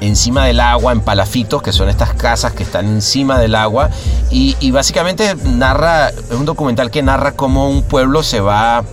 encima 0.00 0.44
del 0.46 0.60
agua, 0.60 0.92
en 0.92 1.00
palafitos, 1.00 1.62
que 1.62 1.72
son 1.72 1.88
estas 1.88 2.14
casas 2.14 2.52
que 2.52 2.62
están 2.62 2.86
encima 2.86 3.38
del 3.38 3.54
agua, 3.54 3.90
y, 4.30 4.70
básicamente 4.70 5.34
narra, 5.44 6.10
es 6.10 6.32
un 6.32 6.44
documental 6.44 6.90
que 6.90 7.02
narra 7.02 7.32
cómo 7.32 7.68
un 7.68 7.82
pueblo 7.82 8.22
se 8.22 8.40
va 8.40 8.84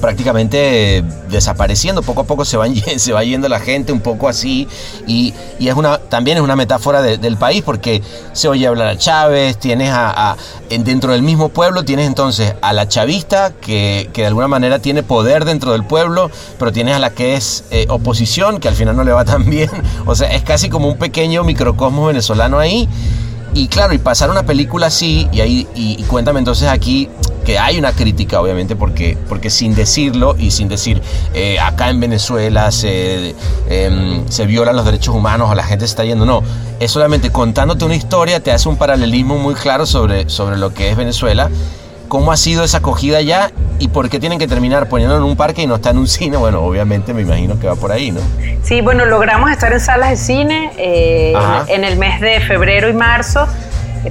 prácticamente 0.00 0.98
eh, 0.98 1.04
desapareciendo. 1.28 2.02
Poco 2.02 2.22
a 2.22 2.24
poco 2.24 2.44
se, 2.44 2.58
se 2.98 3.12
va 3.12 3.22
yendo 3.24 3.48
la 3.48 3.60
gente, 3.60 3.92
un 3.92 4.00
poco 4.00 4.28
así. 4.28 4.68
Y, 5.06 5.34
y 5.58 5.68
es 5.68 5.74
una, 5.74 5.98
también 5.98 6.36
es 6.38 6.42
una 6.42 6.56
metáfora 6.56 7.02
de- 7.02 7.18
del 7.18 7.36
país 7.36 7.62
porque 7.62 8.02
se 8.32 8.48
oye 8.48 8.66
hablar 8.66 8.88
a 8.88 8.96
Chávez, 8.98 9.58
tienes 9.58 9.90
a, 9.90 10.30
a- 10.32 10.36
en- 10.70 10.84
dentro 10.84 11.12
del 11.12 11.22
mismo 11.22 11.48
pueblo, 11.48 11.84
tienes 11.84 12.06
entonces 12.06 12.54
a 12.62 12.72
la 12.72 12.88
chavista 12.88 13.52
que, 13.60 14.10
que 14.12 14.22
de 14.22 14.26
alguna 14.28 14.48
manera 14.48 14.78
tiene 14.78 15.02
poder 15.02 15.44
dentro 15.44 15.72
del 15.72 15.84
pueblo, 15.84 16.30
pero 16.58 16.72
tienes 16.72 16.94
a 16.94 16.98
la 16.98 17.10
que 17.10 17.34
es 17.34 17.64
eh, 17.70 17.86
oposición, 17.88 18.58
que 18.60 18.68
al 18.68 18.74
final 18.74 18.96
no 18.96 19.04
le 19.04 19.12
va 19.12 19.24
tan 19.24 19.44
bien. 19.50 19.70
O 20.06 20.14
sea, 20.14 20.28
es 20.34 20.42
casi 20.42 20.68
como 20.68 20.88
un 20.88 20.98
pequeño 20.98 21.44
microcosmos 21.44 22.08
venezolano 22.08 22.58
ahí. 22.58 22.88
Y 23.54 23.68
claro, 23.68 23.94
y 23.94 23.98
pasar 23.98 24.30
una 24.30 24.42
película 24.42 24.88
así, 24.88 25.28
y 25.32 25.40
ahí, 25.40 25.68
y, 25.74 25.96
y 25.98 26.02
cuéntame 26.04 26.40
entonces 26.40 26.68
aquí 26.68 27.08
que 27.44 27.58
hay 27.58 27.78
una 27.78 27.92
crítica, 27.92 28.40
obviamente, 28.40 28.74
porque, 28.74 29.16
porque 29.28 29.50
sin 29.50 29.74
decirlo 29.74 30.34
y 30.38 30.50
sin 30.50 30.66
decir 30.66 31.00
eh, 31.34 31.58
acá 31.60 31.90
en 31.90 32.00
Venezuela 32.00 32.70
se, 32.72 33.34
em, 33.68 34.26
se 34.28 34.46
violan 34.46 34.74
los 34.74 34.84
derechos 34.84 35.14
humanos 35.14 35.50
o 35.50 35.54
la 35.54 35.62
gente 35.62 35.86
se 35.86 35.90
está 35.90 36.04
yendo, 36.04 36.24
no. 36.24 36.42
Es 36.80 36.90
solamente 36.90 37.30
contándote 37.30 37.84
una 37.84 37.94
historia, 37.94 38.42
te 38.42 38.50
hace 38.50 38.68
un 38.68 38.76
paralelismo 38.76 39.38
muy 39.38 39.54
claro 39.54 39.86
sobre, 39.86 40.28
sobre 40.28 40.56
lo 40.56 40.72
que 40.72 40.90
es 40.90 40.96
Venezuela, 40.96 41.50
cómo 42.14 42.30
ha 42.30 42.36
sido 42.36 42.62
esa 42.62 42.78
acogida 42.78 43.20
ya 43.22 43.50
y 43.80 43.88
por 43.88 44.08
qué 44.08 44.20
tienen 44.20 44.38
que 44.38 44.46
terminar 44.46 44.88
poniéndolo 44.88 45.24
en 45.24 45.30
un 45.32 45.36
parque 45.36 45.62
y 45.62 45.66
no 45.66 45.74
está 45.74 45.90
en 45.90 45.98
un 45.98 46.06
cine. 46.18 46.36
Bueno, 46.36 46.62
obviamente 46.62 47.12
me 47.12 47.22
imagino 47.22 47.58
que 47.58 47.66
va 47.66 47.74
por 47.74 47.90
ahí, 47.90 48.12
¿no? 48.12 48.20
Sí, 48.62 48.82
bueno, 48.82 49.04
logramos 49.04 49.50
estar 49.50 49.72
en 49.72 49.80
salas 49.80 50.10
de 50.10 50.16
cine 50.16 50.70
eh, 50.78 51.34
en 51.66 51.82
el 51.82 51.98
mes 51.98 52.20
de 52.20 52.38
febrero 52.38 52.88
y 52.88 52.92
marzo. 52.92 53.48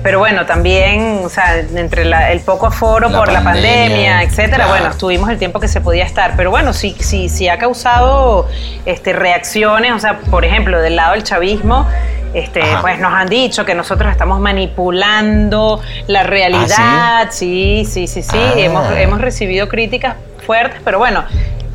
Pero 0.01 0.19
bueno, 0.19 0.45
también, 0.45 1.21
o 1.23 1.29
sea, 1.29 1.59
entre 1.59 2.05
la- 2.05 2.31
el 2.31 2.39
poco 2.41 2.65
aforo 2.67 3.09
La 3.09 3.17
por 3.17 3.31
la 3.31 3.43
pandemia, 3.43 4.23
etcétera, 4.23 4.55
claro. 4.65 4.69
bueno, 4.71 4.87
estuvimos 4.89 5.29
el 5.29 5.37
tiempo 5.37 5.59
que 5.59 5.67
se 5.67 5.81
podía 5.81 6.03
estar. 6.05 6.33
Pero 6.35 6.49
bueno, 6.51 6.73
sí, 6.73 6.95
sí, 6.99 7.29
sí 7.29 7.47
ha 7.49 7.57
causado 7.57 8.47
este, 8.85 9.13
reacciones, 9.13 9.91
o 9.93 9.99
sea, 9.99 10.19
por 10.31 10.45
ejemplo, 10.45 10.79
del 10.81 10.95
lado 10.95 11.13
del 11.13 11.23
chavismo, 11.23 11.87
este, 12.33 12.61
Ajá. 12.63 12.81
pues 12.81 12.99
nos 12.99 13.13
han 13.13 13.27
dicho 13.29 13.63
que 13.65 13.75
nosotros 13.75 14.11
estamos 14.11 14.39
manipulando 14.39 15.81
la 16.07 16.23
realidad. 16.23 17.27
sí, 17.31 17.85
sí, 17.89 18.07
sí, 18.07 18.21
sí. 18.23 18.37
Ah. 18.37 18.53
Hemos, 18.57 18.91
hemos 18.97 19.21
recibido 19.21 19.69
críticas 19.69 20.15
fuertes, 20.45 20.81
pero 20.83 20.97
bueno, 20.99 21.23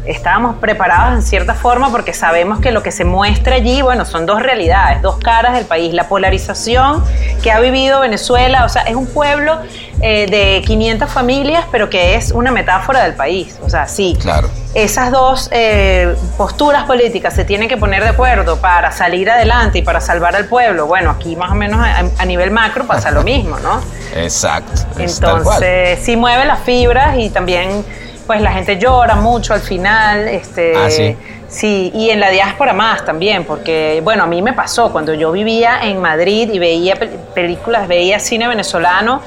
estábamos 0.05 0.57
preparados 0.57 1.15
en 1.15 1.23
cierta 1.23 1.55
forma 1.55 1.91
porque 1.91 2.13
sabemos 2.13 2.61
que 2.61 2.71
lo 2.71 2.83
que 2.83 2.93
se 2.93 3.05
muestra 3.05 3.57
allí, 3.57 3.83
bueno, 3.83 4.05
son 4.05 4.27
dos 4.27 4.43
realidades, 4.43 5.03
dos 5.03 5.19
caras 5.19 5.55
del 5.55 5.67
país. 5.67 5.93
La 5.93 6.09
polarización 6.09 7.05
que 7.43 7.51
ha 7.51 7.61
vivido 7.61 8.01
Venezuela, 8.01 8.65
o 8.65 8.69
sea, 8.69 8.83
es 8.83 8.95
un 8.95 9.07
pueblo 9.07 9.59
eh, 10.01 10.27
de 10.31 10.63
500 10.67 11.11
familias, 11.11 11.65
pero 11.71 11.91
que 11.91 12.15
es 12.15 12.31
una 12.31 12.51
metáfora 12.51 13.03
del 13.03 13.15
país. 13.15 13.59
O 13.63 13.71
sea, 13.71 13.87
sí. 13.87 14.17
Claro. 14.21 14.49
Esas 14.75 15.11
dos 15.11 15.49
eh, 15.51 16.15
posturas 16.37 16.85
políticas 16.85 17.35
se 17.35 17.45
tienen 17.45 17.69
que 17.69 17.77
poner 17.77 18.03
de 18.03 18.11
acuerdo 18.11 18.59
para 18.59 18.92
salir 18.92 19.31
adelante 19.31 19.79
y 19.79 19.83
para 19.83 20.01
salvar 20.01 20.37
al 20.37 20.46
pueblo. 20.46 20.87
Bueno, 20.87 21.11
aquí 21.11 21.37
más 21.37 21.51
o 21.51 21.55
menos 21.55 21.81
a, 21.81 22.05
a 22.19 22.25
nivel 22.25 22.51
macro 22.51 22.87
pasa 22.87 23.11
lo 23.11 23.23
mismo, 23.23 23.59
¿no? 23.59 23.81
Exacto. 24.15 24.73
Entonces, 24.99 25.99
sí 26.03 26.17
mueve 26.17 26.44
las 26.44 26.61
fibras 26.61 27.17
y 27.19 27.31
también, 27.31 27.85
pues 28.29 28.40
la 28.40 28.52
gente 28.52 28.79
llora 28.79 29.16
mucho 29.16 29.54
al 29.54 29.60
final. 29.60 30.29
Este, 30.29 30.76
Ah, 30.76 30.88
¿sí? 30.88 31.16
Sí, 31.48 31.90
y 31.94 32.10
en 32.10 32.20
la 32.20 32.29
diáspora 32.31 32.74
más 32.74 33.04
también, 33.06 33.44
porque, 33.44 34.02
bueno, 34.04 34.22
a 34.24 34.26
mí 34.26 34.42
me 34.42 34.52
pasó 34.52 34.92
cuando 34.92 35.14
yo 35.14 35.33
vivía 35.33 35.81
en 35.83 35.98
Madrid 36.00 36.48
y 36.52 36.58
veía 36.58 36.94
pel- 36.94 37.16
películas, 37.35 37.88
veía 37.88 38.20
cine 38.20 38.46
venezolano. 38.46 39.20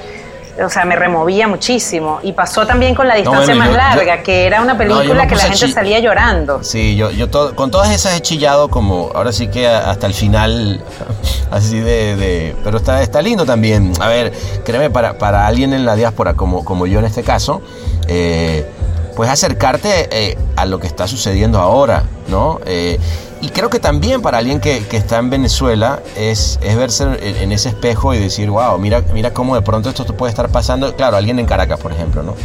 o 0.63 0.69
sea, 0.69 0.83
me 0.83 0.97
removía 0.97 1.47
muchísimo. 1.47 2.19
Y 2.23 2.33
pasó 2.33 2.67
también 2.67 2.93
con 2.93 3.07
La 3.07 3.15
distancia 3.15 3.55
bueno, 3.55 3.59
más 3.61 3.69
yo- 3.71 3.77
larga, 3.77 4.17
yo- 4.17 4.23
que 4.23 4.45
era 4.45 4.61
una 4.61 4.77
película 4.77 5.25
que 5.25 5.35
la 5.35 5.43
gente 5.45 5.69
salía 5.71 5.99
llorando. 5.99 6.61
Sí, 6.61 6.95
yo, 6.97 7.09
yo 7.09 7.29
todo- 7.29 7.55
con 7.55 7.71
todas 7.71 7.89
esas 7.89 8.15
he 8.17 8.21
chillado 8.21 8.67
como, 8.67 9.09
ahora 9.15 9.31
sí 9.31 9.47
que 9.47 9.65
hasta 9.67 10.05
el 10.07 10.13
final, 10.13 10.83
así 11.51 11.79
de, 11.79 12.15
de- 12.17 12.55
pero 12.65 12.77
está, 12.77 13.01
está 13.01 13.21
lindo 13.21 13.45
también. 13.45 13.93
A 14.01 14.07
ver, 14.09 14.33
créeme, 14.65 14.89
para, 14.91 15.17
para 15.17 15.47
alguien 15.47 15.73
en 15.73 15.85
la 15.85 15.95
diáspora 15.95 16.33
como, 16.35 16.63
como 16.65 16.85
yo 16.85 16.99
en 16.99 17.05
este 17.05 17.23
caso, 17.23 17.61
eh, 18.07 18.69
pues 19.15 19.29
acercarte 19.29 20.09
eh, 20.11 20.37
a 20.55 20.65
lo 20.65 20.79
que 20.79 20.87
está 20.87 21.07
sucediendo 21.07 21.59
ahora, 21.59 22.03
¿no? 22.27 22.59
Eh, 22.65 22.99
y 23.41 23.49
creo 23.49 23.69
que 23.69 23.79
también 23.79 24.21
para 24.21 24.37
alguien 24.37 24.59
que, 24.59 24.85
que 24.85 24.97
está 24.97 25.17
en 25.17 25.31
Venezuela 25.31 26.01
es, 26.15 26.59
es 26.61 26.77
verse 26.77 27.05
en, 27.21 27.51
ese 27.51 27.69
espejo 27.69 28.13
y 28.13 28.19
decir, 28.19 28.51
wow, 28.51 28.77
mira, 28.77 29.03
mira 29.13 29.33
cómo 29.33 29.55
de 29.55 29.63
pronto 29.63 29.89
esto 29.89 30.05
puede 30.15 30.29
estar 30.29 30.49
pasando. 30.49 30.95
Claro, 30.95 31.17
alguien 31.17 31.39
en 31.39 31.47
Caracas, 31.47 31.79
por 31.79 31.91
ejemplo, 31.91 32.21
¿no? 32.21 32.35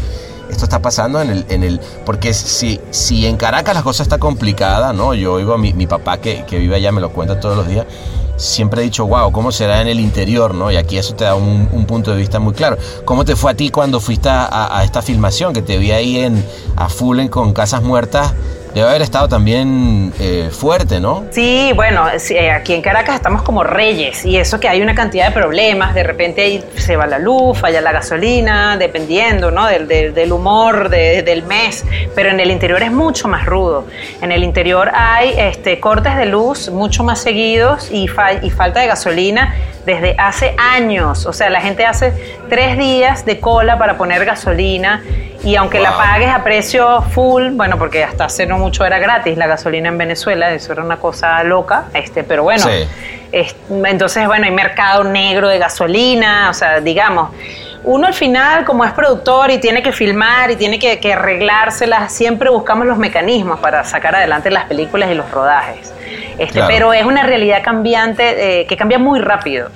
Esto 0.57 0.65
está 0.65 0.81
pasando 0.81 1.21
en 1.21 1.31
el, 1.31 1.47
en 1.49 1.63
el 1.63 1.81
porque 2.05 2.33
si, 2.35 2.81
si 2.91 3.27
en 3.27 3.37
Caracas 3.37 3.75
la 3.75 3.83
cosa 3.83 4.03
está 4.03 4.19
complicada, 4.19 4.93
¿no? 4.93 5.15
Yo 5.15 5.35
oigo 5.35 5.53
a 5.55 5.59
mi, 5.59 5.73
mi 5.73 5.87
papá 5.87 6.19
que, 6.19 6.45
que 6.47 6.59
vive 6.59 6.77
allá, 6.77 6.91
me 6.93 7.01
lo 7.01 7.11
cuenta 7.11 7.39
todos 7.39 7.57
los 7.57 7.69
días, 7.69 7.87
siempre 8.37 8.81
he 8.81 8.85
dicho, 8.85 9.07
wow, 9.07 9.31
¿cómo 9.33 9.53
será 9.53 9.81
en 9.81 9.89
el 9.89 10.01
interior, 10.01 10.55
¿no? 10.55 10.71
Y 10.71 10.77
aquí 10.77 10.99
eso 10.99 11.15
te 11.15 11.25
da 11.25 11.35
un, 11.35 11.69
un 11.73 11.87
punto 11.87 12.11
de 12.11 12.17
vista 12.19 12.39
muy 12.39 12.53
claro. 12.55 12.77
¿Cómo 13.05 13.25
te 13.25 13.37
fue 13.37 13.53
a 13.53 13.55
ti 13.55 13.71
cuando 13.71 14.01
fuiste 14.01 14.29
a, 14.31 14.81
esta 14.85 15.03
filmación, 15.03 15.53
que 15.53 15.63
te 15.63 15.79
vi 15.79 15.93
ahí 15.93 16.19
en, 16.19 16.45
a 16.77 16.89
full 16.89 17.21
en- 17.21 17.29
con 17.29 17.53
Casas 17.53 17.83
Muertas? 17.83 18.33
Debe 18.77 18.91
haber 18.91 19.01
estado 19.01 19.27
también 19.27 20.13
eh, 20.21 20.51
fuerte, 20.53 21.01
¿no? 21.01 21.25
Sí, 21.31 21.73
bueno, 21.75 22.05
eh, 22.29 22.51
aquí 22.51 22.75
en 22.75 22.83
Caracas 22.83 23.15
estamos 23.15 23.41
como 23.41 23.65
reyes 23.65 24.23
y 24.27 24.37
eso 24.37 24.61
que 24.61 24.69
hay 24.69 24.83
una 24.83 24.95
cantidad 24.95 25.29
de 25.29 25.33
problemas, 25.33 25.95
de 25.95 26.03
repente 26.03 26.63
se 26.77 26.95
va 26.95 27.07
la 27.07 27.19
luz, 27.19 27.57
falla 27.59 27.81
la 27.81 27.93
gasolina, 27.93 28.77
dependiendo 28.77 29.51
¿no? 29.51 29.65
del, 29.65 29.89
del- 29.89 30.31
humor 30.31 30.91
de- 30.91 31.23
del 31.23 31.45
mes, 31.45 31.87
pero 32.15 32.29
en 32.29 32.39
el 32.39 32.51
interior 32.51 32.83
es 32.83 32.93
mucho 32.93 33.29
más 33.29 33.47
rudo. 33.47 33.87
En 34.21 34.31
el 34.31 34.45
interior 34.45 34.91
hay 34.93 35.33
este, 35.39 35.81
cortes 35.81 36.15
de 36.19 36.27
luz 36.27 36.69
mucho 36.71 37.03
más 37.03 37.19
seguidos 37.23 37.89
y, 37.91 38.09
fa- 38.09 38.35
y 38.35 38.51
falta 38.51 38.81
de 38.81 38.89
gasolina 38.89 39.55
desde 39.87 40.17
hace 40.19 40.55
años, 40.59 41.25
o 41.25 41.33
sea, 41.33 41.49
la 41.49 41.63
gente 41.63 41.87
hace 41.87 42.13
tres 42.51 42.77
días 42.77 43.25
de 43.25 43.41
cola 43.41 43.79
para 43.79 43.97
poner 43.97 44.25
gasolina 44.27 45.03
y 45.45 45.55
aunque 45.57 45.79
la 45.81 45.97
pagues 45.97 46.29
a 46.31 46.43
precio 46.43 47.03
full, 47.03 47.51
bueno, 47.53 47.79
porque 47.79 48.03
hasta 48.05 48.25
hace 48.25 48.47
no 48.47 48.59
mucho 48.59 48.85
era 48.85 48.99
gratis 48.99 49.37
la 49.37 49.47
gasolina 49.47 49.89
en 49.89 49.99
Venezuela, 49.99 50.51
eso 50.53 50.73
era 50.73 50.83
una 50.83 50.97
cosa 50.97 51.43
loca, 51.45 51.85
este, 51.95 52.25
pero 52.25 52.43
bueno, 52.43 52.65
Sí. 52.65 52.89
es- 53.33 53.55
entonces 53.71 54.27
bueno, 54.27 54.47
hay 54.47 54.53
mercado 54.53 55.05
negro 55.05 55.49
de 55.49 55.59
gasolina, 55.59 56.49
o 56.51 56.55
sea, 56.55 56.81
digamos, 56.81 57.31
uno 57.85 58.09
al 58.09 58.15
final 58.15 58.65
como 58.65 58.85
es 58.85 58.93
productor 58.93 59.51
y 59.53 59.59
tiene 59.59 59.83
que 59.83 59.93
filmar 59.93 60.51
y 60.51 60.57
tiene 60.57 60.79
que, 60.79 60.99
que 60.99 61.13
arreglárselas, 61.13 62.13
siempre 62.13 62.51
buscamos 62.51 62.87
los 62.87 62.99
mecanismos 62.99 63.61
para 63.61 63.85
sacar 63.85 64.17
adelante 64.17 64.51
las 64.51 64.65
películas 64.65 65.11
y 65.13 65.15
los 65.15 65.31
rodajes. 65.31 65.93
Este, 66.39 66.55
Claro. 66.55 66.69
Pero 66.69 66.93
es 66.93 67.05
una 67.05 67.23
realidad 67.23 67.63
cambiante 67.63 68.61
eh, 68.63 68.67
que 68.67 68.77
cambia 68.77 68.99
muy 68.99 69.21
rápido. 69.21 69.69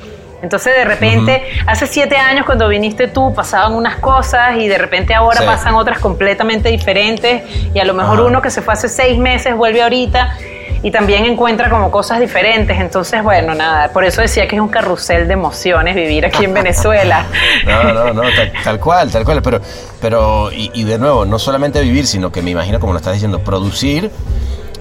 Entonces 0.42 0.74
de 0.74 0.84
repente, 0.84 1.42
hace 1.66 1.86
siete 1.86 2.16
años 2.16 2.46
cuando 2.46 2.66
viniste 2.68 3.08
tú 3.08 3.34
pasaban 3.34 3.74
unas 3.74 3.96
cosas 3.96 4.56
y 4.58 4.68
de 4.68 4.78
repente 4.78 5.14
ahora 5.14 5.38
Sí. 5.40 5.44
pasan 5.46 5.74
otras 5.74 5.98
completamente 5.98 6.68
diferentes 6.70 7.42
y 7.74 7.78
a 7.78 7.84
lo 7.84 7.92
mejor 7.94 8.20
uno 8.20 8.40
que 8.40 8.50
se 8.50 8.62
fue 8.62 8.72
hace 8.74 8.88
seis 8.88 9.18
meses 9.18 9.54
vuelve 9.54 9.82
ahorita 9.82 10.36
y 10.82 10.90
también 10.90 11.26
encuentra 11.26 11.68
como 11.68 11.90
cosas 11.90 12.20
diferentes. 12.20 12.80
Entonces, 12.80 13.22
bueno, 13.22 13.54
nada, 13.54 13.92
por 13.92 14.02
eso 14.02 14.22
decía 14.22 14.48
que 14.48 14.56
es 14.56 14.62
un 14.62 14.68
carrusel 14.68 15.26
de 15.28 15.34
emociones 15.34 15.94
vivir 15.94 16.24
aquí 16.24 16.44
en 16.46 16.54
Venezuela. 16.54 17.26
No, 17.66 17.92
no, 17.92 18.12
no, 18.14 18.22
tal, 18.22 18.52
tal 18.64 18.80
cual, 18.80 19.10
tal 19.10 19.24
cual. 19.26 19.42
Pero, 19.42 19.60
pero 20.00 20.50
y, 20.50 20.70
y 20.72 20.84
de 20.84 20.96
nuevo, 20.98 21.26
no 21.26 21.38
solamente 21.38 21.82
vivir, 21.82 22.06
sino 22.06 22.32
que 22.32 22.40
me 22.40 22.52
imagino, 22.52 22.80
como 22.80 22.94
lo 22.94 22.98
estás 22.98 23.12
diciendo, 23.12 23.40
producir, 23.40 24.10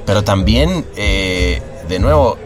pero 0.06 0.24
también, 0.24 0.86
eh, 0.96 1.62
de 1.90 2.00
nuevo, 2.00 2.38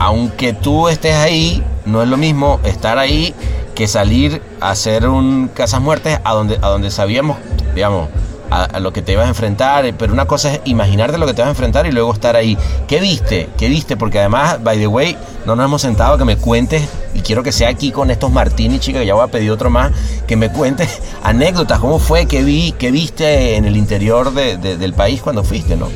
aunque 0.00 0.52
tú 0.52 0.88
estés 0.88 1.14
ahí, 1.14 1.62
no 1.88 2.02
es 2.02 2.08
lo 2.08 2.16
mismo 2.16 2.60
estar 2.64 2.98
ahí 2.98 3.34
que 3.74 3.88
salir 3.88 4.42
a 4.60 4.70
hacer 4.70 5.08
un 5.08 5.48
Casas 5.54 5.80
Muertes 5.80 6.18
a 6.24 6.32
donde, 6.34 6.56
a 6.56 6.68
donde 6.68 6.90
sabíamos, 6.90 7.36
digamos, 7.74 8.08
a, 8.50 8.80
lo 8.80 8.92
que 8.94 9.02
te 9.02 9.12
ibas 9.12 9.26
a 9.26 9.28
enfrentar, 9.28 9.84
eh, 9.84 9.92
pero 9.92 10.12
una 10.12 10.24
cosa 10.24 10.50
es 10.54 10.60
imaginarte 10.64 11.18
lo 11.18 11.26
que 11.26 11.34
te 11.34 11.42
vas 11.42 11.48
a 11.48 11.50
enfrentar 11.50 11.86
y 11.86 11.92
luego 11.92 12.12
estar 12.14 12.34
ahí. 12.34 12.56
¿Qué 12.86 12.98
viste? 12.98 13.48
¿Qué 13.58 13.68
viste? 13.68 13.96
Porque 13.96 14.18
además, 14.18 14.62
by 14.64 14.78
the 14.78 14.86
way, 14.86 15.16
no 15.44 15.54
nos 15.54 15.66
hemos 15.66 15.82
sentado 15.82 16.16
que 16.16 16.24
me 16.24 16.36
cuentes, 16.38 16.88
y 17.14 17.20
quiero 17.20 17.42
que 17.42 17.52
sea 17.52 17.68
aquí 17.68 17.92
con 17.92 18.10
estos 18.10 18.32
martini, 18.32 18.78
chicos, 18.78 19.00
que 19.02 19.06
ya 19.06 19.12
voy 19.14 19.24
a 19.24 19.30
pedir 19.30 19.50
otro 19.50 19.68
más, 19.68 19.92
que 20.26 20.34
me 20.36 20.50
cuentes 20.50 20.88
anécdotas, 21.22 21.78
cómo 21.78 21.98
fue, 21.98 22.24
qué 22.26 22.42
vi, 22.42 22.72
qué 22.78 22.90
viste 22.90 23.56
en 23.56 23.66
el 23.66 23.76
interior 23.76 24.32
de- 24.32 24.56
de- 24.56 24.76
del 24.78 24.94
país 24.94 25.20
cuando 25.20 25.44
fuiste, 25.44 25.76
¿no? 25.76 25.88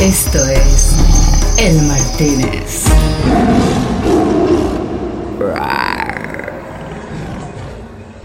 Esto 0.00 0.38
es 0.46 0.92
El 1.58 1.82
Martínez. 1.82 2.84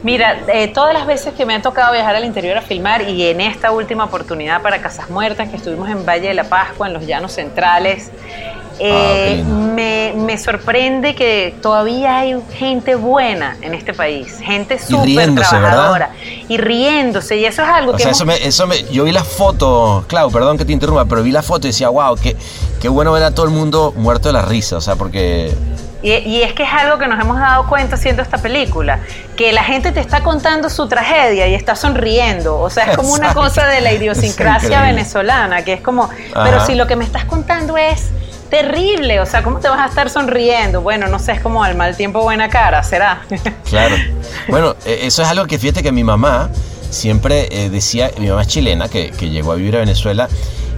Mira, 0.04 0.42
eh, 0.54 0.68
todas 0.68 0.94
las 0.94 1.08
veces 1.08 1.34
que 1.34 1.44
me 1.44 1.56
ha 1.56 1.62
tocado 1.64 1.94
viajar 1.94 2.16
al 2.16 2.26
interior 2.26 2.56
a 2.58 2.62
filmar 2.62 3.10
y 3.10 3.26
en 3.26 3.42
esta 3.42 3.72
última 3.72 4.04
oportunidad 4.04 4.62
para 4.62 4.82
Casas 4.82 5.10
Muertas, 5.10 5.50
que 5.50 5.56
estuvimos 5.56 5.90
en 5.90 6.06
Valle 6.06 6.28
de 6.28 6.36
la 6.36 6.44
Pascua, 6.44 6.86
en 6.86 6.94
los 6.94 7.08
Llanos 7.08 7.32
Centrales, 7.32 8.12
eh, 8.86 9.28
Ah, 9.32 9.36
lindo. 9.36 9.74
me, 9.74 10.14
me 10.18 10.38
sorprende 10.38 11.16
que 11.16 11.56
todavía 11.62 12.18
hay 12.18 12.36
gente 12.54 12.96
buena 12.96 13.56
en 13.62 13.74
este 13.74 13.94
país, 13.94 14.40
gente 14.42 14.78
súper 14.78 15.34
trabajadora 15.36 16.10
y 16.50 16.58
riéndose, 16.58 17.38
y 17.38 17.46
eso 17.46 17.62
es 17.64 17.70
algo 17.70 17.92
O 17.92 17.96
que 17.96 18.04
sea, 18.04 18.10
hemos- 18.12 18.18
eso 18.18 18.26
me, 18.26 18.46
eso 18.46 18.68
me, 18.68 18.84
yo 18.92 19.06
vi 19.06 19.12
las 19.14 19.28
fotos, 19.28 20.06
Clau, 20.08 20.30
perdón 20.32 20.58
que 20.58 20.66
te 20.66 20.74
interrumpa, 20.74 21.06
pero 21.06 21.24
vi 21.24 21.32
la 21.32 21.42
foto 21.42 21.68
y 21.68 21.70
decía, 21.70 21.88
wow, 21.90 22.16
qué, 22.22 22.36
qué 22.82 22.90
bueno 22.90 23.12
ver 23.14 23.24
a 23.24 23.32
todo 23.32 23.46
el 23.46 23.52
mundo 23.54 23.94
muerto 23.96 24.28
de 24.30 24.34
la 24.34 24.42
risa, 24.42 24.76
o 24.78 24.82
sea, 24.82 24.96
porque... 24.96 25.54
Y, 26.02 26.12
y 26.12 26.42
es 26.42 26.52
que 26.52 26.64
es 26.64 26.70
algo 26.70 26.98
que 27.00 27.08
nos 27.08 27.18
hemos 27.18 27.40
dado 27.40 27.66
cuenta 27.70 27.96
haciendo 27.96 28.22
esta 28.22 28.38
película, 28.38 29.00
que 29.38 29.54
la 29.54 29.64
gente 29.64 29.94
te 29.94 30.02
está 30.02 30.22
contando 30.22 30.70
su 30.70 30.90
tragedia 30.90 31.48
y 31.48 31.54
está 31.56 31.78
sonriendo. 31.78 32.60
O 32.60 32.70
sea, 32.70 32.92
es 32.92 32.98
como 32.98 33.14
una 33.14 33.34
cosa 33.34 33.66
de 33.68 33.80
la 33.80 33.94
idiosincrasia 33.98 34.82
venezolana, 34.82 35.64
que 35.64 35.72
es 35.72 35.80
como, 35.82 36.04
Ajá. 36.34 36.44
pero 36.44 36.66
si 36.66 36.76
lo 36.76 36.88
que 36.88 36.98
me 36.98 37.06
estás 37.06 37.24
contando 37.24 37.78
es 37.78 38.10
terrible, 38.54 39.20
o 39.20 39.26
sea, 39.26 39.42
¿cómo 39.42 39.60
te 39.60 39.68
vas 39.68 39.80
a 39.80 39.88
estar 39.88 40.12
sonriendo? 40.12 40.82
Bueno, 40.82 41.08
no 41.08 41.18
sé, 41.18 41.32
es 41.32 41.42
como 41.42 41.64
al 41.64 41.76
mal 41.76 41.98
tiempo 41.98 42.22
buena 42.22 42.50
cara, 42.50 42.84
¿será? 42.84 43.24
Claro. 43.68 43.96
Bueno, 44.48 44.76
eh, 44.86 45.00
eso 45.02 45.24
es 45.24 45.28
algo 45.28 45.48
que 45.48 45.58
fíjate 45.58 45.82
que 45.82 45.92
mi 45.92 46.04
mamá 46.04 46.52
siempre 46.92 47.48
eh, 47.50 47.72
decía, 47.72 48.12
mi 48.20 48.28
mamá 48.28 48.44
es 48.44 48.50
chilena, 48.50 48.90
que, 48.90 49.10
llegó 49.10 49.54
a 49.54 49.56
vivir 49.56 49.76
a 49.78 49.80
Venezuela, 49.80 50.30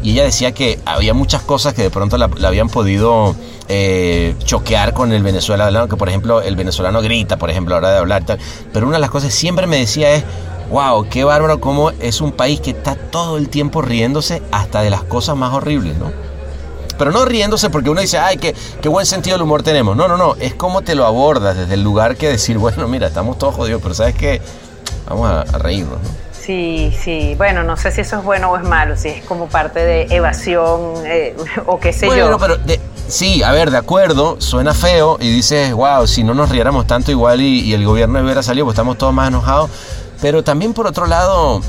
y 0.02 0.12
ella 0.12 0.24
decía 0.24 0.54
que 0.54 0.80
había 0.86 1.14
muchas 1.14 1.42
cosas 1.42 1.74
que 1.74 1.82
de 1.82 1.90
pronto 1.90 2.18
la, 2.18 2.30
habían 2.48 2.70
podido 2.70 3.36
eh, 3.68 4.36
choquear 4.46 4.94
con 4.94 5.12
el 5.12 5.22
venezolano, 5.22 5.90
que 5.90 5.98
por 5.98 6.08
ejemplo 6.08 6.42
el 6.42 6.56
venezolano 6.56 7.02
grita, 7.02 7.36
por 7.36 7.50
ejemplo, 7.50 7.76
a 7.76 7.82
la 7.82 7.88
hora 7.88 7.94
de 7.96 8.00
hablar 8.00 8.22
y 8.22 8.26
tal. 8.26 8.40
Pero 8.72 8.88
una 8.88 8.96
de 8.96 9.02
las 9.02 9.10
cosas 9.10 9.34
siempre 9.34 9.68
me 9.68 9.76
decía 9.76 10.14
es, 10.14 10.24
wow, 10.72 11.10
qué 11.10 11.26
bárbaro 11.26 11.60
cómo 11.60 11.92
es 11.92 12.22
un 12.22 12.32
país 12.32 12.62
que 12.62 12.72
está 12.72 12.96
todo 12.96 13.38
el 13.38 13.50
tiempo 13.50 13.82
riéndose 13.82 14.42
hasta 14.54 14.82
de 14.82 14.92
las 14.92 15.04
cosas 15.04 15.36
más 15.36 15.54
horribles, 15.54 15.98
¿no? 15.98 16.35
Pero 16.98 17.12
no 17.12 17.26
riéndose 17.26 17.70
porque 17.70 17.90
uno 17.90 18.02
dice, 18.02 18.18
ay, 18.18 18.38
qué, 18.38 18.56
qué 18.82 18.90
buen 18.90 19.06
sentido 19.06 19.36
del 19.36 19.44
humor 19.44 19.64
tenemos. 19.64 19.96
No, 19.96 20.08
no, 20.08 20.18
no. 20.18 20.36
Es 20.40 20.54
como 20.56 20.82
te 20.82 20.96
lo 20.96 21.06
abordas 21.06 21.58
desde 21.58 21.74
el 21.76 21.84
lugar 21.84 22.16
que 22.16 22.30
decir, 22.30 22.58
bueno, 22.58 22.88
mira, 22.88 23.08
estamos 23.08 23.38
todos 23.38 23.56
jodidos, 23.56 23.82
pero 23.82 23.94
¿sabes 23.94 24.16
qué? 24.16 24.42
Vamos 25.08 25.30
a, 25.30 25.42
a 25.42 25.58
reírnos, 25.60 26.02
¿no? 26.02 26.26
Sí, 26.46 26.96
sí. 27.04 27.34
Bueno, 27.38 27.64
no 27.64 27.76
sé 27.76 27.92
si 27.92 28.02
eso 28.02 28.18
es 28.20 28.24
bueno 28.24 28.52
o 28.52 28.58
es 28.58 28.64
malo, 28.64 28.96
si 28.96 29.08
es 29.10 29.26
como 29.26 29.48
parte 29.48 29.80
de 29.80 30.04
evasión 30.16 30.94
eh, 31.06 31.36
o 31.66 31.80
qué 31.80 31.92
sé 31.92 32.06
bueno, 32.06 32.30
yo. 32.32 32.38
pero 32.38 32.58
de- 32.58 32.80
sí, 33.08 33.42
a 33.42 33.52
ver, 33.52 33.72
de 33.72 33.78
acuerdo, 33.78 34.36
suena 34.40 34.74
feo 34.76 35.18
y 35.20 35.32
dices, 35.32 35.74
wow, 35.74 36.06
si 36.06 36.24
no 36.24 36.34
nos 36.36 36.50
riéramos 36.50 36.86
tanto 36.86 37.10
igual 37.12 37.42
y, 37.42 37.62
y 37.62 37.74
el 37.74 37.84
gobierno 37.84 38.20
hubiera 38.22 38.44
salido, 38.44 38.66
pues 38.66 38.74
estamos 38.76 38.98
todos 38.98 39.12
más 39.14 39.28
enojados. 39.30 39.72
Pero 40.22 40.44
también 40.44 40.74
por 40.74 40.86
otro 40.86 41.08
lado, 41.08 41.62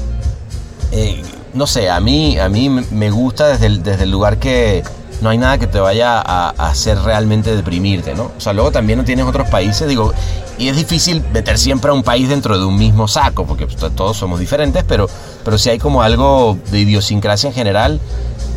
eh, 0.92 1.22
no 1.54 1.66
sé, 1.66 1.88
a 1.90 1.98
mí, 2.00 2.38
a 2.38 2.48
mí 2.50 2.68
me 2.68 3.10
gusta 3.10 3.48
desde 3.48 3.66
el, 3.66 3.82
desde 3.82 4.04
el 4.04 4.10
lugar 4.10 4.36
que 4.38 4.82
no 5.20 5.30
hay 5.30 5.38
nada 5.38 5.58
que 5.58 5.66
te 5.66 5.80
vaya 5.80 6.20
a, 6.20 6.50
hacer 6.50 6.98
realmente 6.98 7.54
deprimirte, 7.54 8.14
¿no? 8.14 8.32
O 8.36 8.40
sea, 8.40 8.52
luego 8.52 8.70
también 8.70 8.98
no 8.98 9.04
tienes 9.04 9.24
otros 9.24 9.48
países, 9.48 9.88
digo, 9.88 10.12
y 10.58 10.68
es 10.68 10.76
difícil 10.76 11.22
meter 11.32 11.58
siempre 11.58 11.90
a 11.90 11.94
un 11.94 12.02
país 12.02 12.28
dentro 12.28 12.58
de 12.58 12.64
un 12.64 12.76
mismo 12.76 13.08
saco, 13.08 13.46
porque 13.46 13.66
pues, 13.66 13.78
todos 13.94 14.16
somos 14.16 14.40
diferentes, 14.40 14.84
pero, 14.84 15.08
pero 15.44 15.58
sí 15.58 15.70
hay 15.70 15.78
como 15.78 16.02
algo 16.02 16.58
de 16.70 16.80
idiosincrasia 16.80 17.48
en 17.48 17.54
general, 17.54 18.00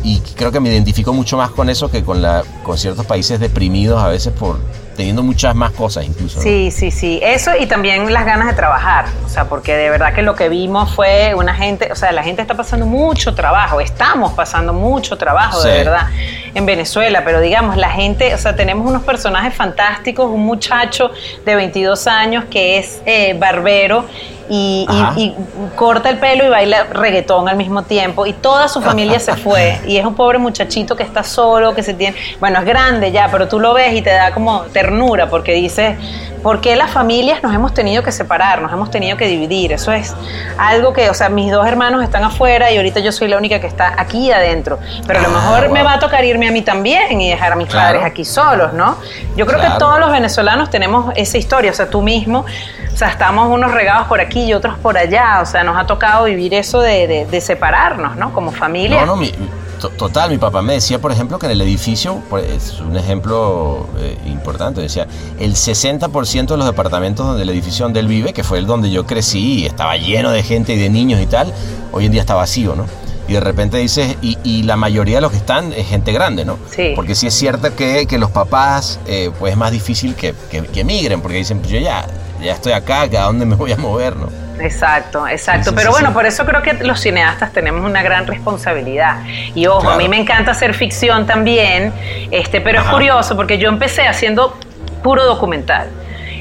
y 0.02 0.18
creo 0.20 0.50
que 0.50 0.60
me 0.60 0.70
identifico 0.70 1.12
mucho 1.12 1.36
más 1.36 1.50
con 1.50 1.68
eso 1.68 1.90
que 1.90 2.02
con, 2.02 2.22
la, 2.22 2.42
con 2.62 2.78
ciertos 2.78 3.06
países 3.06 3.38
deprimidos 3.38 4.02
a 4.02 4.08
veces 4.08 4.32
por 4.32 4.58
teniendo 5.00 5.22
muchas 5.22 5.54
más 5.54 5.70
cosas 5.70 6.04
incluso. 6.04 6.36
¿no? 6.36 6.42
Sí, 6.42 6.70
sí, 6.70 6.90
sí. 6.90 7.20
Eso 7.22 7.52
y 7.58 7.64
también 7.64 8.12
las 8.12 8.26
ganas 8.26 8.48
de 8.48 8.52
trabajar. 8.52 9.06
O 9.24 9.30
sea, 9.30 9.46
porque 9.46 9.74
de 9.74 9.88
verdad 9.88 10.12
que 10.12 10.20
lo 10.20 10.34
que 10.34 10.50
vimos 10.50 10.94
fue 10.94 11.34
una 11.34 11.54
gente, 11.54 11.90
o 11.90 11.96
sea, 11.96 12.12
la 12.12 12.22
gente 12.22 12.42
está 12.42 12.54
pasando 12.54 12.84
mucho 12.84 13.34
trabajo, 13.34 13.80
estamos 13.80 14.34
pasando 14.34 14.74
mucho 14.74 15.16
trabajo, 15.16 15.62
de 15.62 15.72
verdad, 15.72 16.08
en 16.54 16.66
Venezuela. 16.66 17.22
Pero 17.24 17.40
digamos, 17.40 17.78
la 17.78 17.88
gente, 17.88 18.34
o 18.34 18.38
sea, 18.38 18.54
tenemos 18.54 18.86
unos 18.86 19.02
personajes 19.02 19.54
fantásticos, 19.54 20.26
un 20.26 20.44
muchacho 20.44 21.10
de 21.46 21.54
22 21.54 22.06
años 22.06 22.44
que 22.50 22.76
es 22.76 23.00
eh, 23.06 23.34
barbero. 23.38 24.04
Y, 24.52 24.84
y- 24.90 25.00
Ajá. 25.00 25.12
y 25.16 25.32
corta 25.76 26.08
el 26.10 26.18
pelo 26.18 26.44
y 26.44 26.48
baila 26.48 26.82
reggaetón 26.92 27.48
al 27.48 27.56
mismo 27.56 27.84
tiempo 27.84 28.26
y 28.26 28.32
toda 28.32 28.66
su 28.66 28.82
familia 28.82 29.20
se 29.20 29.36
fue 29.36 29.78
y 29.86 29.96
es 29.96 30.04
un 30.04 30.16
pobre 30.16 30.38
muchachito 30.38 30.96
que 30.96 31.04
está 31.04 31.22
solo, 31.22 31.72
que 31.72 31.84
se 31.84 31.94
tiene, 31.94 32.16
bueno, 32.40 32.58
es 32.58 32.64
grande 32.64 33.12
ya, 33.12 33.28
pero 33.30 33.46
tú 33.46 33.60
lo 33.60 33.74
ves 33.74 33.94
y 33.94 34.02
te 34.02 34.10
da 34.10 34.32
como 34.32 34.62
ternura 34.72 35.28
porque 35.30 35.52
dices, 35.52 35.96
¿por 36.42 36.60
qué 36.60 36.74
las 36.74 36.90
familias 36.90 37.44
nos 37.44 37.54
hemos 37.54 37.72
tenido 37.74 38.02
que 38.02 38.10
separar, 38.10 38.60
nos 38.60 38.72
hemos 38.72 38.90
tenido 38.90 39.16
que 39.16 39.28
dividir? 39.28 39.70
Eso 39.70 39.92
es 39.92 40.16
algo 40.58 40.92
que, 40.92 41.08
o 41.10 41.14
sea, 41.14 41.28
mis 41.28 41.52
dos 41.52 41.64
hermanos 41.64 42.02
están 42.02 42.24
afuera 42.24 42.72
y 42.72 42.76
ahorita 42.76 42.98
yo 42.98 43.12
soy 43.12 43.28
la 43.28 43.36
única 43.36 43.60
que 43.60 43.68
está 43.68 43.94
aquí 43.96 44.32
adentro, 44.32 44.80
pero 45.06 45.20
a 45.20 45.22
lo 45.22 45.28
Ah, 45.28 45.32
mejor 45.42 45.68
me 45.70 45.84
va 45.84 45.92
a 45.94 45.98
tocar 46.00 46.24
irme 46.24 46.48
a 46.48 46.50
mí 46.50 46.62
también 46.62 47.20
y 47.20 47.30
dejar 47.30 47.52
a 47.52 47.54
mis 47.56 47.68
Claro. 47.68 47.86
padres 47.98 48.04
aquí 48.04 48.24
solos, 48.24 48.72
¿no? 48.72 48.96
Yo 49.36 49.46
creo 49.46 49.60
que 49.60 49.68
todos 49.78 50.00
los 50.00 50.10
venezolanos 50.10 50.70
tenemos 50.70 51.12
esa 51.14 51.38
historia, 51.38 51.70
o 51.70 51.74
sea, 51.74 51.88
tú 51.88 52.02
mismo, 52.02 52.44
o 52.92 52.96
sea, 52.96 53.08
estamos 53.10 53.48
unos 53.48 53.70
regados 53.72 54.08
por 54.08 54.20
aquí 54.20 54.39
y 54.46 54.52
otros 54.54 54.78
por 54.78 54.96
allá, 54.98 55.40
o 55.42 55.46
sea, 55.46 55.62
nos 55.64 55.76
ha 55.76 55.86
tocado 55.86 56.24
vivir 56.24 56.54
eso 56.54 56.80
de, 56.80 57.06
de- 57.06 57.26
de 57.26 57.40
separarnos, 57.40 58.16
¿no? 58.16 58.32
Como 58.32 58.50
familia. 58.52 59.00
No, 59.00 59.06
no, 59.06 59.16
mi- 59.16 59.32
to- 59.80 59.90
total, 59.90 60.30
mi 60.30 60.38
papá 60.38 60.62
me 60.62 60.74
decía, 60.74 60.98
por 60.98 61.12
ejemplo, 61.12 61.38
que 61.38 61.46
en 61.46 61.52
el 61.52 61.60
edificio, 61.62 62.16
por- 62.28 62.40
es 62.40 62.80
un 62.80 62.96
ejemplo 62.96 63.86
eh, 63.98 64.16
importante, 64.26 64.80
decía, 64.80 65.06
el 65.38 65.54
60% 65.54 66.46
de 66.48 66.56
los 66.56 66.66
departamentos 66.66 67.26
donde 67.26 67.42
el 67.42 67.50
edificio 67.50 67.84
donde 67.84 68.00
él 68.00 68.08
vive, 68.08 68.32
que 68.32 68.44
fue 68.44 68.58
el 68.58 68.66
donde 68.66 68.90
yo 68.90 69.06
crecí, 69.06 69.60
y 69.60 69.66
estaba 69.66 69.96
lleno 69.96 70.30
de 70.30 70.42
gente 70.42 70.74
y 70.74 70.78
de 70.78 70.90
niños 70.90 71.20
y 71.20 71.26
tal, 71.26 71.52
hoy 71.92 72.06
en 72.06 72.12
día 72.12 72.20
está 72.20 72.34
vacío, 72.34 72.74
¿no? 72.74 72.86
Y 73.28 73.34
de 73.34 73.40
repente 73.40 73.76
dices, 73.76 74.16
y, 74.22 74.38
y 74.42 74.64
la 74.64 74.74
mayoría 74.74 75.18
de 75.18 75.20
los 75.20 75.30
que 75.30 75.36
están 75.36 75.72
es 75.72 75.86
gente 75.86 76.10
grande, 76.12 76.44
¿no? 76.44 76.58
Sí. 76.74 76.94
Porque 76.96 77.14
sí 77.14 77.28
es 77.28 77.34
cierto 77.34 77.76
que, 77.76 78.06
que 78.08 78.18
los 78.18 78.30
papás, 78.32 78.98
eh, 79.06 79.30
pues 79.38 79.52
es 79.52 79.56
más 79.56 79.70
difícil 79.70 80.16
que, 80.16 80.34
que, 80.50 80.62
que 80.64 80.80
emigren, 80.80 81.20
porque 81.20 81.36
dicen, 81.36 81.60
pues 81.60 81.70
yo 81.70 81.78
ya, 81.78 82.04
ya 82.42 82.52
estoy 82.54 82.72
acá, 82.72 83.02
¿a 83.02 83.06
dónde 83.06 83.46
me 83.46 83.54
voy 83.56 83.72
a 83.72 83.76
mover, 83.76 84.16
no? 84.16 84.28
Exacto, 84.60 85.26
exacto. 85.26 85.64
Sí, 85.64 85.70
sí, 85.70 85.74
Pero 85.76 85.90
sí, 85.90 86.00
bueno, 86.00 86.12
por 86.12 86.26
eso 86.26 86.44
creo 86.44 86.60
que 86.62 86.74
los 86.74 87.00
cineastas 87.00 87.50
tenemos 87.52 87.82
una 87.84 88.02
gran 88.02 88.26
responsabilidad. 88.26 89.22
Y 89.54 89.66
ojo, 89.66 89.88
a 89.88 89.96
mí 89.96 90.06
me 90.08 90.18
encanta 90.18 90.50
hacer 90.50 90.74
ficción 90.74 91.26
también, 91.26 91.92
este, 92.30 92.60
pero 92.60 92.80
es 92.82 92.86
curioso 92.88 93.36
porque 93.36 93.56
yo 93.56 93.68
empecé 93.70 94.06
haciendo 94.06 94.56
puro 95.02 95.24
documental. 95.24 95.88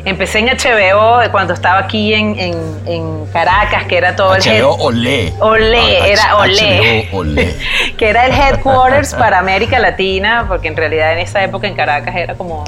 Empecé 0.06 0.40
en 0.40 0.48
HBO 0.48 1.20
cuando 1.32 1.54
estaba 1.54 1.80
aquí 1.80 2.14
en, 2.14 2.38
en- 2.40 2.80
en 2.86 3.26
Caracas, 3.28 3.84
que 3.86 3.98
era 3.98 4.16
todo 4.16 4.34
el 4.36 4.42
HBO 4.42 4.76
Olé. 4.76 5.34
Olé, 5.40 6.00
Ah, 6.02 6.08
era 6.08 6.38
Olé. 6.38 7.08
HBO 7.12 7.20
Olé. 7.20 7.56
que 7.98 8.10
era 8.10 8.26
el 8.26 8.34
headquarters 8.34 9.14
para 9.14 9.40
América 9.40 9.78
Latina, 9.80 10.46
porque 10.48 10.70
en 10.70 10.78
realidad 10.78 11.14
en 11.14 11.20
esa 11.20 11.44
época 11.44 11.68
en 11.68 11.76
Caracas 11.76 12.16
era 12.16 12.36
como, 12.36 12.64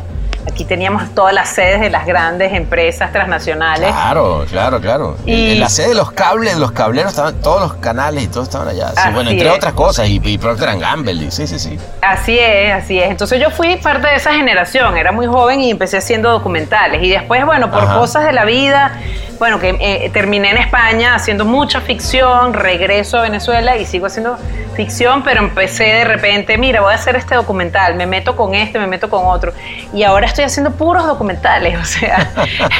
aquí 0.48 0.66
teníamos 0.66 1.14
todas 1.14 1.34
las 1.34 1.50
sedes 1.50 1.80
de 1.80 1.90
las 1.90 2.06
grandes 2.06 2.54
empresas 2.54 3.12
transnacionales. 3.12 3.90
Claro, 3.92 4.46
claro, 4.50 4.80
claro. 4.82 5.18
Y- 5.26 5.52
En 5.54 5.60
la 5.60 5.70
sede 5.70 5.90
de 5.90 5.96
los 5.96 6.12
cables, 6.12 6.58
los 6.58 6.72
cableros 6.72 7.12
estaban, 7.12 7.36
todos 7.42 7.62
los 7.62 7.74
canales 7.76 8.24
y 8.24 8.28
todos 8.28 8.48
estaban 8.48 8.68
allá. 8.68 8.90
Sí, 8.90 9.10
bueno, 9.14 9.30
entre 9.30 9.48
es. 9.50 9.56
otras 9.56 9.74
cosas, 9.74 10.08
y, 10.08 10.22
y 10.24 10.38
Procter 10.38 10.78
Gamble, 10.80 11.14
y- 11.14 11.32
sí, 11.32 11.48
sí, 11.48 11.60
sí. 11.60 11.78
Así 12.02 12.38
es, 12.40 12.74
así 12.74 13.00
es. 13.00 13.10
Entonces 13.10 13.40
yo 13.40 13.50
fui 13.52 13.76
parte 13.78 14.08
de 14.08 14.16
esa 14.16 14.34
generación, 14.34 14.98
era 14.98 15.12
muy 15.12 15.28
joven 15.28 15.62
y 15.62 15.72
empecé 15.72 15.98
haciendo 15.98 16.32
documentales. 16.32 17.04
Y 17.04 17.10
después, 17.10 17.46
bueno, 17.46 17.70
por 17.72 17.84
Ajá. 17.84 17.96
cosas 17.98 18.26
de 18.26 18.34
la 18.34 18.46
vida, 18.46 19.00
bueno, 19.42 19.60
que 19.60 19.76
eh, 19.80 20.12
terminé 20.14 20.52
en 20.52 20.58
España 20.58 21.16
haciendo 21.16 21.46
mucha 21.46 21.82
ficción, 21.82 22.54
regreso 22.54 23.18
a 23.18 23.22
Venezuela 23.24 23.76
y 23.76 23.88
sigo 23.88 24.06
haciendo 24.06 24.38
ficción, 24.76 25.24
pero 25.24 25.40
empecé 25.40 25.86
de 25.86 26.04
repente, 26.04 26.60
mira, 26.60 26.80
voy 26.82 26.92
a 26.94 26.96
hacer 26.96 27.16
este 27.16 27.34
documental, 27.34 27.96
me 27.96 28.06
meto 28.06 28.36
con 28.36 28.54
este, 28.54 28.78
me 28.78 28.86
meto 28.86 29.10
con 29.10 29.26
otro. 29.26 29.52
Y 29.96 30.04
ahora 30.04 30.28
estoy 30.28 30.44
haciendo 30.44 30.70
puros 30.74 31.08
documentales, 31.08 31.76
o 31.82 31.86
sea, 31.86 32.32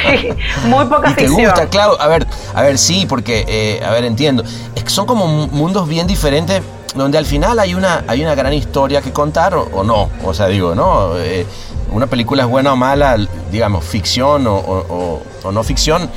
muy 0.66 0.84
poca 0.84 1.10
Y 1.10 1.14
te 1.14 1.20
ficción. 1.22 1.46
gusta, 1.50 1.66
claro. 1.68 2.00
A 2.00 2.06
ver, 2.06 2.28
a 2.54 2.62
ver, 2.62 2.78
sí, 2.78 3.06
porque, 3.08 3.44
eh, 3.48 3.84
a 3.84 3.90
ver, 3.90 4.04
entiendo. 4.04 4.44
Es 4.76 4.84
que 4.84 4.90
son 4.90 5.04
como 5.04 5.26
mu- 5.26 5.48
mundos 5.48 5.88
bien 5.88 6.06
diferentes 6.06 6.62
donde 6.94 7.18
al 7.18 7.26
final 7.26 7.58
hay 7.58 7.74
una, 7.74 8.04
hay 8.06 8.22
una 8.22 8.36
gran 8.36 8.52
historia 8.52 9.02
que 9.02 9.12
contar 9.12 9.54
o, 9.56 9.62
o 9.72 9.82
no. 9.82 10.10
O 10.24 10.32
sea, 10.32 10.46
digo, 10.46 10.76
¿no? 10.76 11.18
Eh, 11.18 11.44
una 11.90 12.06
película 12.06 12.44
es 12.44 12.48
buena 12.48 12.72
o 12.72 12.76
mala, 12.76 13.16
digamos, 13.50 13.84
ficción 13.84 14.46
o, 14.46 14.54
o- 14.54 14.86
o- 14.88 15.22
o 15.42 15.50
no 15.52 15.62
ficción, 15.64 16.08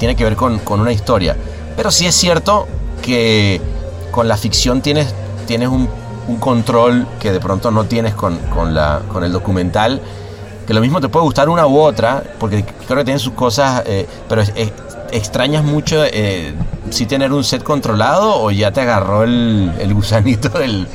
tiene 0.00 0.16
que 0.16 0.24
ver 0.24 0.34
con, 0.34 0.58
con 0.58 0.80
una 0.80 0.92
historia. 0.92 1.36
Pero 1.76 1.92
sí 1.92 2.06
es 2.06 2.14
cierto 2.16 2.66
que 3.02 3.60
con 4.10 4.26
la 4.26 4.36
ficción 4.36 4.80
tienes, 4.80 5.14
tienes 5.46 5.68
un, 5.68 5.88
control 6.38 7.08
que 7.18 7.32
de 7.32 7.40
pronto 7.40 7.72
no 7.72 7.86
tienes 7.86 8.14
con, 8.14 8.38
con 8.54 8.72
la, 8.72 9.02
con 9.12 9.24
el 9.24 9.32
documental 9.32 10.00
que 10.64 10.74
lo 10.74 10.80
mismo 10.80 11.00
te 11.00 11.08
puede 11.08 11.24
gustar 11.24 11.48
una 11.48 11.66
u 11.66 11.80
otra, 11.80 12.22
porque 12.38 12.64
creo 12.86 12.98
que 12.98 13.04
tienen 13.04 13.18
sus 13.18 13.32
cosas, 13.32 13.82
eh, 13.86 14.06
pero 14.28 14.42
extrañas 15.10 15.64
mucho 15.64 16.04
eh, 16.04 16.54
si 16.90 17.06
tener 17.06 17.32
un 17.32 17.42
set 17.42 17.64
controlado 17.64 18.40
o 18.40 18.52
ya 18.52 18.70
te 18.70 18.82
agarró 18.82 19.24
el, 19.24 19.72
el 19.80 19.92
gusanito 19.92 20.48
del, 20.50 20.86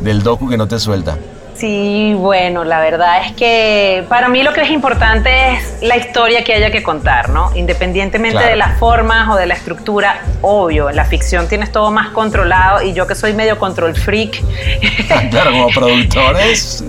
del 0.00 0.22
docu 0.22 0.48
que 0.48 0.56
no 0.56 0.68
te 0.68 0.78
suelta. 0.78 1.18
Sí, 1.64 2.12
bueno, 2.14 2.62
la 2.62 2.78
verdad 2.78 3.24
es 3.24 3.32
que 3.32 4.04
para 4.10 4.28
mí 4.28 4.42
lo 4.42 4.52
que 4.52 4.60
es 4.60 4.68
importante 4.70 5.30
es 5.54 5.78
la 5.80 5.96
historia 5.96 6.44
que 6.44 6.52
haya 6.52 6.70
que 6.70 6.82
contar, 6.82 7.30
¿no? 7.30 7.52
Independientemente 7.56 8.34
Claro. 8.36 8.50
de 8.50 8.56
las 8.56 8.78
formas 8.78 9.30
o 9.30 9.36
de 9.36 9.46
la 9.46 9.54
estructura, 9.54 10.20
obvio, 10.42 10.90
en 10.90 10.96
la 10.96 11.06
ficción 11.06 11.48
tienes 11.48 11.72
todo 11.72 11.90
más 11.90 12.08
controlado 12.10 12.82
y 12.82 12.92
yo 12.92 13.06
que 13.06 13.14
soy 13.14 13.32
medio 13.32 13.58
control 13.58 13.96
freak, 13.96 14.42
claro, 15.30 15.52
como 15.52 15.68
productores. 15.70 16.84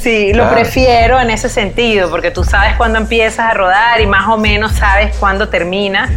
sí, 0.00 0.32
lo 0.32 0.48
prefiero 0.48 1.18
en 1.20 1.30
ese 1.30 1.48
sentido, 1.48 2.08
porque 2.08 2.30
tú 2.30 2.44
sabes 2.44 2.76
cuándo 2.76 3.00
empiezas 3.00 3.46
a 3.50 3.54
rodar 3.54 4.00
y 4.00 4.06
más 4.06 4.28
o 4.28 4.38
menos 4.38 4.70
sabes 4.74 5.12
cuándo 5.16 5.48
termina, 5.48 6.08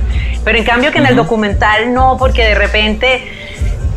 pero 0.46 0.60
en 0.60 0.66
cambio 0.66 0.92
que 0.92 1.00
en 1.00 1.08
el 1.08 1.16
documental 1.16 1.92
no, 1.92 2.18
porque 2.20 2.44
de 2.46 2.54
repente 2.54 3.28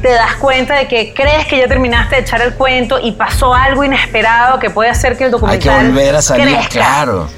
te 0.02 0.10
das 0.10 0.36
cuenta 0.36 0.74
de 0.76 0.86
que 0.88 1.12
crees 1.14 1.46
que 1.46 1.58
ya 1.58 1.66
terminaste 1.68 2.16
de 2.16 2.22
echar 2.22 2.40
el 2.42 2.54
cuento 2.54 2.98
y 3.02 3.12
pasó 3.12 3.54
algo 3.54 3.82
inesperado 3.84 4.58
que 4.58 4.70
puede 4.70 4.90
hacer 4.90 5.16
que 5.16 5.24
el 5.24 5.28
Hay 5.28 5.30
que 5.30 5.68
documental 5.68 5.88
volver 5.88 6.16
a 6.16 6.22
salir, 6.22 6.44
crezca. 6.54 6.68
claro. 6.68 7.28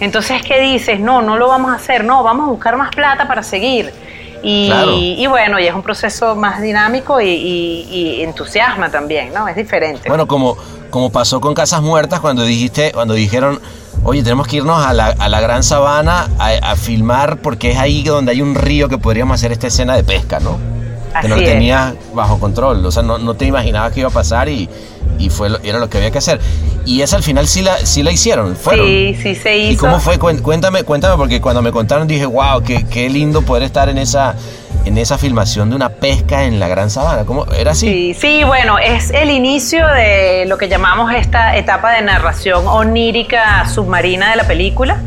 Entonces, 0.00 0.42
¿qué 0.42 0.60
dices? 0.60 1.00
No, 1.00 1.22
no 1.22 1.36
lo 1.36 1.48
vamos 1.48 1.70
a 1.72 1.76
hacer, 1.76 2.04
no, 2.04 2.22
vamos 2.22 2.46
a 2.48 2.50
buscar 2.50 2.76
más 2.76 2.90
plata 2.94 3.26
para 3.28 3.42
seguir. 3.42 3.92
Y, 4.42 4.66
Claro. 4.68 4.92
y 4.98 5.26
bueno, 5.26 5.58
y 5.58 5.66
es 5.66 5.74
un 5.74 5.82
proceso 5.82 6.34
más 6.36 6.60
dinámico 6.60 7.20
y, 7.20 7.28
y- 7.30 7.86
y 7.90 8.22
entusiasma 8.22 8.90
también, 8.90 9.32
¿no? 9.32 9.48
Es 9.48 9.56
diferente. 9.56 10.06
Bueno, 10.08 10.26
como, 10.26 10.56
como 10.90 11.10
pasó 11.10 11.40
con 11.40 11.54
Casas 11.54 11.80
Muertas 11.80 12.20
cuando 12.20 12.42
dijiste, 12.42 12.92
cuando 12.92 13.14
dijeron, 13.14 13.58
oye, 14.02 14.22
tenemos 14.22 14.46
que 14.46 14.56
irnos 14.56 14.84
a 14.84 14.92
la, 14.92 15.06
a 15.18 15.28
la 15.30 15.40
gran 15.40 15.62
sabana 15.62 16.28
a, 16.38 16.48
a 16.72 16.76
filmar 16.76 17.38
porque 17.38 17.70
es 17.70 17.78
ahí 17.78 18.02
donde 18.02 18.32
hay 18.32 18.42
un 18.42 18.54
río 18.54 18.88
que 18.90 18.98
podríamos 18.98 19.36
hacer 19.36 19.50
esta 19.52 19.68
escena 19.68 19.96
de 19.96 20.04
pesca, 20.04 20.40
¿no? 20.40 20.58
Que 21.22 21.28
no 21.28 21.36
lo 21.36 21.42
es. 21.42 21.48
tenías 21.48 21.94
bajo 22.14 22.38
control, 22.38 22.84
o 22.84 22.90
sea, 22.90 23.02
no, 23.02 23.18
no 23.18 23.34
te 23.34 23.44
imaginabas 23.46 23.92
que 23.92 24.00
iba 24.00 24.08
a 24.08 24.12
pasar 24.12 24.48
y, 24.48 24.68
y 25.18 25.30
fue 25.30 25.48
lo- 25.50 25.58
era 25.62 25.78
lo 25.78 25.88
que 25.88 25.98
había 25.98 26.10
que 26.10 26.18
hacer. 26.18 26.40
Y 26.86 27.00
esa 27.02 27.16
al 27.16 27.22
final 27.22 27.46
sí 27.48 27.62
la, 27.62 27.78
sí 27.78 28.02
la 28.02 28.10
hicieron, 28.12 28.56
fueron. 28.56 28.86
Sí, 28.86 29.16
sí 29.22 29.34
se 29.34 29.56
hizo. 29.56 29.72
¿Y 29.72 29.76
cómo 29.76 30.00
fue? 30.00 30.18
Cuéntame, 30.18 30.82
cuéntame, 30.84 31.16
porque 31.16 31.40
cuando 31.40 31.62
me 31.62 31.72
contaron 31.72 32.06
dije, 32.06 32.26
wow, 32.26 32.62
qué, 32.62 32.84
qué 32.84 33.08
lindo 33.08 33.40
poder 33.42 33.62
estar 33.62 33.88
en 33.88 33.96
esa, 33.96 34.34
en 34.84 34.98
esa 34.98 35.16
filmación 35.16 35.70
de 35.70 35.76
una 35.76 35.88
pesca 35.88 36.44
en 36.44 36.60
la 36.60 36.68
Gran 36.68 36.90
Sabana. 36.90 37.24
¿Cómo? 37.24 37.46
¿Era 37.52 37.70
así? 37.72 37.86
Sí, 37.86 38.14
sí, 38.20 38.44
bueno, 38.44 38.78
es 38.78 39.10
el 39.12 39.30
inicio 39.30 39.86
de 39.88 40.44
lo 40.46 40.58
que 40.58 40.68
llamamos 40.68 41.10
esta 41.14 41.56
etapa 41.56 41.92
de 41.92 42.02
narración 42.02 42.66
onírica 42.68 43.66
submarina 43.68 44.30
de 44.30 44.36
la 44.36 44.44
película. 44.46 45.00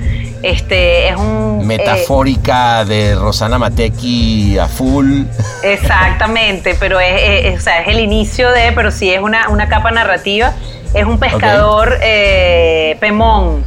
Este 0.44 1.10
es 1.10 1.16
un 1.16 1.60
eh, 1.62 1.66
Metafórica 1.66 2.86
de 2.86 3.16
Rosana 3.16 3.58
Matecki 3.58 4.58
a 4.58 4.68
full. 4.68 5.24
Exactamente, 5.64 6.76
pero 6.80 7.00
es, 7.00 7.46
es- 7.46 7.60
o 7.60 7.64
sea, 7.64 7.82
es 7.82 7.88
el 7.88 8.00
inicio 8.00 8.52
de, 8.52 8.72
pero 8.74 8.92
sí 8.92 9.12
es 9.12 9.20
una, 9.22 9.50
una 9.50 9.68
capa 9.68 9.92
narrativa. 9.92 10.54
Es 10.94 11.06
un 11.06 11.20
pescador 11.20 11.98
eh, 12.02 12.98
pemón 13.00 13.64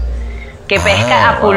que 0.66 0.76
Ah, 0.78 0.82
pesca 0.84 1.28
a 1.30 1.40
wow. 1.40 1.50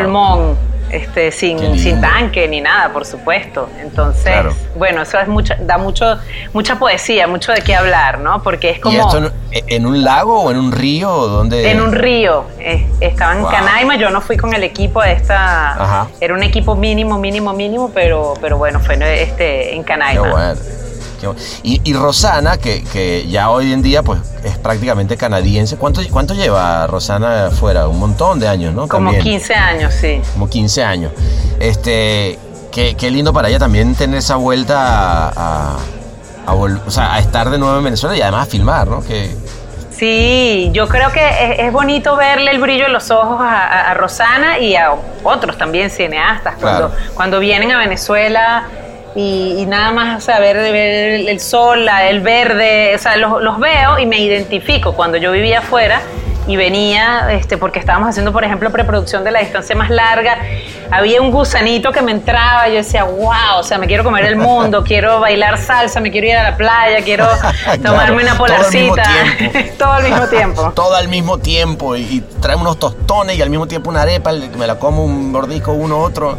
Este, 0.94 1.32
sin, 1.32 1.78
sin 1.80 2.00
tanque 2.00 2.48
ni 2.48 2.62
nada, 2.62 2.94
por 2.94 3.06
supuesto. 3.06 3.70
Entonces, 3.82 4.24
Claro. 4.24 4.54
bueno, 4.76 5.02
eso 5.02 5.20
es 5.20 5.28
mucha, 5.28 5.56
da 5.60 5.78
mucho, 5.78 6.18
mucha 6.54 6.78
poesía, 6.80 7.28
mucho 7.28 7.52
de 7.52 7.62
qué 7.62 7.76
hablar, 7.76 8.20
¿no? 8.20 8.42
Porque 8.44 8.70
es 8.70 8.78
¿Y 8.78 8.82
como 8.82 9.00
esto 9.00 9.18
en, 9.18 9.32
en 9.68 9.86
un 9.86 10.04
lago 10.04 10.42
o 10.44 10.52
en 10.52 10.58
un 10.58 10.72
río? 10.72 11.10
¿Dónde? 11.10 11.70
en 11.72 11.82
un 11.82 11.92
río. 11.94 12.46
eh, 12.60 12.88
estaba 13.00 13.34
en 13.34 13.42
Wow. 13.42 13.52
Canaima, 13.52 13.96
yo 13.98 14.10
no 14.10 14.22
fui 14.22 14.38
con 14.38 14.54
el 14.54 14.64
equipo 14.64 15.02
de 15.02 15.14
esta. 15.14 15.72
Ajá. 15.74 16.08
Era 16.22 16.34
un 16.34 16.44
equipo 16.44 16.76
mínimo, 16.76 17.18
mínimo, 17.18 17.54
mínimo, 17.54 17.92
pero, 17.94 18.36
pero 18.40 18.58
bueno, 18.58 18.80
fue 18.80 18.96
este, 19.22 19.76
en 19.76 19.84
Canaima. 19.84 20.24
qué 20.24 20.30
bueno. 20.30 20.56
Y, 21.64 21.82
y 21.84 21.94
Rosana, 21.94 22.58
que, 22.58 22.84
que 22.84 23.26
ya 23.30 23.50
hoy 23.50 23.72
en 23.74 23.82
día 23.82 24.04
pues 24.04 24.20
es 24.44 24.58
prácticamente 24.58 25.16
canadiense. 25.18 25.78
¿Cuánto, 25.78 26.02
¿Cuánto 26.12 26.34
lleva 26.34 26.86
Rosana 26.88 27.50
fuera? 27.52 27.88
Un 27.88 28.00
montón 28.00 28.40
de 28.40 28.48
años, 28.48 28.74
¿no? 28.74 28.88
Como 28.88 29.12
También. 29.12 29.24
15 29.40 29.54
años, 29.56 29.94
sí. 29.94 30.22
Como 30.34 30.50
15 30.50 30.84
años. 30.84 31.12
Este, 31.60 32.38
qué, 32.72 32.96
qué 32.96 33.10
lindo 33.12 33.32
para 33.34 33.48
ella 33.50 33.60
también 33.60 33.96
tener 33.96 34.18
esa 34.20 34.36
vuelta 34.36 35.30
a, 35.30 35.30
a- 35.30 35.78
a 36.46 36.54
vol- 36.54 36.82
o 36.86 36.92
sea, 36.92 37.14
a 37.14 37.20
estar 37.20 37.50
de 37.50 37.58
nuevo 37.58 37.78
en 37.78 37.84
Venezuela 37.86 38.18
y 38.18 38.22
además 38.22 38.48
a 38.48 38.52
filmar, 38.52 38.88
¿no? 38.88 39.02
Que, 39.04 39.34
Sí, 39.96 40.70
yo 40.74 40.88
creo 40.88 41.12
que 41.12 41.22
es, 41.26 41.60
es 41.60 41.72
bonito 41.72 42.16
verle 42.18 42.52
el 42.52 42.60
brillo 42.60 42.88
en 42.88 42.94
los 42.94 43.12
ojos 43.12 43.40
a, 43.40 43.66
a- 43.68 43.92
a 43.92 43.94
Rosana 43.94 44.60
y 44.60 44.76
a 44.76 44.92
otros 45.24 45.58
también 45.58 45.90
cineastas 45.92 46.56
cuando, 46.60 46.92
cuando 47.14 47.40
vienen 47.40 47.72
a 47.72 47.78
Venezuela 47.78 48.68
y, 49.16 49.56
y 49.60 49.66
nada 49.66 49.92
más, 49.92 50.24
o 50.24 50.26
sea, 50.26 50.40
ver, 50.40 50.56
ver 50.58 51.14
el, 51.14 51.28
el 51.30 51.40
sol, 51.40 51.86
la- 51.86 52.10
el 52.10 52.22
verde, 52.22 52.94
o 52.96 53.00
sea, 53.00 53.16
los, 53.18 53.42
los 53.42 53.60
veo 53.60 54.00
y 54.00 54.06
me 54.06 54.18
identifico 54.20 54.94
cuando 54.94 55.18
yo 55.18 55.32
vivía 55.32 55.60
afuera 55.60 56.02
y 56.46 56.58
venía, 56.58 57.30
este, 57.32 57.58
porque 57.58 57.80
estábamos 57.80 58.10
haciendo, 58.10 58.34
por 58.34 58.44
ejemplo, 58.44 58.70
preproducción 58.70 59.24
de 59.24 59.32
la 59.32 59.40
distancia 59.40 59.78
más 59.78 59.90
larga, 59.90 60.40
había 60.92 61.22
un 61.22 61.32
gusanito 61.32 61.94
que 61.94 62.02
me 62.02 62.12
entraba, 62.12 62.68
yo 62.68 62.76
decía, 62.76 63.06
wow, 63.06 63.60
o 63.60 63.64
sea, 63.64 63.78
me 63.78 63.88
quiero 63.88 64.04
comer 64.04 64.26
el 64.26 64.36
mundo, 64.36 64.84
quiero 64.86 65.22
bailar 65.22 65.58
salsa, 65.58 66.02
me 66.02 66.12
quiero 66.12 66.28
ir 66.28 66.36
a 66.36 66.44
la 66.52 66.58
playa, 66.58 67.02
quiero 67.02 67.26
tomarme 67.82 68.24
una 68.24 68.36
Claro, 68.36 68.38
polarcita, 68.40 69.04
todo 69.80 69.94
al 69.94 70.04
mismo 70.04 70.28
tiempo. 70.28 70.72
todo 70.76 70.96
al 70.96 71.08
mismo 71.08 71.38
tiempo 71.38 71.96
y, 71.96 72.02
y 72.02 72.20
trae 72.42 72.58
unos 72.58 72.78
tostones 72.78 73.38
y 73.38 73.42
al 73.42 73.50
mismo 73.50 73.66
tiempo 73.68 73.90
una 73.90 74.02
arepa, 74.02 74.34
me 74.34 74.68
la 74.68 74.76
como 74.80 75.06
un 75.06 75.32
mordisco 75.32 75.72
uno 75.72 76.00
otro. 76.00 76.38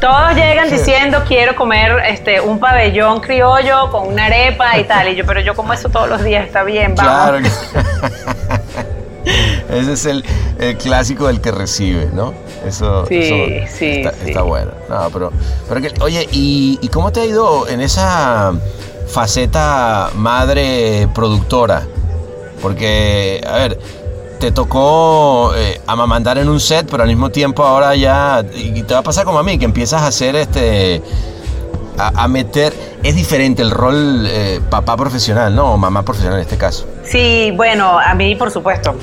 Todos 0.00 0.34
llegan 0.34 0.70
diciendo 0.70 1.22
quiero 1.26 1.54
comer 1.56 1.92
este 2.06 2.40
un 2.40 2.58
pabellón 2.58 3.20
criollo 3.20 3.90
con 3.90 4.08
una 4.08 4.26
arepa 4.26 4.78
y 4.78 4.84
tal. 4.84 5.08
Y 5.08 5.16
yo, 5.16 5.24
pero 5.26 5.40
yo 5.40 5.54
como 5.54 5.72
eso 5.72 5.88
todos 5.88 6.08
los 6.08 6.22
días, 6.24 6.46
está 6.46 6.62
bien, 6.64 6.94
vamos. 6.94 7.12
Claro. 7.12 7.38
Ese 9.70 9.92
es 9.92 10.06
el, 10.06 10.24
el 10.58 10.76
clásico 10.78 11.26
del 11.26 11.40
que 11.40 11.50
recibe, 11.50 12.08
¿no? 12.12 12.32
Eso, 12.66 13.04
Sí, 13.06 13.18
eso 13.18 13.34
sí, 13.76 13.90
está, 13.98 14.12
sí. 14.12 14.28
está 14.28 14.42
bueno. 14.42 14.70
No, 14.88 15.10
pero, 15.10 15.30
pero 15.68 15.80
que, 15.82 15.92
oye, 16.00 16.26
¿y, 16.32 16.78
y 16.80 16.88
cómo 16.88 17.12
te 17.12 17.20
ha 17.20 17.24
ido 17.26 17.68
en 17.68 17.80
esa 17.82 18.52
faceta 19.08 20.08
madre 20.14 21.08
productora? 21.14 21.82
Porque, 22.62 23.40
a 23.46 23.56
ver, 23.58 23.78
te 24.38 24.52
tocó 24.52 25.52
eh, 25.54 25.80
en 25.86 26.48
un 26.48 26.60
set, 26.60 26.88
pero 26.90 27.02
al 27.02 27.08
mismo 27.08 27.30
tiempo 27.30 27.64
ahora 27.64 27.94
ya, 27.96 28.44
y 28.54 28.82
te 28.82 28.94
va 28.94 29.00
a 29.00 29.02
pasar 29.02 29.24
como 29.24 29.38
a 29.38 29.42
mí, 29.42 29.58
que 29.58 29.64
empiezas 29.64 30.02
a 30.02 30.06
hacer 30.06 30.36
este, 30.36 31.02
a, 31.98 32.24
a 32.24 32.28
meter, 32.28 32.72
es 33.02 33.14
diferente 33.14 33.62
el 33.62 33.70
rol 33.70 34.26
eh, 34.26 34.60
papá 34.70 34.96
profesional, 34.96 35.54
¿no? 35.54 35.74
O 35.74 35.78
mamá 35.78 36.02
profesional 36.04 36.38
en 36.38 36.42
este 36.42 36.56
caso. 36.56 36.86
Sí, 37.10 37.52
bueno, 37.54 37.98
a 37.98 38.14
mí 38.14 38.34
por 38.36 38.50
supuesto, 38.50 38.98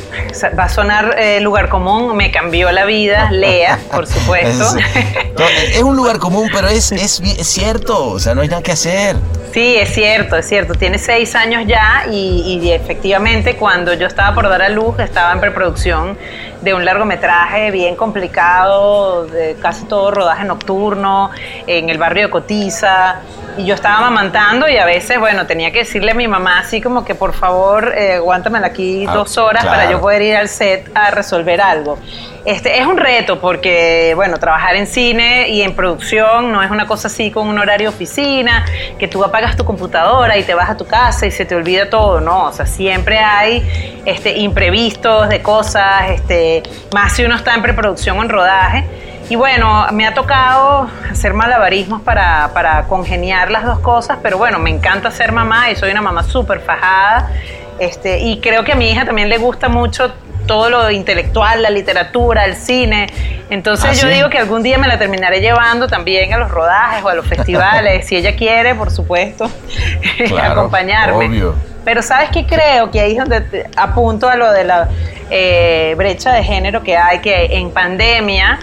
va 0.57 0.65
a 0.65 0.69
sonar 0.69 1.15
eh, 1.17 1.39
lugar 1.39 1.69
común, 1.69 2.15
me 2.15 2.31
cambió 2.31 2.71
la 2.71 2.85
vida, 2.85 3.31
Lea, 3.31 3.79
por 3.91 4.07
supuesto. 4.07 4.65
Es, 4.95 5.39
no, 5.39 5.45
es 5.73 5.83
un 5.83 5.95
lugar 5.95 6.19
común, 6.19 6.49
pero 6.53 6.67
es, 6.67 6.91
es 6.91 7.21
cierto, 7.47 8.07
o 8.07 8.19
sea, 8.19 8.35
no 8.35 8.41
hay 8.41 8.47
nada 8.47 8.61
que 8.61 8.71
hacer. 8.71 9.17
Sí, 9.55 9.77
es 9.77 9.93
cierto, 9.93 10.35
es 10.35 10.47
cierto. 10.49 10.73
Tiene 10.73 10.99
seis 10.99 11.33
años 11.33 11.63
ya 11.65 12.05
y, 12.11 12.59
y 12.61 12.71
efectivamente 12.71 13.55
cuando 13.55 13.93
yo 13.93 14.05
estaba 14.05 14.35
por 14.35 14.49
dar 14.49 14.61
a 14.61 14.67
luz 14.67 14.99
estaba 14.99 15.31
en 15.31 15.39
preproducción 15.39 16.17
de 16.61 16.73
un 16.73 16.83
largometraje 16.83 17.71
bien 17.71 17.95
complicado, 17.95 19.25
de 19.27 19.55
casi 19.61 19.85
todo 19.85 20.11
rodaje 20.11 20.43
nocturno, 20.43 21.31
en 21.67 21.89
el 21.89 21.97
barrio 21.97 22.23
de 22.23 22.29
Cotiza. 22.31 23.21
Y 23.57 23.65
yo 23.65 23.75
estaba 23.75 23.99
amamantando 23.99 24.67
y 24.67 24.77
a 24.77 24.85
veces, 24.85 25.19
bueno, 25.19 25.47
tenía 25.47 25.71
que 25.71 25.79
decirle 25.79 26.11
a 26.11 26.15
mi 26.15 26.27
mamá 26.27 26.59
así 26.59 26.81
como 26.81 27.05
que 27.05 27.15
por 27.15 27.33
favor, 27.33 27.93
eh, 27.95 28.15
aguántamela 28.15 28.67
aquí 28.67 29.05
Ah, 29.07 29.13
dos 29.13 29.37
horas 29.37 29.65
para 29.65 29.89
yo 29.89 30.01
poder 30.01 30.21
ir 30.21 30.35
al 30.35 30.49
set 30.49 30.89
a 30.93 31.11
resolver 31.11 31.61
algo. 31.61 31.97
Este, 32.43 32.79
es 32.79 32.85
un 32.85 32.97
reto 32.97 33.39
porque, 33.39 34.13
bueno, 34.15 34.37
trabajar 34.37 34.75
en 34.75 34.85
cine 34.85 35.49
y 35.49 35.63
en 35.63 35.75
producción 35.75 36.51
no 36.51 36.61
es 36.61 36.69
una 36.69 36.85
cosa 36.85 37.07
así 37.07 37.31
con 37.31 37.47
un 37.47 37.57
horario 37.57 37.89
oficina, 37.89 38.65
que 38.99 39.07
tú 39.07 39.23
apagas 39.23 39.55
tu 39.55 39.65
computadora 39.65 40.37
y 40.37 40.43
te 40.43 40.53
vas 40.53 40.69
a 40.69 40.77
tu 40.77 40.85
casa 40.85 41.25
y 41.25 41.31
se 41.31 41.45
te 41.45 41.55
olvida 41.55 41.89
todo, 41.89 42.21
no, 42.21 42.45
o 42.45 42.51
sea, 42.51 42.67
siempre 42.67 43.17
hay 43.17 44.01
este, 44.05 44.37
imprevistos 44.37 45.27
de 45.29 45.41
cosas, 45.41 46.11
este, 46.11 46.61
más 46.93 47.13
si 47.13 47.23
uno 47.23 47.35
está 47.35 47.55
en 47.55 47.63
preproducción 47.63 48.19
o 48.19 48.23
en 48.23 48.29
rodaje. 48.29 48.83
Y 49.27 49.35
bueno, 49.35 49.87
me 49.91 50.05
ha 50.05 50.13
tocado 50.13 50.87
hacer 51.11 51.33
malabarismos 51.33 52.01
para, 52.01 52.51
para 52.53 52.83
congeniar 52.83 53.49
las 53.49 53.63
dos 53.63 53.79
cosas, 53.79 54.19
pero 54.21 54.37
bueno, 54.37 54.59
me 54.59 54.69
encanta 54.69 55.09
ser 55.09 55.31
mamá 55.31 55.71
y 55.71 55.75
soy 55.75 55.91
una 55.91 56.01
mamá 56.01 56.23
súper 56.23 56.59
fajada. 56.59 57.31
Este, 57.79 58.19
y 58.19 58.39
creo 58.39 58.63
que 58.63 58.73
a 58.73 58.75
mi 58.75 58.89
hija 58.91 59.03
también 59.03 59.27
le 59.29 59.37
gusta 59.37 59.67
mucho 59.67 60.13
todo 60.45 60.69
lo 60.69 60.91
intelectual, 60.91 61.63
la 61.63 61.71
literatura, 61.71 62.45
el 62.45 62.55
cine. 62.55 63.07
Entonces 63.49 63.89
¿Ah, 63.89 63.93
yo 63.93 64.07
sí? 64.07 64.13
digo 64.13 64.29
que 64.29 64.37
algún 64.37 64.61
día 64.61 64.77
me 64.77 64.87
la 64.87 64.99
terminaré 64.99 65.41
llevando 65.41 65.87
también 65.87 66.31
a 66.33 66.37
los 66.37 66.51
rodajes 66.51 67.03
o 67.03 67.09
a 67.09 67.15
los 67.15 67.25
festivales, 67.25 68.05
si 68.05 68.15
ella 68.15 68.35
quiere, 68.35 68.75
por 68.75 68.91
supuesto, 68.91 69.49
Claro, 70.27 70.51
acompañarme. 70.61 71.27
obvio. 71.27 71.55
Pero 71.83 72.03
sabes 72.03 72.29
qué 72.29 72.45
creo 72.45 72.91
que 72.91 72.99
ahí 72.99 73.13
es 73.13 73.17
donde 73.17 73.67
apunto 73.75 74.29
a 74.29 74.35
lo 74.35 74.51
de 74.51 74.63
la 74.63 74.87
eh, 75.31 75.95
brecha 75.97 76.31
de 76.31 76.43
género 76.43 76.83
que 76.83 76.95
hay, 76.95 77.19
que 77.19 77.57
en 77.57 77.71
pandemia 77.71 78.59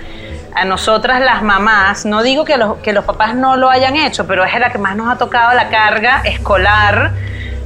a 0.54 0.64
nosotras 0.64 1.20
las 1.20 1.42
mamás, 1.42 2.04
no 2.04 2.22
digo 2.22 2.44
que 2.44 2.56
los, 2.56 2.76
que 2.78 2.92
los 2.92 3.04
papás 3.04 3.34
no 3.34 3.56
lo 3.56 3.70
hayan 3.70 3.96
hecho, 3.96 4.26
pero 4.26 4.44
es 4.44 4.58
la 4.58 4.70
que 4.70 4.78
más 4.78 4.96
nos 4.96 5.10
ha 5.10 5.16
tocado 5.16 5.54
la 5.54 5.68
carga 5.68 6.20
escolar, 6.24 7.12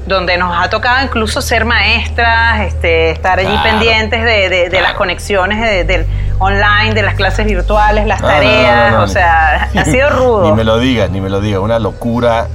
donde 0.06 0.38
nos 0.38 0.56
ha 0.56 0.70
tocado 0.70 1.04
incluso 1.04 1.40
ser 1.42 1.64
maestras, 1.64 2.60
este, 2.60 3.10
estar 3.10 3.38
allí 3.40 3.48
Claro. 3.48 3.62
pendientes 3.64 4.22
de, 4.22 4.48
de- 4.48 4.68
de 4.68 4.80
las 4.80 4.94
conexiones 4.94 5.60
de- 5.60 5.82
del 5.84 6.06
online, 6.38 6.94
de 6.94 7.02
las 7.02 7.14
clases 7.16 7.44
virtuales, 7.46 8.06
las 8.06 8.20
No, 8.20 8.28
tareas, 8.28 8.92
no, 8.92 8.98
no, 8.98 9.02
o 9.02 9.06
ni- 9.06 9.12
sea, 9.12 9.68
ha 9.74 9.84
sido 9.84 10.10
rudo. 10.16 10.44
Ni 10.44 10.52
me 10.52 10.62
lo 10.64 10.78
digas, 10.78 11.10
ni 11.10 11.20
me 11.20 11.28
lo 11.28 11.40
digas, 11.40 11.60
una 11.60 11.78
locura. 11.80 12.46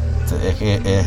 Es 0.48 0.56
que, 0.56 0.76
eh, 0.86 1.04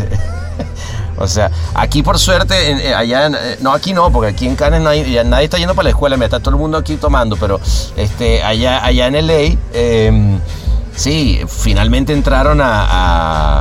o 1.24 1.28
sea, 1.28 1.50
aquí 1.74 2.02
por 2.02 2.18
suerte, 2.18 2.70
en- 2.70 2.78
eh, 2.80 2.94
allá, 2.94 3.26
en- 3.26 3.34
eh, 3.34 3.58
no 3.60 3.72
aquí 3.72 3.92
no, 3.92 4.10
porque 4.12 4.30
aquí 4.30 4.46
en 4.46 4.56
Cannes 4.56 4.82
ya 5.10 5.24
nadie 5.24 5.44
está 5.44 5.58
yendo 5.58 5.74
para 5.74 5.84
la 5.84 5.90
escuela, 5.90 6.16
me 6.16 6.24
está 6.26 6.38
todo 6.40 6.50
el 6.50 6.56
mundo 6.60 6.78
aquí 6.78 6.96
tomando, 6.96 7.36
pero 7.36 7.60
este, 7.96 8.42
allá, 8.42 8.84
allá 8.84 9.06
en 9.08 9.14
LA, 9.16 9.56
eh, 9.72 10.38
sí, 10.96 11.40
finalmente 11.48 12.12
entraron 12.12 12.60
a, 12.60 12.84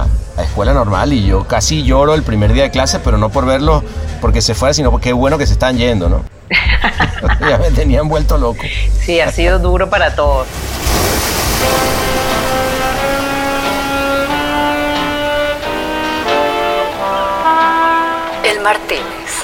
a- 0.03 0.07
a 0.37 0.41
escuela 0.43 0.73
normal 0.73 1.13
y 1.13 1.25
yo 1.25 1.43
casi 1.47 1.83
lloro 1.83 2.15
el 2.15 2.23
primer 2.23 2.53
día 2.53 2.63
de 2.63 2.71
clase, 2.71 2.99
pero 2.99 3.17
no 3.17 3.29
por 3.29 3.45
verlos 3.45 3.83
porque 4.19 4.41
se 4.41 4.55
fuera, 4.55 4.73
sino 4.73 4.89
porque 4.91 5.09
qué 5.09 5.13
bueno 5.13 5.37
que 5.37 5.45
se 5.45 5.53
están 5.53 5.77
yendo, 5.77 6.09
¿no? 6.09 6.23
ya 7.49 7.57
me 7.57 7.69
tenían 7.71 8.07
vuelto 8.09 8.37
loco. 8.37 8.61
Sí, 9.05 9.19
ha 9.19 9.31
sido 9.31 9.59
duro 9.59 9.89
para 9.89 10.15
todos. 10.15 10.47
Martínez. 18.63 19.43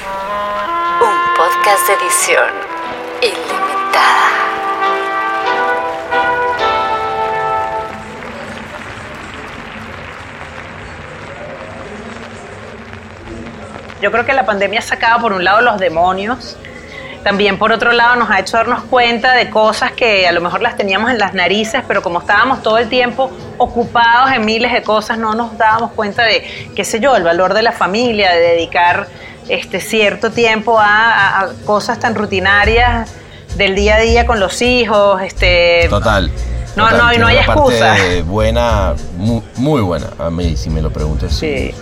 Un 1.02 1.36
podcast 1.36 1.86
de 1.88 1.94
edición 1.96 2.50
ilimitada. 3.22 4.30
Yo 14.02 14.10
creo 14.10 14.26
que 14.26 14.32
la 14.32 14.46
pandemia 14.46 14.80
ha 14.80 14.84
sacado 14.84 15.20
por 15.20 15.34
un 15.34 15.44
lado 15.44 15.60
los 15.60 15.80
demonios, 15.82 16.58
también 17.24 17.58
por 17.58 17.72
otro 17.72 17.92
lado 17.92 18.16
nos 18.16 18.30
ha 18.30 18.40
hecho 18.40 18.58
darnos 18.58 18.84
cuenta 18.84 19.34
de 19.34 19.50
cosas 19.50 19.92
que 19.92 20.28
a 20.28 20.32
lo 20.32 20.42
mejor 20.42 20.62
las 20.62 20.78
teníamos 20.78 21.12
en 21.12 21.18
las 21.18 21.34
narices, 21.34 21.82
pero 21.88 22.02
como 22.02 22.20
estábamos 22.20 22.64
todo 22.64 22.78
el 22.78 22.88
tiempo 22.90 23.30
ocupados 23.58 24.32
en 24.32 24.46
miles 24.46 24.72
de 24.72 24.82
cosas, 24.84 25.18
no 25.18 25.34
nos 25.36 25.58
dábamos 25.58 25.92
cuenta 25.92 26.24
de, 26.24 26.70
qué 26.76 26.86
sé 26.86 27.00
yo, 27.00 27.16
el 27.16 27.24
valor 27.24 27.54
de 27.54 27.62
la 27.64 27.72
familia, 27.74 28.32
de 28.32 28.40
dedicar 28.40 29.08
este 29.50 29.82
cierto 29.82 30.32
tiempo 30.32 30.80
a, 30.80 30.86
a- 30.86 31.40
a 31.42 31.48
cosas 31.66 32.00
tan 32.00 32.16
rutinarias 32.16 33.12
del 33.56 33.76
día 33.76 33.96
a 33.96 34.00
día 34.00 34.26
con 34.26 34.40
los 34.40 34.62
hijos, 34.62 35.22
este 35.22 35.88
Total. 35.90 36.32
No, 36.76 36.88
total, 36.88 36.98
no, 37.00 37.14
y 37.14 37.18
no 37.18 37.28
hay 37.28 37.38
parte 37.46 37.52
excusa. 37.80 37.96
buena, 38.26 38.94
muy, 39.18 39.42
muy 39.58 39.82
buena, 39.82 40.08
a 40.20 40.30
mí 40.30 40.56
si 40.56 40.70
me 40.70 40.82
lo 40.82 40.92
preguntas. 40.92 41.34
Sí. 41.34 41.74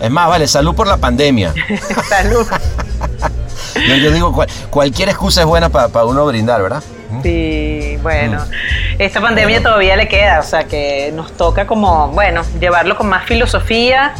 Es 0.00 0.10
más, 0.10 0.28
vale, 0.28 0.46
salud 0.46 0.74
por 0.76 0.86
la 0.86 0.98
pandemia. 0.98 1.52
salud. 2.08 2.46
yo, 3.74 3.94
yo 3.96 4.10
digo, 4.10 4.32
cual- 4.32 4.48
cualquier 4.70 5.08
excusa 5.08 5.40
es 5.40 5.46
buena 5.46 5.68
para 5.68 6.04
uno 6.04 6.24
brindar, 6.26 6.62
¿verdad? 6.62 6.82
Sí, 7.22 7.98
bueno. 8.02 8.40
Mm. 8.44 9.00
Esta 9.00 9.20
pandemia 9.20 9.62
todavía 9.62 9.96
le 9.96 10.08
queda, 10.08 10.40
o 10.40 10.42
sea 10.42 10.64
que 10.64 11.10
nos 11.14 11.32
toca 11.36 11.66
como, 11.66 12.08
bueno, 12.08 12.42
llevarlo 12.60 12.96
con 12.96 13.08
más 13.08 13.24
filosofía. 13.24 14.12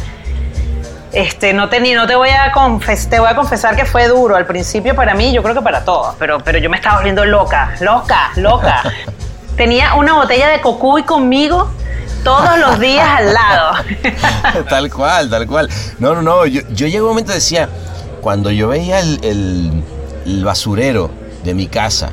Este, 1.11 1.53
no 1.53 1.69
te, 1.69 1.79
ni- 1.79 1.93
no 1.93 2.05
te 2.05 2.15
voy 2.15 2.29
a 2.29 2.51
confes- 2.51 3.09
te 3.09 3.19
voy 3.19 3.29
a 3.29 3.35
confesar 3.35 3.75
que 3.75 3.85
fue 3.85 4.07
duro 4.07 4.35
al 4.35 4.45
principio 4.45 4.95
para 4.95 5.15
mí, 5.15 5.33
yo 5.33 5.41
creo 5.41 5.55
que 5.55 5.61
para 5.61 5.83
todos, 5.83 6.15
pero, 6.19 6.37
pero 6.39 6.59
yo 6.59 6.69
me 6.69 6.77
estaba 6.77 6.97
volviendo 6.97 7.25
loca, 7.25 7.73
loca, 7.79 8.31
loca. 8.35 8.83
Tenía 9.57 9.95
una 9.95 10.13
botella 10.13 10.47
de 10.49 10.61
cocuy 10.61 11.03
conmigo 11.03 11.69
todos 12.23 12.57
los 12.59 12.79
días 12.79 13.07
al 13.09 13.33
lado. 13.33 13.73
tal 14.69 14.89
cual, 14.91 15.29
tal 15.29 15.47
cual. 15.47 15.69
No, 15.97 16.13
no, 16.13 16.21
no. 16.21 16.45
Yo, 16.45 16.61
yo 16.69 16.85
llegué 16.85 16.97
a 16.99 17.01
un 17.01 17.07
momento 17.09 17.33
decía, 17.33 17.67
cuando 18.21 18.51
yo 18.51 18.67
veía 18.67 18.99
el, 18.99 19.83
basurero 20.43 21.09
de 21.43 21.53
mi 21.53 21.67
casa 21.67 22.11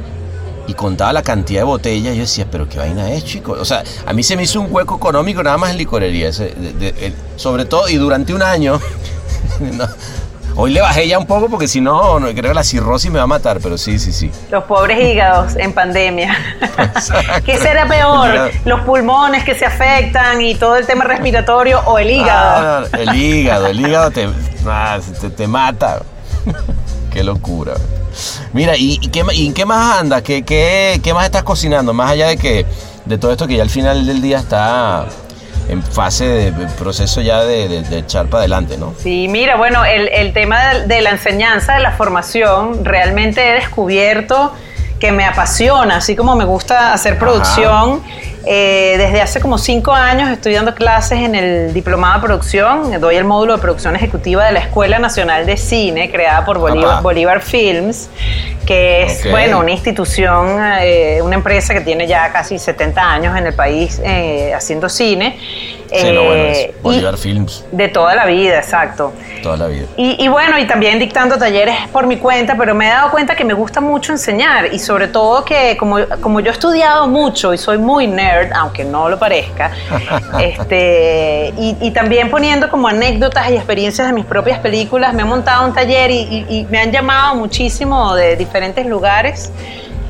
y 0.66 0.74
contaba 0.74 1.12
la 1.12 1.22
cantidad 1.22 1.60
de 1.60 1.64
botellas, 1.64 2.14
yo 2.14 2.22
decía, 2.22 2.46
pero 2.50 2.68
qué 2.68 2.78
vaina 2.78 3.10
es, 3.12 3.24
chico. 3.24 3.52
O 3.52 3.64
sea, 3.64 3.84
a 4.06 4.12
mí 4.12 4.22
se 4.22 4.36
me 4.36 4.44
hizo 4.44 4.60
un 4.60 4.68
hueco 4.70 4.96
económico 4.96 5.42
nada 5.42 5.58
más 5.58 5.70
en 5.70 5.78
licorería. 5.78 6.30
sobre 7.36 7.64
todo, 7.66 7.88
y 7.88 7.96
durante 7.96 8.34
un 8.34 8.42
año. 8.42 8.80
hoy 10.56 10.72
le 10.72 10.80
bajé 10.80 11.06
ya 11.06 11.18
un 11.18 11.26
poco 11.26 11.48
porque 11.48 11.68
si 11.68 11.80
no, 11.80 12.18
no, 12.18 12.28
creo 12.28 12.50
que 12.50 12.54
la 12.54 12.64
cirrosis 12.64 13.10
me 13.10 13.18
va 13.18 13.24
a 13.24 13.28
matar, 13.28 13.60
pero 13.62 13.78
sí, 13.78 13.98
sí, 13.98 14.12
sí. 14.12 14.30
Los 14.50 14.64
pobres 14.64 14.98
hígados 14.98 15.54
en 15.56 15.72
pandemia. 15.72 16.36
¿Qué 17.44 17.58
será 17.58 17.86
peor? 17.86 18.50
¿Los 18.64 18.80
pulmones 18.80 19.44
que 19.44 19.54
se 19.54 19.66
afectan 19.66 20.40
y 20.40 20.54
todo 20.54 20.76
el 20.76 20.86
tema 20.86 21.04
respiratorio 21.04 21.80
o 21.86 21.98
el 21.98 22.10
hígado? 22.10 22.86
Ah, 22.92 22.98
el 22.98 23.14
hígado, 23.14 23.66
el 23.66 23.80
hígado 23.80 24.10
te, 24.10 24.28
ah, 24.66 24.98
te, 25.20 25.30
te 25.30 25.46
mata. 25.46 26.00
qué 27.12 27.22
locura. 27.22 27.74
Mira, 28.52 28.76
¿y, 28.76 28.98
y 29.00 29.08
qué, 29.08 29.24
y 29.34 29.46
en 29.46 29.54
qué 29.54 29.66
más 29.66 30.00
andas? 30.00 30.22
¿Qué, 30.22 30.42
qué, 30.42 31.00
qué 31.02 31.12
más 31.12 31.26
estás 31.26 31.42
cocinando? 31.42 31.92
Más 31.92 32.10
allá 32.10 32.28
de 32.28 32.38
que 32.38 32.64
de 33.04 33.18
todo 33.18 33.30
esto 33.30 33.46
que 33.46 33.56
ya 33.56 33.62
al 33.62 33.70
final 33.70 34.06
del 34.06 34.20
día 34.22 34.38
está 34.38 35.06
en 35.68 35.82
fase 35.82 36.24
de, 36.24 36.52
proceso 36.78 37.20
ya 37.20 37.42
de, 37.42 37.68
de- 37.68 37.82
de 37.82 37.98
echar 37.98 38.26
para 38.26 38.40
adelante, 38.40 38.76
¿no? 38.78 38.94
Sí, 38.98 39.26
mira, 39.28 39.56
bueno, 39.56 39.84
el, 39.84 40.08
el 40.08 40.32
tema 40.32 40.68
de, 40.74 40.86
de 40.86 41.00
la 41.00 41.10
enseñanza, 41.10 41.74
de 41.74 41.80
la 41.80 41.92
formación, 41.92 42.84
realmente 42.84 43.48
he 43.50 43.54
descubierto 43.54 44.52
que 45.00 45.12
me 45.12 45.24
apasiona, 45.24 45.96
así 45.96 46.16
como 46.16 46.36
me 46.36 46.44
gusta 46.44 46.92
hacer 46.94 47.18
producción. 47.18 48.02
Eh, 48.48 48.94
desde 48.96 49.20
hace 49.20 49.40
como 49.40 49.58
cinco 49.58 49.92
años 49.92 50.30
estoy 50.30 50.54
dando 50.54 50.72
clases 50.72 51.18
en 51.18 51.34
el 51.34 51.74
diplomado 51.74 52.20
de 52.20 52.26
producción, 52.28 53.00
doy 53.00 53.16
el 53.16 53.24
módulo 53.24 53.56
de 53.56 53.58
producción 53.60 53.96
ejecutiva 53.96 54.44
de 54.44 54.52
la 54.52 54.60
Escuela 54.60 55.00
Nacional 55.00 55.46
de 55.46 55.56
Cine, 55.56 56.12
creada 56.12 56.44
por 56.44 56.58
Bolívar, 56.58 57.40
Films, 57.42 58.08
que 58.64 59.02
es, 59.02 59.28
bueno, 59.32 59.58
una 59.58 59.72
institución, 59.72 60.60
eh, 60.80 61.20
una 61.22 61.34
empresa 61.34 61.74
que 61.74 61.80
tiene 61.80 62.06
ya 62.06 62.32
casi 62.32 62.56
70 62.56 63.00
años 63.02 63.36
en 63.36 63.48
el 63.48 63.54
país 63.54 64.00
eh, 64.04 64.54
haciendo 64.54 64.88
cine. 64.88 65.36
Sí, 65.92 66.10
no, 66.12 66.24
bueno, 66.24 66.42
Eh, 66.44 66.50
es 66.52 66.76
y- 66.76 66.82
Bolívar 66.82 67.16
Films 67.16 67.64
de 67.72 67.88
toda 67.88 68.14
la 68.14 68.26
vida, 68.26 68.58
exacto. 68.58 69.12
toda 69.42 69.56
la 69.56 69.66
vida. 69.68 69.86
Y, 69.96 70.22
y 70.24 70.28
bueno, 70.28 70.58
y 70.58 70.66
también 70.66 70.98
dictando 70.98 71.36
talleres 71.38 71.76
por 71.92 72.06
mi 72.06 72.16
cuenta, 72.16 72.54
pero 72.58 72.74
me 72.74 72.86
he 72.86 72.90
dado 72.90 73.10
cuenta 73.10 73.34
que 73.36 73.44
me 73.44 73.54
gusta 73.54 73.80
mucho 73.80 74.12
enseñar 74.12 74.72
y 74.72 74.78
sobre 74.78 75.08
todo 75.08 75.44
que 75.44 75.76
como, 75.76 75.98
como 76.20 76.40
yo 76.40 76.50
he 76.50 76.52
estudiado 76.54 77.06
mucho 77.06 77.54
y 77.54 77.58
soy 77.58 77.78
muy 77.78 78.06
nerd, 78.06 78.52
aunque 78.54 78.84
no 78.84 79.08
lo 79.08 79.18
parezca, 79.18 79.70
este, 80.40 81.52
y, 81.58 81.76
y 81.80 81.90
también 81.92 82.30
poniendo 82.30 82.68
como 82.70 82.88
anécdotas 82.88 83.50
y 83.50 83.54
experiencias 83.56 84.06
de 84.06 84.12
mis 84.12 84.24
propias 84.24 84.58
películas, 84.60 85.12
me 85.14 85.22
he 85.22 85.24
montado 85.24 85.66
un 85.66 85.74
taller 85.74 86.10
y- 86.10 86.46
y 86.48 86.66
me 86.70 86.78
han 86.78 86.90
llamado 86.92 87.34
muchísimo 87.36 88.14
de 88.14 88.36
diferentes 88.36 88.86
lugares 88.86 89.50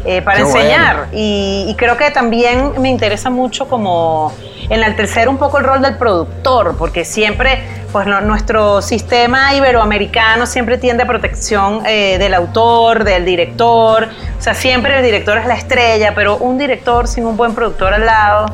eh, 0.06 0.22
para 0.22 0.38
Qué 0.38 0.42
bueno. 0.44 0.58
enseñar. 0.60 1.06
Y, 1.12 1.66
y 1.68 1.74
creo 1.74 1.96
que 1.96 2.10
también 2.10 2.72
me 2.80 2.88
interesa 2.88 3.28
mucho 3.30 3.68
como 3.68 4.32
enaltecer 4.70 5.28
un 5.28 5.36
poco 5.38 5.58
el 5.58 5.64
rol 5.64 5.82
del 5.82 5.96
productor, 5.96 6.76
porque 6.76 7.04
siempre, 7.04 7.60
pues 7.92 8.06
no- 8.06 8.20
nuestro 8.20 8.82
sistema 8.82 9.54
iberoamericano 9.54 10.46
siempre 10.46 10.76
tiende 10.78 11.04
a 11.04 11.06
protección 11.06 11.82
eh, 11.86 12.16
del 12.18 12.34
autor, 12.34 13.04
del 13.04 13.24
director, 13.24 14.08
o 14.38 14.42
sea, 14.42 14.54
siempre 14.54 14.96
el 14.98 15.04
director 15.04 15.38
es 15.38 15.46
la 15.46 15.54
estrella, 15.54 16.12
pero 16.14 16.36
un 16.38 16.58
director 16.58 17.06
sin 17.06 17.26
un 17.26 17.36
buen 17.36 17.54
productor 17.54 17.94
al 17.94 18.06
lado, 18.06 18.46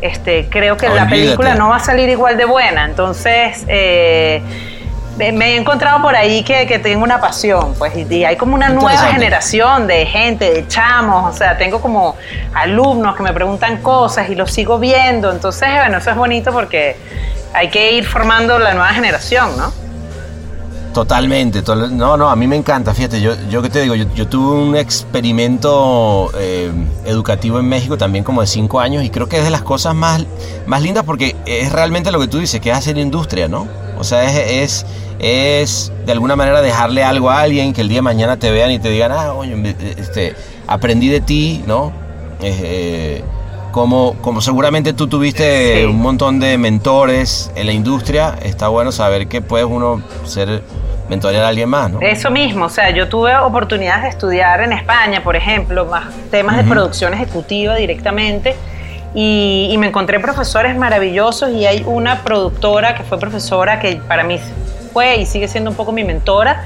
este, 0.00 0.46
creo 0.48 0.76
que 0.76 0.88
la 0.88 1.08
película 1.08 1.54
no 1.54 1.68
va 1.70 1.76
a 1.76 1.80
salir 1.80 2.08
igual 2.08 2.36
de 2.36 2.44
buena. 2.44 2.84
Entonces, 2.84 3.64
eh, 3.68 4.40
me 5.18 5.52
he 5.52 5.56
encontrado 5.56 6.00
por 6.00 6.14
ahí 6.14 6.42
que, 6.42 6.66
que 6.66 6.78
tengo 6.78 7.02
una 7.02 7.20
pasión, 7.20 7.74
pues, 7.76 7.92
y, 7.96 8.24
hay 8.24 8.36
como 8.36 8.54
una 8.54 8.68
nueva 8.68 9.12
generación 9.12 9.86
de 9.86 10.06
gente, 10.06 10.52
de 10.52 10.68
chamos, 10.68 11.34
o 11.34 11.36
sea, 11.36 11.58
tengo 11.58 11.80
como 11.80 12.16
alumnos 12.54 13.16
que 13.16 13.22
me 13.22 13.32
preguntan 13.32 13.78
cosas 13.78 14.30
y 14.30 14.34
los 14.34 14.52
sigo 14.52 14.78
viendo, 14.78 15.30
entonces, 15.32 15.68
bueno, 15.74 15.98
eso 15.98 16.10
es 16.10 16.16
bonito 16.16 16.52
porque 16.52 16.96
hay 17.52 17.68
que 17.68 17.92
ir 17.92 18.06
formando 18.06 18.58
la 18.58 18.74
nueva 18.74 18.90
generación, 18.90 19.56
¿no? 19.56 19.87
Totalmente, 20.98 21.62
no, 21.92 22.16
no, 22.16 22.28
a 22.28 22.34
mí 22.34 22.48
me 22.48 22.56
encanta, 22.56 22.92
fíjate, 22.92 23.20
yo, 23.20 23.32
yo 23.48 23.62
que 23.62 23.70
te 23.70 23.82
digo, 23.82 23.94
yo, 23.94 24.26
tuve 24.26 24.60
un 24.60 24.74
experimento 24.74 26.28
eh, 26.36 26.72
educativo 27.04 27.60
en 27.60 27.68
México 27.68 27.96
también 27.96 28.24
como 28.24 28.40
de 28.40 28.48
cinco 28.48 28.80
años 28.80 29.04
y 29.04 29.10
creo 29.10 29.28
que 29.28 29.38
es 29.38 29.44
de 29.44 29.50
las 29.50 29.62
cosas 29.62 29.94
más, 29.94 30.24
más 30.66 30.82
lindas 30.82 31.04
porque 31.04 31.36
es 31.46 31.70
realmente 31.70 32.10
lo 32.10 32.18
que 32.18 32.26
tú 32.26 32.40
dices, 32.40 32.60
que 32.60 32.70
es 32.70 32.76
hacer 32.76 32.98
industria, 32.98 33.46
¿no? 33.46 33.68
O 33.96 34.02
sea, 34.02 34.24
es, 34.24 34.84
es, 35.20 35.92
de 36.04 36.10
alguna 36.10 36.34
manera 36.34 36.62
dejarle 36.62 37.04
algo 37.04 37.30
a 37.30 37.42
alguien 37.42 37.72
que 37.72 37.82
el 37.82 37.88
día 37.88 37.98
de 37.98 38.02
mañana 38.02 38.36
te 38.36 38.50
vean 38.50 38.72
y 38.72 38.80
te 38.80 38.90
digan, 38.90 39.12
ah, 39.12 39.34
oye, 39.34 39.76
este, 39.98 40.34
aprendí 40.66 41.06
de 41.06 41.20
ti, 41.20 41.62
¿no? 41.64 41.92
Eh, 42.40 43.22
como, 43.70 44.14
como 44.20 44.40
seguramente 44.40 44.92
tú 44.92 45.06
tuviste 45.08 45.78
Sí. 45.80 45.84
un 45.84 46.00
montón 46.00 46.40
de 46.40 46.58
mentores 46.58 47.50
en 47.54 47.66
la 47.66 47.72
industria, 47.72 48.34
está 48.42 48.68
bueno 48.68 48.92
saber 48.92 49.28
que 49.28 49.40
puedes 49.42 49.66
uno 49.66 50.02
ser 50.24 50.62
mentorear 51.08 51.44
a 51.44 51.48
alguien 51.48 51.68
más, 51.68 51.90
¿no? 51.90 52.00
Eso 52.00 52.30
mismo, 52.30 52.66
o 52.66 52.68
sea, 52.68 52.90
yo 52.90 53.08
tuve 53.08 53.34
oportunidades 53.36 54.02
de 54.02 54.08
estudiar 54.10 54.60
en 54.60 54.72
España, 54.72 55.22
por 55.24 55.36
ejemplo, 55.36 55.86
más 55.86 56.04
temas 56.30 56.56
de 56.56 56.64
producción 56.64 57.14
ejecutiva 57.14 57.74
directamente. 57.76 58.54
Y, 59.14 59.68
y 59.72 59.78
me 59.78 59.86
encontré 59.86 60.20
profesores 60.20 60.76
maravillosos 60.76 61.50
y 61.50 61.64
hay 61.64 61.82
una 61.86 62.22
productora 62.24 62.94
que 62.94 63.04
fue 63.04 63.18
profesora 63.18 63.80
que 63.80 63.96
para 64.06 64.22
mí 64.22 64.38
fue 64.98 65.18
y 65.18 65.26
sigue 65.26 65.46
siendo 65.46 65.70
un 65.70 65.76
poco 65.76 65.92
mi 65.92 66.02
mentora, 66.02 66.64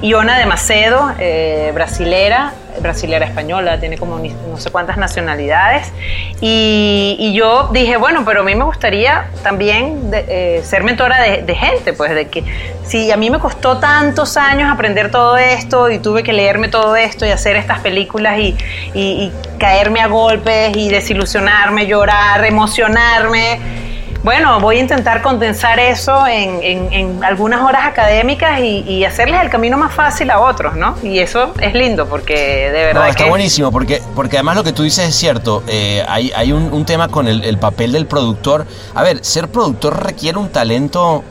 Iona 0.00 0.38
de 0.38 0.46
Macedo, 0.46 1.12
eh, 1.18 1.70
brasilera, 1.74 2.54
brasilera 2.80 3.26
española, 3.26 3.78
tiene 3.78 3.98
como 3.98 4.18
ni- 4.18 4.30
no 4.50 4.56
sé 4.58 4.70
cuántas 4.70 4.96
nacionalidades. 4.96 5.92
Y, 6.40 7.14
y 7.18 7.34
yo 7.34 7.68
dije, 7.74 7.98
bueno, 7.98 8.22
pero 8.24 8.40
a 8.40 8.42
mí 8.42 8.54
me 8.54 8.64
gustaría 8.64 9.26
también 9.42 10.10
de- 10.10 10.24
eh, 10.28 10.62
ser 10.64 10.82
mentora 10.82 11.20
de, 11.20 11.42
de 11.42 11.54
gente, 11.54 11.92
pues 11.92 12.14
de 12.14 12.28
que 12.28 12.42
si 12.86 13.10
a 13.12 13.18
mí 13.18 13.28
me 13.28 13.38
costó 13.38 13.76
tantos 13.76 14.38
años 14.38 14.72
aprender 14.72 15.10
todo 15.10 15.36
esto 15.36 15.90
y 15.90 15.98
tuve 15.98 16.22
que 16.22 16.32
leerme 16.32 16.68
todo 16.68 16.96
esto 16.96 17.26
y 17.26 17.30
hacer 17.32 17.56
estas 17.56 17.80
películas 17.80 18.38
y, 18.38 18.56
y- 18.94 19.24
y 19.24 19.32
caerme 19.58 20.00
a 20.00 20.06
golpes 20.06 20.74
y 20.74 20.88
desilusionarme, 20.88 21.86
llorar, 21.86 22.46
emocionarme. 22.46 23.83
Bueno, 24.24 24.58
voy 24.58 24.78
a 24.78 24.80
intentar 24.80 25.20
condensar 25.20 25.78
eso 25.78 26.26
en, 26.26 26.62
en- 26.62 26.92
en 26.94 27.24
algunas 27.24 27.60
horas 27.60 27.84
académicas 27.86 28.58
y, 28.58 28.78
y 28.88 29.04
hacerles 29.04 29.42
el 29.42 29.50
camino 29.50 29.76
más 29.76 29.92
fácil 29.92 30.30
a 30.30 30.40
otros, 30.40 30.76
¿no? 30.76 30.96
Y 31.02 31.18
eso 31.18 31.52
es 31.60 31.74
lindo 31.74 32.06
porque 32.08 32.70
de 32.70 32.84
verdad 32.86 33.02
No, 33.02 33.06
está 33.06 33.24
que 33.24 33.28
buenísimo, 33.28 33.70
porque, 33.70 34.00
porque 34.14 34.38
además 34.38 34.56
lo 34.56 34.64
que 34.64 34.72
tú 34.72 34.82
dices 34.82 35.06
es 35.10 35.14
cierto. 35.14 35.62
eh, 35.68 36.02
hay 36.08 36.32
hay 36.34 36.52
un, 36.52 36.72
un 36.72 36.86
tema 36.86 37.08
con 37.08 37.28
el, 37.28 37.44
el 37.44 37.58
papel 37.58 37.92
del 37.92 38.06
productor. 38.06 38.66
A 38.94 39.02
ver, 39.02 39.22
ser 39.22 39.48
productor 39.48 40.02
requiere 40.02 40.38
un 40.38 40.48
talento 40.48 41.22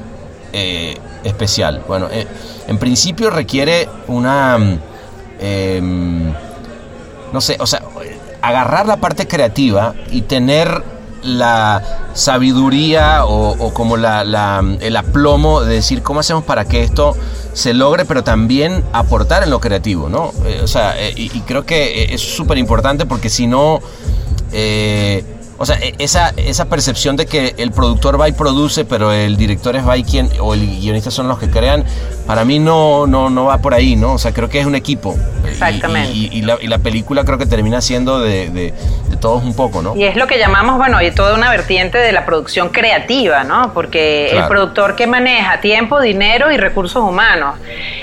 eh, 0.53 0.95
especial. 1.23 1.81
Bueno, 1.87 2.09
eh, 2.11 2.27
en 2.67 2.77
principio 2.77 3.31
requiere 3.31 3.89
una... 4.07 4.57
mm, 4.59 4.79
em, 5.41 6.33
no 7.33 7.41
sé, 7.41 7.57
o 7.59 7.65
sea, 7.65 7.81
agarrar 8.43 8.85
la 8.85 8.97
parte 8.97 9.27
creativa 9.27 9.95
y 10.11 10.21
tener 10.21 10.83
la 11.23 12.09
sabiduría 12.13 13.25
o, 13.25 13.73
como 13.73 13.97
la, 13.97 14.23
la- 14.23 14.63
el 14.81 14.95
aplomo 14.95 15.61
de 15.61 15.75
decir 15.75 16.01
cómo 16.03 16.19
hacemos 16.19 16.43
para 16.43 16.65
que 16.65 16.83
esto 16.83 17.15
se 17.53 17.73
logre, 17.73 18.05
pero 18.05 18.23
también 18.23 18.83
aportar 18.93 19.43
en 19.43 19.49
lo 19.49 19.59
creativo, 19.59 20.09
¿no? 20.09 20.31
Eh, 20.45 20.61
o 20.63 20.67
sea, 20.67 20.95
eh, 20.99 21.13
y, 21.15 21.29
creo 21.41 21.65
que 21.65 22.03
eh, 22.03 22.13
es 22.13 22.21
súper 22.21 22.57
importante 22.57 23.05
porque 23.05 23.29
si 23.29 23.47
no, 23.47 23.79
o 25.57 25.65
sea, 25.65 25.77
e- 25.79 25.95
esa, 25.99 26.29
esa 26.37 26.65
percepción 26.65 27.15
de 27.15 27.25
que 27.25 27.53
el 27.57 27.71
productor 27.71 28.19
va 28.19 28.27
y 28.27 28.31
produce, 28.31 28.85
pero 28.85 29.11
el 29.11 29.37
director 29.37 29.75
es 29.75 29.87
va 29.87 29.95
y 29.97 30.03
quien, 30.03 30.29
o 30.39 30.53
el 30.53 30.61
guionista 30.79 31.11
son 31.11 31.27
los 31.27 31.39
que 31.39 31.49
crean, 31.49 31.83
para 32.27 32.43
mí 32.45 32.59
no, 32.59 33.05
no, 33.07 33.29
no 33.29 33.45
va 33.45 33.57
por 33.59 33.73
ahí, 33.73 33.95
¿no? 33.95 34.13
O 34.13 34.17
sea, 34.17 34.33
creo 34.33 34.49
que 34.49 34.59
es 34.59 34.65
un 34.65 34.75
equipo. 34.75 35.15
Y- 35.45 35.47
Exactamente. 35.49 36.11
Y, 36.11 36.29
y 36.31 36.41
la, 36.41 36.57
y 36.61 36.67
la 36.67 36.79
película 36.79 37.23
creo 37.23 37.37
que 37.37 37.45
termina 37.45 37.81
siendo 37.81 38.19
de, 38.19 38.49
de- 38.49 38.73
de 39.09 39.17
todos 39.17 39.43
un 39.43 39.55
poco, 39.55 39.81
¿no? 39.81 39.95
Y 39.95 40.03
es 40.05 40.15
lo 40.15 40.25
que 40.27 40.37
llamamos, 40.39 40.77
bueno, 40.77 41.01
y 41.01 41.11
toda 41.11 41.35
una 41.35 41.49
vertiente 41.49 41.97
de 41.97 42.11
la 42.11 42.25
producción 42.25 42.69
creativa, 42.69 43.43
¿no? 43.43 43.73
Porque 43.73 44.27
Claro. 44.31 44.45
el 44.45 44.49
productor 44.49 44.95
que 44.95 45.05
maneja 45.07 45.61
tiempo, 45.61 45.99
dinero 46.01 46.51
y 46.51 46.57
recursos 46.57 47.03
humanos. 47.03 47.55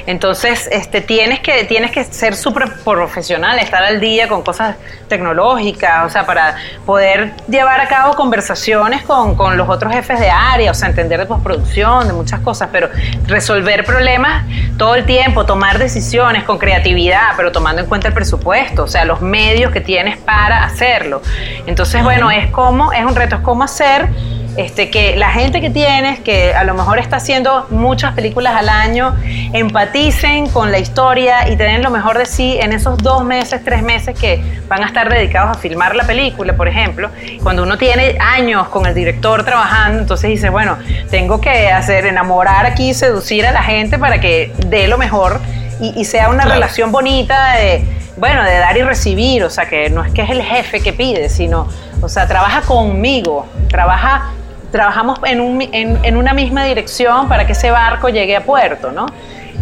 Entonces, 0.07 0.69
este, 0.73 1.01
tienes 1.01 1.41
que, 1.41 1.65
tienes 1.65 1.91
que 1.91 2.05
ser 2.05 2.37
súper 2.37 2.73
profesional, 2.85 3.59
estar 3.59 3.83
al 3.83 4.01
día 4.01 4.29
con 4.29 4.43
cosas 4.43 4.77
tecnológicas, 5.09 6.07
o 6.07 6.11
sea, 6.11 6.25
para 6.27 6.57
poder 6.87 7.33
llevar 7.51 7.81
a 7.81 7.89
cabo 7.89 8.15
conversaciones 8.15 9.03
con, 9.03 9.35
con 9.35 9.57
los 9.57 9.69
otros 9.69 9.93
jefes 9.93 10.21
de 10.21 10.31
área, 10.31 10.71
o 10.71 10.75
sea, 10.75 10.89
entender 10.89 11.19
de 11.21 11.27
postproducción, 11.27 12.07
de 12.07 12.13
muchas 12.13 12.41
cosas, 12.41 12.69
pero 12.73 12.89
resolver 13.27 13.85
problemas 13.85 14.45
todo 14.79 14.95
el 14.95 15.05
tiempo, 15.05 15.45
tomar 15.45 15.79
decisiones 15.79 16.45
con 16.45 16.59
creatividad, 16.59 17.33
pero 17.37 17.53
tomando 17.53 17.83
en 17.83 17.89
cuenta 17.89 18.09
el 18.09 18.15
presupuesto, 18.15 18.85
o 18.85 18.89
sea, 18.89 19.05
los 19.05 19.21
medios 19.21 19.73
que 19.73 19.81
tienes 19.81 20.17
para 20.19 20.65
hacerlo. 20.65 21.23
Entonces, 21.67 22.03
bueno, 22.03 22.31
es 22.31 22.51
como, 22.51 22.93
es 22.93 23.05
un 23.05 23.15
reto, 23.15 23.37
es 23.37 23.43
cómo 23.43 23.65
hacer 23.65 24.09
este, 24.57 24.91
que 24.91 25.17
la 25.17 25.31
gente 25.31 25.61
que 25.61 25.71
tienes, 25.71 26.19
que 26.21 26.55
a 26.55 26.65
lo 26.65 26.75
mejor 26.75 26.99
está 26.99 27.17
haciendo 27.17 27.67
muchas 27.71 28.15
películas 28.15 28.55
al 28.57 28.69
año, 28.69 29.15
empaticen 29.53 30.49
con 30.49 30.73
la 30.73 30.79
historia 30.79 31.49
y 31.49 31.57
tener 31.57 31.83
lo 31.83 31.91
mejor 31.91 32.19
de 32.19 32.27
sí 32.27 32.59
en 32.61 32.73
esos 32.73 32.99
dos 32.99 33.25
meses, 33.25 33.63
tres 33.65 33.83
meses 33.83 34.19
que 34.19 34.43
van 34.69 34.83
a 34.83 34.87
estar 34.87 35.09
dedicados 35.09 35.57
a 35.57 35.61
filmar 35.61 35.95
la 35.95 36.05
película, 36.05 36.55
por 36.55 36.69
ejemplo. 36.69 37.11
Cuando 37.43 37.63
uno 37.63 37.79
tiene 37.79 38.17
años 38.21 38.69
con 38.69 38.87
el 38.87 38.95
director 38.95 39.45
trabajando, 39.45 40.01
entonces 40.01 40.31
dice, 40.31 40.51
bueno, 40.51 40.77
tengo 41.11 41.41
que 41.41 41.69
hacer 41.71 42.07
enamorar 42.07 42.67
aquí, 42.67 42.95
seducir 42.95 43.47
a 43.47 43.53
la 43.53 43.63
gente 43.63 43.99
para 43.99 44.21
que 44.21 44.53
dé 44.67 44.89
lo 44.89 44.99
mejor 44.99 45.41
y, 45.81 45.99
y 45.99 46.05
sea 46.05 46.29
una 46.29 46.41
Claro. 46.43 46.55
relación 46.55 46.91
bonita 46.93 47.53
de, 47.57 47.85
bueno, 48.17 48.43
de 48.45 48.59
dar 48.59 48.77
y 48.77 48.83
recibir, 48.83 49.45
o 49.45 49.51
sea, 49.51 49.67
que 49.69 49.91
no 49.91 50.05
es 50.05 50.13
que 50.13 50.23
es 50.23 50.31
el 50.31 50.43
jefe 50.43 50.81
que 50.81 50.93
pide, 50.93 51.29
sino, 51.29 51.69
o 52.03 52.09
sea, 52.09 52.27
trabaja 52.27 52.63
conmigo, 52.63 53.47
trabaja, 53.69 54.31
trabajamos 54.71 55.18
en, 55.25 55.41
un, 55.41 55.62
en, 55.62 55.99
en 56.05 56.16
una 56.16 56.35
misma 56.35 56.64
dirección 56.64 57.29
para 57.29 57.47
que 57.47 57.53
ese 57.53 57.71
barco 57.71 58.09
llegue 58.09 58.37
a 58.37 58.45
puerto, 58.45 58.93
¿no? 58.93 59.07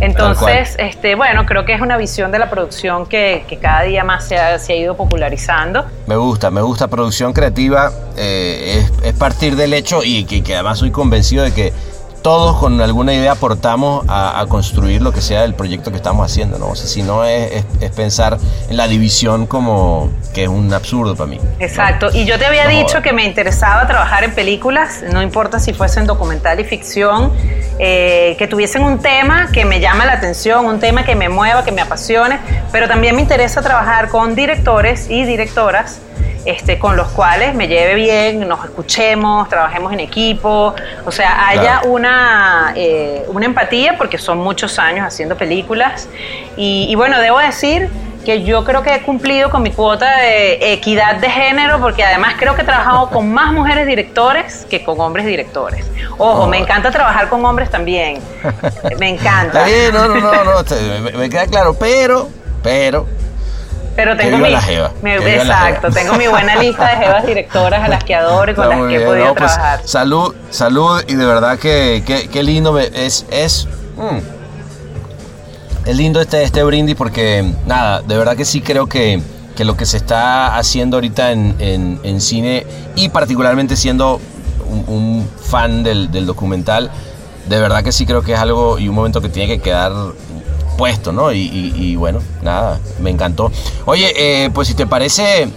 Entonces, 0.00 0.76
este, 0.78 1.16
bueno, 1.16 1.44
creo 1.44 1.64
que 1.64 1.72
es 1.72 1.80
una 1.80 1.96
visión 1.96 2.30
de 2.30 2.38
la 2.38 2.48
producción 2.50 3.06
que, 3.06 3.44
que 3.48 3.56
cada 3.56 3.82
día 3.82 4.04
más 4.04 4.28
se 4.28 4.38
ha, 4.38 4.58
se 4.58 4.72
ha 4.72 4.76
ido 4.76 4.96
popularizando. 4.96 5.86
Me 6.06 6.16
gusta, 6.16 6.50
me 6.50 6.60
gusta. 6.60 6.86
Producción 6.86 7.32
creativa 7.32 7.90
eh, 8.16 8.84
es, 8.84 9.06
es 9.06 9.14
partir 9.14 9.56
del 9.56 9.74
hecho 9.74 10.04
y 10.04 10.24
que, 10.24 10.42
que 10.42 10.54
además 10.54 10.78
soy 10.78 10.92
convencido 10.92 11.42
de 11.42 11.52
que 11.52 11.72
todos 12.28 12.58
con 12.58 12.78
alguna 12.82 13.14
idea 13.14 13.32
aportamos 13.32 14.04
a, 14.06 14.38
a 14.38 14.44
construir 14.46 15.00
lo 15.00 15.12
que 15.12 15.22
sea 15.22 15.44
el 15.44 15.54
proyecto 15.54 15.90
que 15.90 15.96
estamos 15.96 16.30
haciendo, 16.30 16.58
¿no? 16.58 16.66
O 16.68 16.76
sea, 16.76 16.86
si 16.86 17.02
no 17.02 17.24
es, 17.24 17.52
es- 17.52 17.64
es 17.80 17.90
pensar 17.90 18.36
en 18.68 18.76
la 18.76 18.86
división 18.86 19.46
como 19.46 20.10
que 20.34 20.42
es 20.42 20.48
un 20.50 20.70
absurdo 20.74 21.16
para 21.16 21.30
mí. 21.30 21.38
¿no? 21.42 21.48
Exacto. 21.64 22.10
Y 22.12 22.26
yo 22.26 22.38
te 22.38 22.44
había 22.44 22.64
No 22.64 22.70
dicho 22.70 23.00
que 23.00 23.14
me 23.14 23.24
interesaba 23.24 23.86
trabajar 23.86 24.24
en 24.24 24.34
películas, 24.34 25.02
no 25.10 25.22
importa 25.22 25.58
si 25.58 25.72
fuesen 25.72 26.04
documental 26.06 26.60
y 26.60 26.64
ficción, 26.64 27.32
eh, 27.78 28.36
que 28.38 28.46
tuviesen 28.46 28.82
un 28.82 28.98
tema 28.98 29.48
que 29.50 29.64
me 29.64 29.80
llama 29.80 30.04
la 30.04 30.12
atención, 30.12 30.66
un 30.66 30.80
tema 30.80 31.04
que 31.06 31.14
me 31.16 31.30
mueva, 31.30 31.64
que 31.64 31.72
me 31.72 31.80
apasione, 31.80 32.40
pero 32.70 32.88
también 32.88 33.16
me 33.16 33.22
interesa 33.22 33.62
trabajar 33.62 34.10
con 34.10 34.34
directores 34.34 35.08
y 35.08 35.24
directoras. 35.24 36.00
Este, 36.44 36.78
con 36.78 36.96
los 36.96 37.08
cuales 37.08 37.54
me 37.54 37.68
lleve 37.68 37.94
bien, 37.94 38.48
nos 38.48 38.64
escuchemos, 38.64 39.48
trabajemos 39.48 39.92
en 39.92 40.00
equipo, 40.00 40.74
o 41.04 41.12
sea, 41.12 41.48
haya 41.48 41.80
Claro. 41.80 41.90
una, 41.90 42.72
eh, 42.74 43.24
una 43.28 43.44
empatía 43.46 43.96
porque 43.98 44.16
son 44.18 44.38
muchos 44.38 44.78
años 44.78 45.06
haciendo 45.06 45.36
películas 45.36 46.08
y, 46.56 46.86
y 46.88 46.94
bueno, 46.94 47.18
debo 47.20 47.38
decir 47.38 47.90
que 48.24 48.42
yo 48.44 48.62
creo 48.64 48.82
que 48.82 48.94
he 48.94 49.02
cumplido 49.02 49.48
con 49.50 49.62
mi 49.62 49.72
cuota 49.72 50.18
de 50.18 50.72
equidad 50.74 51.16
de 51.16 51.30
género 51.30 51.80
porque 51.80 52.04
además 52.04 52.34
creo 52.38 52.54
que 52.54 52.62
he 52.62 52.64
trabajado 52.64 53.08
con 53.10 53.32
más 53.32 53.52
mujeres 53.52 53.86
directores 53.86 54.66
que 54.68 54.84
con 54.84 55.00
hombres 55.00 55.24
directores. 55.26 55.86
Ojo, 56.18 56.42
Oh. 56.44 56.46
me 56.46 56.58
encanta 56.58 56.90
trabajar 56.90 57.28
con 57.28 57.44
hombres 57.44 57.70
también, 57.70 58.20
me 58.98 59.08
encanta. 59.10 59.60
Está 59.60 59.64
bien, 59.64 59.92
no, 59.94 60.08
no, 60.08 60.16
no, 60.20 60.44
no, 60.44 60.64
te- 60.64 61.00
me, 61.00 61.10
me 61.12 61.30
queda 61.30 61.46
claro, 61.46 61.74
pero, 61.78 62.28
pero, 62.62 63.06
Pero 63.98 64.16
tengo 64.16 64.38
mi, 64.38 64.48
la 64.50 64.60
jeva, 64.62 64.92
mi- 65.02 65.10
exacto, 65.10 65.90
tengo 65.90 66.14
mi 66.14 66.28
buena 66.28 66.54
lista 66.62 66.88
de 66.90 67.04
jevas 67.04 67.26
directoras 67.26 67.82
a 67.82 67.88
las 67.88 68.04
que 68.04 68.14
adoro 68.14 68.52
y 68.52 68.54
con 68.54 68.68
las 68.68 68.78
que 68.78 68.84
he 68.84 68.98
bien, 68.98 69.04
podido 69.04 69.26
no, 69.26 69.34
pues, 69.34 69.52
trabajar. 69.52 69.80
salud, 69.84 70.34
salud 70.50 71.02
y 71.08 71.16
de 71.16 71.26
verdad 71.26 71.58
que, 71.58 72.04
que 72.30 72.42
lindo 72.44 72.72
me- 72.72 72.86
es, 72.94 73.26
es, 73.32 73.66
mm, 73.96 74.18
es 75.88 75.96
lindo 75.96 76.20
este, 76.20 76.44
este 76.44 76.62
brindis 76.62 76.94
porque 76.94 77.44
nada, 77.66 78.02
de 78.02 78.16
verdad 78.16 78.36
que 78.36 78.44
sí 78.44 78.60
creo 78.60 78.86
que, 78.86 79.20
que 79.56 79.64
lo 79.64 79.76
que 79.76 79.84
se 79.84 79.96
está 79.96 80.56
haciendo 80.56 80.98
ahorita 80.98 81.32
en, 81.32 81.56
en- 81.58 81.98
en 82.04 82.20
cine 82.20 82.66
y 82.94 83.08
particularmente 83.08 83.74
siendo 83.76 84.20
un, 84.70 84.84
un 84.86 85.28
fan 85.42 85.82
del, 85.82 86.12
del 86.12 86.24
documental, 86.26 86.88
de 87.48 87.58
verdad 87.60 87.82
que 87.82 87.90
sí 87.90 88.06
creo 88.06 88.22
que 88.22 88.34
es 88.34 88.38
algo 88.38 88.78
y 88.78 88.88
un 88.88 88.94
momento 88.94 89.20
que 89.20 89.28
tiene 89.28 89.48
que 89.56 89.60
quedar 89.62 89.90
puesto, 90.78 91.12
¿no? 91.12 91.30
Y, 91.32 91.40
y- 91.40 91.72
y 91.76 91.96
bueno, 91.96 92.20
nada, 92.40 92.78
me 93.00 93.10
encantó. 93.10 93.52
Oye, 93.84 94.14
eh, 94.16 94.48
pues 94.54 94.68
si 94.68 94.74
te 94.74 94.86
parece, 94.86 95.48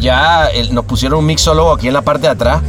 ya 0.00 0.50
nos 0.72 0.84
pusieron 0.84 1.20
un 1.20 1.26
mixólogo 1.26 1.72
aquí 1.72 1.86
en 1.88 1.94
la 1.94 2.02
parte 2.02 2.22
de 2.26 2.32
atrás. 2.32 2.60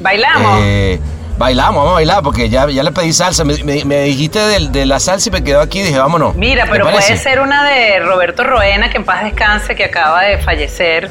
Bailamos. 0.00 0.60
Eh, 0.62 1.00
bailamos, 1.38 1.76
vamos 1.76 1.90
a 1.90 1.94
bailar, 1.94 2.22
porque 2.22 2.48
ya, 2.48 2.68
ya 2.70 2.82
le 2.82 2.92
pedí 2.92 3.12
salsa. 3.12 3.42
Me, 3.44 3.56
me- 3.64 3.84
me 3.84 4.02
dijiste 4.02 4.38
de, 4.38 4.86
la 4.86 5.00
salsa 5.00 5.30
y 5.30 5.32
me 5.32 5.42
quedó 5.42 5.60
aquí 5.62 5.80
y 5.80 5.82
dije, 5.84 5.98
vámonos. 5.98 6.36
Mira, 6.36 6.64
¿Te 6.66 6.70
pero 6.70 6.90
puede 6.90 7.16
ser 7.16 7.40
una 7.40 7.64
de 7.64 7.98
Roberto 8.00 8.44
Roena, 8.44 8.90
que 8.90 8.98
en 8.98 9.04
paz 9.04 9.24
descanse, 9.24 9.74
que 9.74 9.84
acaba 9.86 10.22
de 10.22 10.38
fallecer, 10.38 11.10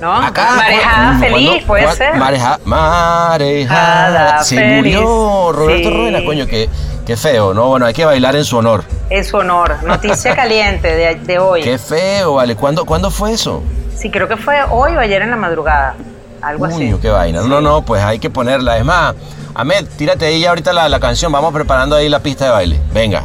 ¿no? 0.00 0.14
Acá, 0.14 0.52
Marejada 0.54 1.18
¿cuándo- 1.18 1.26
feliz, 1.26 1.64
puede 1.66 1.92
ser. 1.96 2.14
Mareja- 2.14 2.60
marejada. 2.64 4.12
Jada 4.28 4.44
Se 4.44 4.56
feliz. 4.56 4.76
murió 4.76 5.52
Roberto 5.52 5.88
Sí. 5.88 5.94
Rueda, 5.94 6.24
coño, 6.24 6.46
qué, 6.46 6.68
qué 7.04 7.16
feo, 7.16 7.52
¿no? 7.52 7.66
Bueno, 7.66 7.86
hay 7.86 7.94
que 7.94 8.04
bailar 8.04 8.36
en 8.36 8.44
su 8.44 8.56
honor. 8.56 8.84
En 9.10 9.24
su 9.24 9.36
honor. 9.38 9.82
Noticia 9.84 10.34
caliente 10.36 10.88
de, 10.94 11.14
de 11.14 11.38
hoy. 11.38 11.62
Qué 11.62 11.78
feo, 11.78 12.34
vale. 12.34 12.56
¿Cuándo, 12.56 12.84
¿cuándo 12.84 13.10
fue 13.10 13.32
eso? 13.32 13.62
Sí, 13.96 14.10
creo 14.10 14.28
que 14.28 14.36
fue 14.36 14.62
hoy 14.70 14.94
o 14.96 15.00
ayer 15.00 15.22
en 15.22 15.30
la 15.30 15.36
madrugada. 15.36 15.94
Algo 16.40 16.66
así. 16.66 16.76
Coño, 16.76 17.00
qué 17.00 17.10
vaina. 17.10 17.42
No, 17.42 17.60
no, 17.60 17.82
pues 17.82 18.02
hay 18.02 18.18
que 18.18 18.30
ponerla. 18.30 18.78
Es 18.78 18.84
más, 18.84 19.14
Ahmed, 19.54 19.86
tírate 19.96 20.26
ahí 20.26 20.40
ya 20.40 20.50
ahorita 20.50 20.72
la, 20.72 20.88
la 20.88 21.00
canción. 21.00 21.32
Vamos 21.32 21.52
preparando 21.52 21.96
ahí 21.96 22.08
la 22.08 22.20
pista 22.20 22.44
de 22.44 22.50
baile. 22.52 22.80
Venga. 22.92 23.24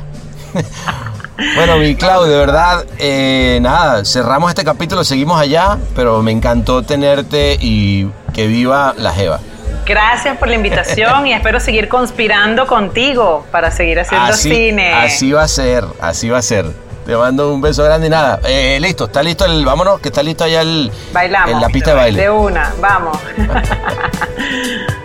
bueno, 1.55 1.77
mi 1.77 1.95
Clau, 1.95 2.23
de 2.23 2.35
verdad, 2.37 2.85
eh, 2.97 3.59
nada, 3.61 4.05
cerramos 4.05 4.49
este 4.49 4.63
capítulo, 4.63 5.03
seguimos 5.03 5.39
allá, 5.39 5.77
pero 5.95 6.21
me 6.21 6.31
encantó 6.31 6.83
tenerte 6.83 7.57
y 7.59 8.09
que 8.33 8.47
viva 8.47 8.93
la 8.97 9.11
Jeva. 9.11 9.39
Gracias 9.85 10.37
por 10.37 10.47
la 10.47 10.55
invitación 10.55 11.27
y 11.27 11.33
espero 11.33 11.59
seguir 11.59 11.89
conspirando 11.89 12.67
contigo 12.67 13.45
para 13.51 13.69
seguir 13.71 13.99
haciendo 13.99 14.27
Así, 14.33 14.49
cine. 14.53 14.93
así 14.93 15.31
va 15.31 15.43
a 15.43 15.47
ser, 15.47 15.83
así 15.99 16.29
va 16.29 16.37
a 16.37 16.41
ser. 16.41 16.65
Te 17.05 17.17
mando 17.17 17.53
un 17.53 17.59
beso 17.61 17.83
grande 17.83 18.07
y 18.07 18.09
nada. 18.09 18.39
Eh, 18.45 18.77
listo, 18.79 19.05
está 19.05 19.21
listo 19.21 19.43
el. 19.43 19.65
Vámonos, 19.65 19.99
que 19.99 20.07
está 20.07 20.23
listo 20.23 20.45
allá 20.45 20.61
el. 20.61 20.89
Bailamos. 21.11 21.51
el- 21.51 21.59
la 21.61 21.67
pista 21.67 21.89
de 21.91 21.95
baile. 21.97 22.21
De 22.21 22.29
una, 22.29 22.73
vamos. 22.79 23.17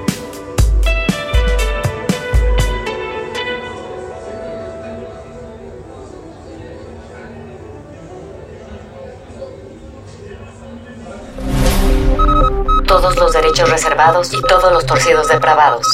reservados 13.66 14.32
y 14.32 14.40
todos 14.42 14.72
los 14.72 14.86
torcidos 14.86 15.28
depravados. 15.28 15.86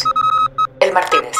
El 0.80 0.92
Martínez. 0.92 1.36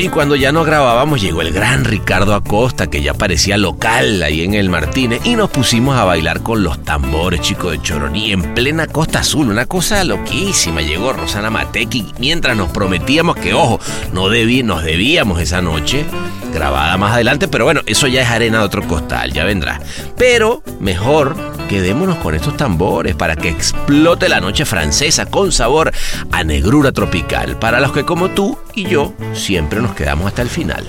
Y 0.00 0.08
cuando 0.08 0.34
ya 0.34 0.50
no 0.50 0.64
grabábamos, 0.64 1.20
llegó 1.20 1.42
el 1.42 1.52
gran 1.52 1.84
Ricardo 1.84 2.34
Acosta, 2.34 2.88
que 2.88 3.02
ya 3.02 3.12
parecía 3.12 3.58
local 3.58 4.22
ahí 4.22 4.42
en 4.42 4.54
el 4.54 4.70
Martínez, 4.70 5.20
y 5.24 5.36
nos 5.36 5.50
pusimos 5.50 5.98
a 5.98 6.04
bailar 6.04 6.42
con 6.42 6.62
los 6.62 6.82
tambores, 6.82 7.42
chicos 7.42 7.72
de 7.72 7.82
Choroní, 7.82 8.32
en 8.32 8.54
plena 8.54 8.86
Costa 8.86 9.20
Azul, 9.20 9.50
una 9.50 9.66
cosa 9.66 10.02
loquísima. 10.04 10.80
Llegó 10.80 11.12
Rosana 11.12 11.50
Matequi, 11.50 12.14
mientras 12.18 12.56
nos 12.56 12.70
prometíamos 12.70 13.36
que, 13.36 13.52
ojo, 13.52 13.78
no 14.14 14.30
debí, 14.30 14.62
nos 14.62 14.82
debíamos 14.82 15.38
esa 15.40 15.60
noche, 15.60 16.06
grabada 16.54 16.96
más 16.96 17.12
adelante, 17.12 17.46
pero 17.46 17.64
bueno, 17.64 17.82
eso 17.86 18.06
ya 18.06 18.22
es 18.22 18.28
arena 18.28 18.60
de 18.60 18.64
otro 18.64 18.86
costal, 18.88 19.32
ya 19.32 19.44
vendrá. 19.44 19.80
Pero 20.16 20.62
mejor 20.80 21.36
quedémonos 21.68 22.16
con 22.16 22.34
estos 22.34 22.56
tambores 22.56 23.14
para 23.14 23.36
que 23.36 23.48
explote 23.48 24.28
la 24.28 24.40
noche 24.40 24.64
francesa 24.64 25.26
con 25.26 25.52
sabor 25.52 25.92
a 26.32 26.42
negrura 26.42 26.90
tropical, 26.90 27.58
para 27.58 27.80
los 27.80 27.92
que 27.92 28.04
como 28.04 28.30
tú 28.30 28.58
y 28.80 28.88
yo 28.88 29.12
siempre 29.34 29.80
nos 29.80 29.94
quedamos 29.94 30.26
hasta 30.26 30.42
el 30.42 30.48
final. 30.48 30.84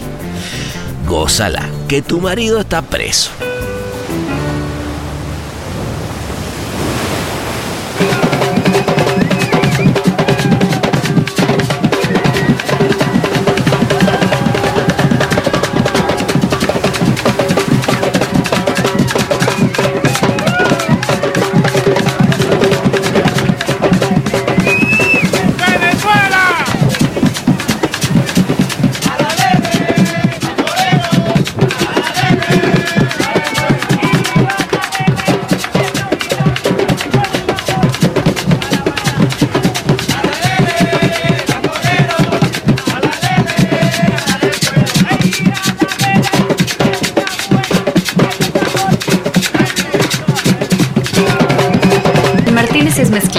Gózala, 1.07 1.69
que 1.89 2.01
tu 2.01 2.21
marido 2.21 2.61
está 2.61 2.81
preso. 2.81 3.31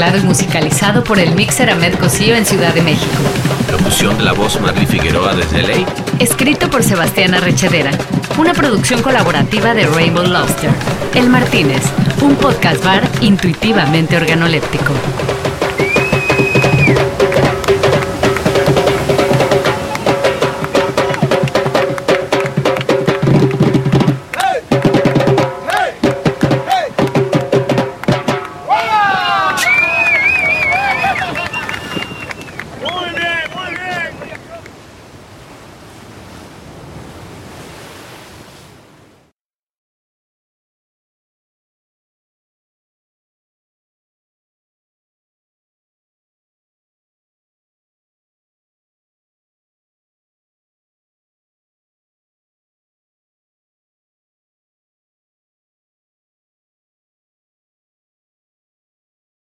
Mezclado 0.03 0.19
y 0.19 0.27
musicalizado 0.27 1.05
por 1.05 1.21
el 1.21 1.33
Mixer 1.37 1.71
Ahmed 1.71 1.95
Cosío 1.95 2.35
en 2.35 2.45
Ciudad 2.45 2.75
de 2.75 2.83
México. 2.83 3.23
Locución 3.71 4.19
de 4.19 4.25
la 4.25 4.33
voz 4.33 4.61
Marley 4.61 4.85
Figueroa 4.85 5.35
desde 5.35 5.63
LA. 5.63 5.87
Escrito 6.19 6.69
por 6.69 6.83
Sebastián 6.83 7.35
Arrechedera. 7.35 7.93
Una 8.37 8.53
producción 8.53 9.01
colaborativa 9.01 9.75
de 9.75 9.87
Rainbow 9.87 10.25
Lobster. 10.25 10.71
El 11.15 11.29
Martínez, 11.29 11.83
un 12.21 12.35
podcast 12.35 12.83
bar 12.85 13.09
intuitivamente 13.21 14.17
organoléptico. 14.17 14.93